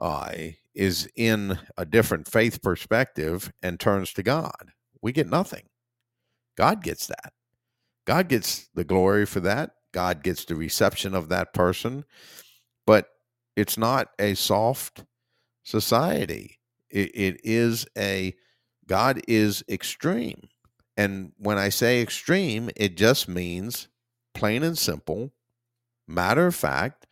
[0.00, 0.32] uh,
[0.74, 4.70] is in a different faith perspective and turns to God.
[5.02, 5.64] We get nothing.
[6.56, 7.32] God gets that.
[8.06, 9.72] God gets the glory for that.
[9.92, 12.04] God gets the reception of that person.
[12.86, 13.08] But
[13.56, 15.04] it's not a soft
[15.62, 16.58] society.
[16.90, 18.34] it, it is a,
[18.86, 20.48] God is extreme.
[20.96, 23.88] And when I say extreme, it just means
[24.34, 25.32] plain and simple,
[26.06, 27.06] matter of fact,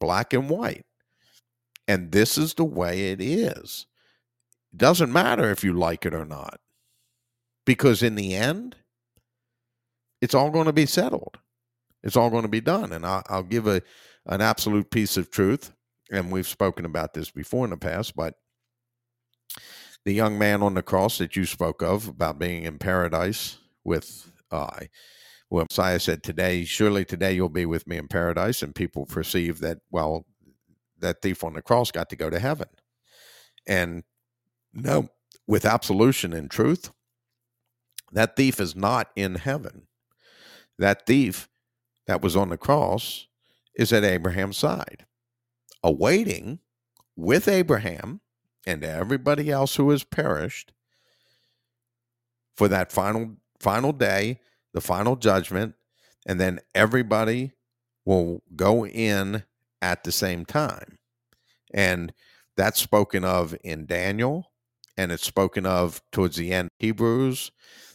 [0.00, 0.84] black and white.
[1.88, 3.86] And this is the way it is.
[4.72, 6.60] It doesn't matter if you like it or not,
[7.64, 8.76] because in the end,
[10.20, 11.38] it's all going to be settled.
[12.02, 12.92] It's all going to be done.
[12.92, 13.82] And I'll, I'll give a
[14.26, 15.72] an absolute piece of truth.
[16.10, 18.34] And we've spoken about this before in the past, but
[20.06, 24.32] the young man on the cross that you spoke of about being in paradise with
[24.52, 24.70] uh,
[25.50, 28.62] well, Messiah said, Today, surely today you'll be with me in paradise.
[28.62, 30.24] And people perceive that, well,
[31.00, 32.68] that thief on the cross got to go to heaven.
[33.66, 34.04] And
[34.72, 35.08] no,
[35.48, 36.92] with absolution and truth,
[38.12, 39.88] that thief is not in heaven.
[40.78, 41.48] That thief
[42.06, 43.26] that was on the cross
[43.74, 45.04] is at Abraham's side,
[45.82, 46.60] awaiting
[47.16, 48.20] with Abraham
[48.66, 50.72] and everybody else who has perished
[52.56, 54.40] for that final final day,
[54.74, 55.74] the final judgment,
[56.26, 57.52] and then everybody
[58.04, 59.44] will go in
[59.80, 60.98] at the same time.
[61.72, 62.12] And
[62.56, 64.52] that's spoken of in Daniel,
[64.96, 67.52] and it's spoken of towards the end Hebrews,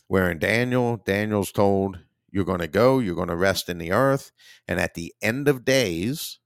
[0.07, 1.99] where in Daniel, Daniel's told,
[2.29, 4.31] You're going to go, you're going to rest in the earth,
[4.67, 6.39] and at the end of days,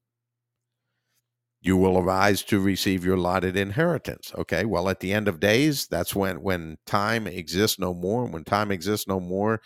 [1.65, 4.31] you will arise to receive your allotted inheritance.
[4.37, 8.25] Okay, well, at the end of days, that's when when time exists no more.
[8.25, 9.61] When time exists no more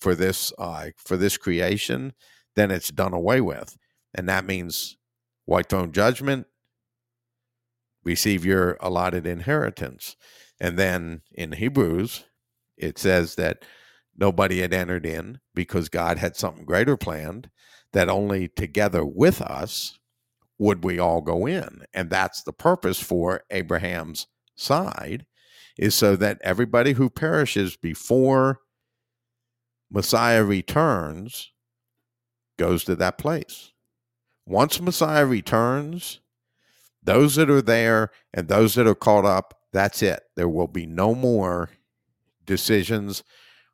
[0.00, 2.14] for this uh, for this creation,
[2.56, 3.76] then it's done away with,
[4.14, 4.96] and that means
[5.44, 6.46] white throne judgment,
[8.02, 10.16] receive your allotted inheritance.
[10.58, 12.24] And then in Hebrews,
[12.78, 13.62] it says that
[14.16, 17.50] nobody had entered in because God had something greater planned,
[17.92, 19.98] that only together with us
[20.58, 21.84] would we all go in.
[21.92, 25.26] And that's the purpose for Abraham's side,
[25.78, 28.60] is so that everybody who perishes before
[29.90, 31.52] Messiah returns
[32.58, 33.72] goes to that place.
[34.46, 36.20] Once Messiah returns,
[37.02, 40.20] those that are there and those that are caught up, that's it.
[40.36, 41.70] There will be no more
[42.44, 43.22] decisions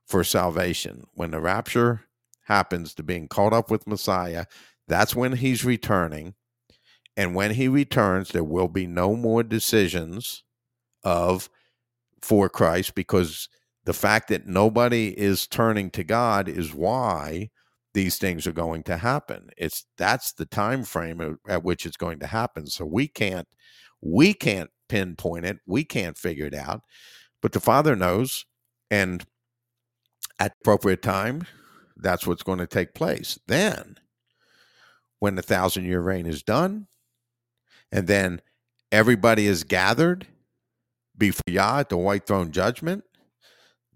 [0.07, 1.07] for salvation.
[1.15, 2.03] When the rapture
[2.45, 4.47] happens to being caught up with Messiah,
[4.87, 6.35] that's when he's returning.
[7.19, 10.45] And when he returns, there will be no more decisions
[11.03, 11.51] of
[12.23, 13.49] for Christ because
[13.85, 17.51] the fact that nobody is turning to God is why
[17.93, 19.51] these things are going to happen.
[19.57, 22.69] It's that's the time frame at which it's going to happen.
[22.69, 23.49] So we can't
[24.01, 25.59] we can't pinpoint it.
[25.67, 26.83] We can't figure it out,
[27.43, 28.45] but the Father knows.
[28.93, 29.25] And
[30.39, 31.49] at appropriate time,
[31.97, 33.41] that's what's going to take place.
[33.49, 33.97] Then,
[35.19, 36.87] when the thousand year reign is done,
[37.93, 38.41] and then
[38.93, 40.27] everybody is gathered
[41.17, 43.05] before Yah at the white throne judgment,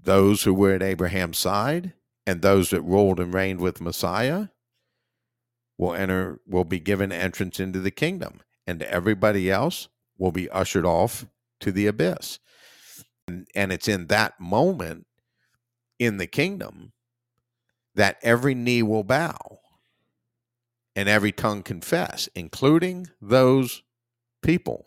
[0.01, 1.93] those who were at Abraham's side
[2.27, 4.48] and those that ruled and reigned with Messiah
[5.78, 9.89] will enter will be given entrance into the kingdom and everybody else
[10.19, 11.27] will be ushered off
[11.60, 12.39] to the abyss.
[13.27, 15.06] And, and it's in that moment
[15.98, 16.93] in the kingdom
[17.94, 19.60] that every knee will bow
[20.94, 23.82] and every tongue confess including those
[24.43, 24.86] people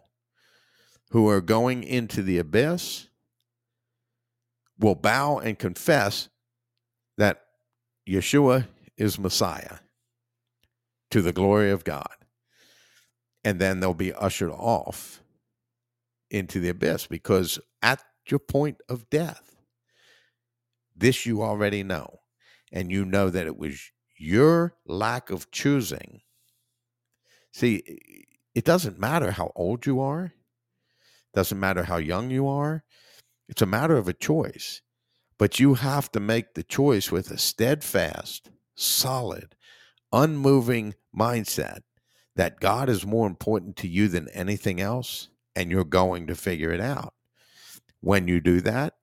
[1.12, 3.08] who are going into the abyss
[4.78, 6.30] will bow and confess
[7.18, 7.42] that
[8.08, 8.68] Yeshua
[8.98, 9.78] is Messiah
[11.12, 12.16] to the glory of God.
[13.44, 15.22] And then they'll be ushered off
[16.30, 19.56] into the abyss because at your point of death,
[20.96, 22.20] this you already know.
[22.72, 26.22] And you know that it was your lack of choosing.
[27.52, 27.84] See,
[28.54, 30.34] it doesn't matter how old you are,
[31.34, 32.84] doesn't matter how young you are.
[33.48, 34.82] It's a matter of a choice.
[35.38, 39.56] But you have to make the choice with a steadfast, solid,
[40.14, 41.80] unmoving mindset
[42.36, 46.72] that God is more important to you than anything else, and you're going to figure
[46.72, 47.14] it out.
[48.02, 48.94] When you do that,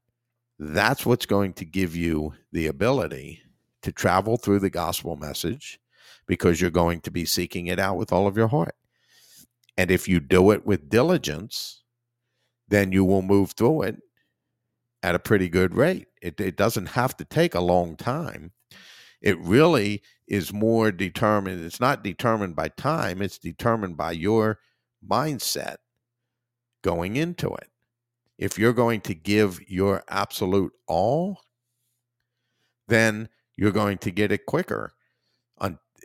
[0.59, 3.43] that's what's going to give you the ability
[3.83, 5.79] to travel through the gospel message
[6.27, 8.75] because you're going to be seeking it out with all of your heart.
[9.77, 11.83] And if you do it with diligence,
[12.69, 13.97] then you will move through it
[15.03, 16.09] at a pretty good rate.
[16.21, 18.53] It, it doesn't have to take a long time.
[19.21, 21.65] It really is more determined.
[21.65, 24.59] It's not determined by time, it's determined by your
[25.07, 25.77] mindset
[26.83, 27.69] going into it.
[28.39, 31.41] If you're going to give your absolute all,
[32.89, 34.93] then you're going to get it quicker.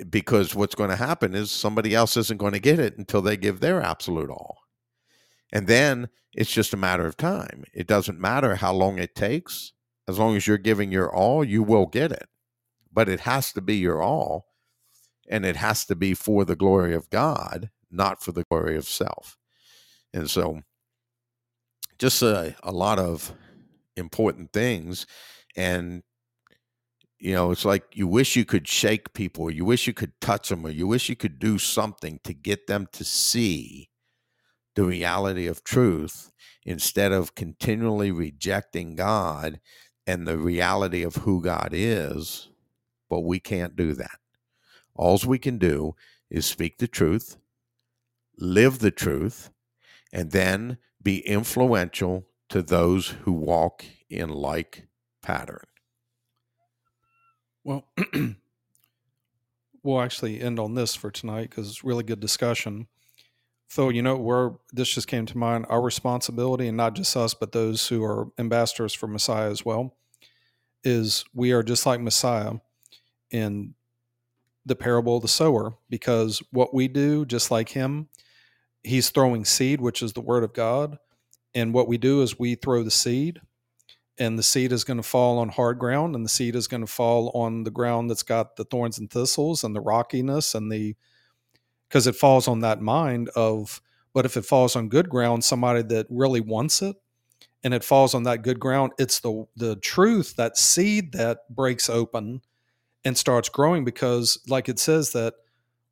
[0.10, 3.36] because what's going to happen is somebody else isn't going to get it until they
[3.36, 4.60] give their absolute all.
[5.52, 7.64] And then it's just a matter of time.
[7.74, 9.74] It doesn't matter how long it takes.
[10.08, 12.28] As long as you're giving your all, you will get it.
[12.94, 14.46] But it has to be your all,
[15.28, 18.86] and it has to be for the glory of God, not for the glory of
[18.86, 19.38] self.
[20.14, 20.62] And so,
[22.00, 23.34] just a, a lot of
[23.96, 25.06] important things.
[25.56, 26.04] And,
[27.20, 30.20] you know, it's like you wish you could shake people, or you wish you could
[30.22, 33.90] touch them, or you wish you could do something to get them to see
[34.76, 36.32] the reality of truth
[36.64, 39.60] instead of continually rejecting God
[40.06, 42.50] and the reality of who God is.
[43.10, 44.20] But we can't do that.
[44.96, 45.96] All we can do
[46.30, 47.38] is speak the truth,
[48.38, 49.50] live the truth,
[50.12, 54.88] and then be influential to those who walk in like
[55.22, 55.67] pattern.
[57.68, 57.86] Well,
[59.84, 62.88] we'll actually end on this for tonight because it's really good discussion.
[63.68, 67.34] So, you know, where this just came to mind, our responsibility, and not just us,
[67.34, 69.98] but those who are ambassadors for Messiah as well,
[70.86, 72.54] is we are just like Messiah
[73.32, 73.74] in
[74.66, 78.08] the parable of the sower, because what we do, just like him,
[78.82, 81.00] he's throwing seed, which is the word of God.
[81.54, 83.42] And what we do is we throw the seed,
[84.20, 86.82] and the seed is going to fall on hard ground, and the seed is going
[86.82, 90.72] to fall on the ground that's got the thorns and thistles and the rockiness and
[90.72, 90.96] the
[91.88, 93.82] because it falls on that mind of
[94.14, 96.96] but if it falls on good ground somebody that really wants it
[97.64, 101.90] and it falls on that good ground it's the the truth that seed that breaks
[101.90, 102.42] open
[103.06, 105.34] and starts growing because like it says that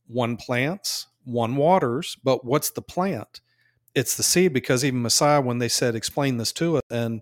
[0.08, 3.42] one plants one waters but what's the plant?
[3.94, 7.22] It's the seed because even messiah when they said explain this to us and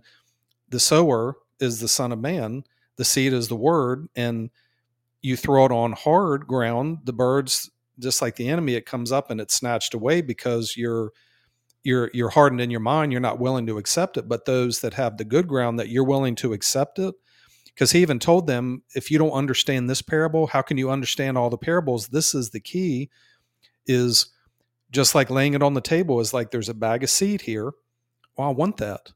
[0.73, 2.63] the sower is the son of man
[2.97, 4.49] the seed is the word and
[5.21, 9.29] you throw it on hard ground the birds just like the enemy, it comes up
[9.29, 11.11] and it's snatched away because you're
[11.83, 13.11] you're you're hardened in your mind.
[13.11, 14.27] You're not willing to accept it.
[14.27, 17.13] But those that have the good ground, that you're willing to accept it,
[17.65, 21.37] because he even told them, if you don't understand this parable, how can you understand
[21.37, 22.07] all the parables?
[22.07, 23.09] This is the key.
[23.85, 24.27] Is
[24.91, 27.73] just like laying it on the table is like there's a bag of seed here.
[28.37, 29.11] Well, I want that.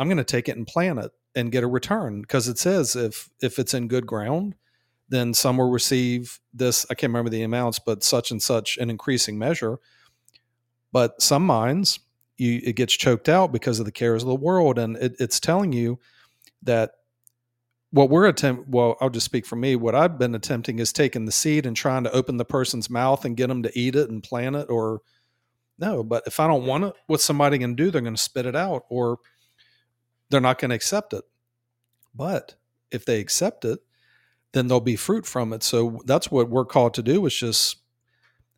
[0.00, 2.96] I'm going to take it and plant it and get a return because it says
[2.96, 4.54] if if it's in good ground,
[5.10, 8.90] then some will receive this i can't remember the amounts but such and such an
[8.90, 9.78] increasing measure
[10.92, 12.00] but some minds
[12.38, 15.40] you, it gets choked out because of the cares of the world and it, it's
[15.40, 15.98] telling you
[16.62, 16.92] that
[17.90, 21.26] what we're attempting well i'll just speak for me what i've been attempting is taking
[21.26, 24.10] the seed and trying to open the person's mouth and get them to eat it
[24.10, 25.02] and plant it or
[25.78, 27.90] No, but if I don't want it, what's somebody going to do?
[27.90, 29.18] They're going to spit it out or
[30.30, 31.24] they're not going to accept it.
[32.14, 32.54] But
[32.90, 33.80] if they accept it,
[34.52, 35.62] then there'll be fruit from it.
[35.62, 37.76] So that's what we're called to do is just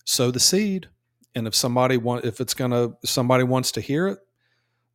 [0.05, 0.89] sow the seed.
[1.35, 4.19] And if somebody want if it's gonna somebody wants to hear it,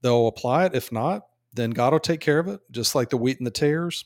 [0.02, 0.76] they'll apply it.
[0.76, 3.52] If not, then God will take care of it, just like the wheat and the
[3.52, 4.06] tares.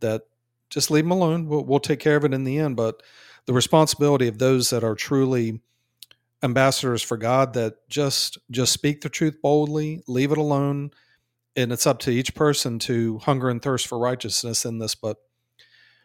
[0.00, 0.22] That
[0.68, 1.46] just leave them alone.
[1.46, 2.76] We'll, we'll take care of it in the end.
[2.76, 3.02] But
[3.46, 5.60] the responsibility of those that are truly
[6.42, 10.90] ambassadors for God that just just speak the truth boldly, leave it alone,
[11.56, 14.94] and it's up to each person to hunger and thirst for righteousness in this.
[14.94, 15.18] But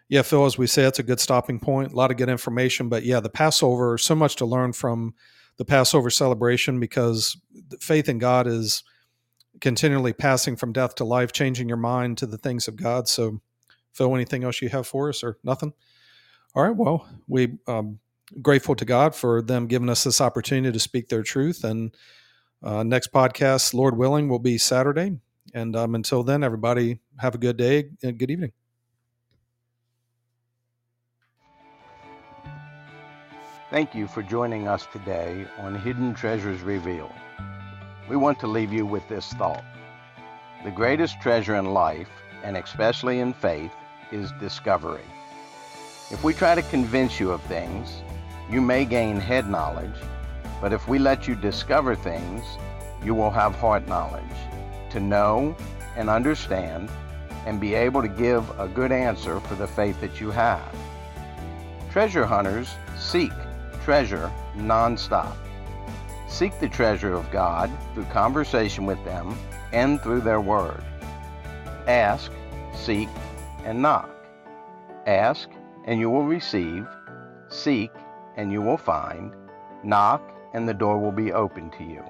[0.09, 1.91] yeah, Phil, as we say, it's a good stopping point.
[1.91, 5.13] A lot of good information, but yeah, the Passover, so much to learn from
[5.57, 7.37] the Passover celebration because
[7.79, 8.83] faith in God is
[9.59, 13.07] continually passing from death to life, changing your mind to the things of God.
[13.07, 13.41] So,
[13.93, 15.73] Phil, anything else you have for us or nothing?
[16.55, 16.75] All right.
[16.75, 17.99] Well, we um,
[18.41, 21.63] grateful to God for them giving us this opportunity to speak their truth.
[21.63, 21.95] And
[22.63, 25.19] uh, next podcast, Lord willing, will be Saturday.
[25.53, 28.51] And um, until then, everybody have a good day and good evening.
[33.69, 37.11] Thank you for joining us today on Hidden Treasures Revealed.
[38.09, 39.63] We want to leave you with this thought.
[40.63, 42.07] The greatest treasure in life,
[42.43, 43.71] and especially in faith,
[44.11, 45.03] is discovery.
[46.09, 48.01] If we try to convince you of things,
[48.49, 49.99] you may gain head knowledge,
[50.61, 52.43] but if we let you discover things,
[53.03, 54.23] you will have heart knowledge
[54.97, 55.55] to know
[55.95, 56.89] and understand
[57.45, 60.75] and be able to give a good answer for the faith that you have.
[61.91, 63.31] Treasure hunters seek
[63.83, 65.35] treasure nonstop.
[66.27, 69.37] Seek the treasure of God through conversation with them
[69.71, 70.83] and through their word.
[71.87, 72.31] Ask,
[72.75, 73.07] seek,
[73.63, 74.09] and knock.
[75.05, 75.49] Ask,
[75.85, 76.85] and you will receive.
[77.47, 77.91] Seek,
[78.35, 79.31] and you will find.
[79.83, 80.21] Knock,
[80.53, 82.03] and the door will be open to you.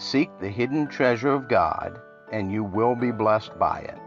[0.00, 2.00] Seek the hidden treasure of God,
[2.32, 3.98] and you will be blessed by it.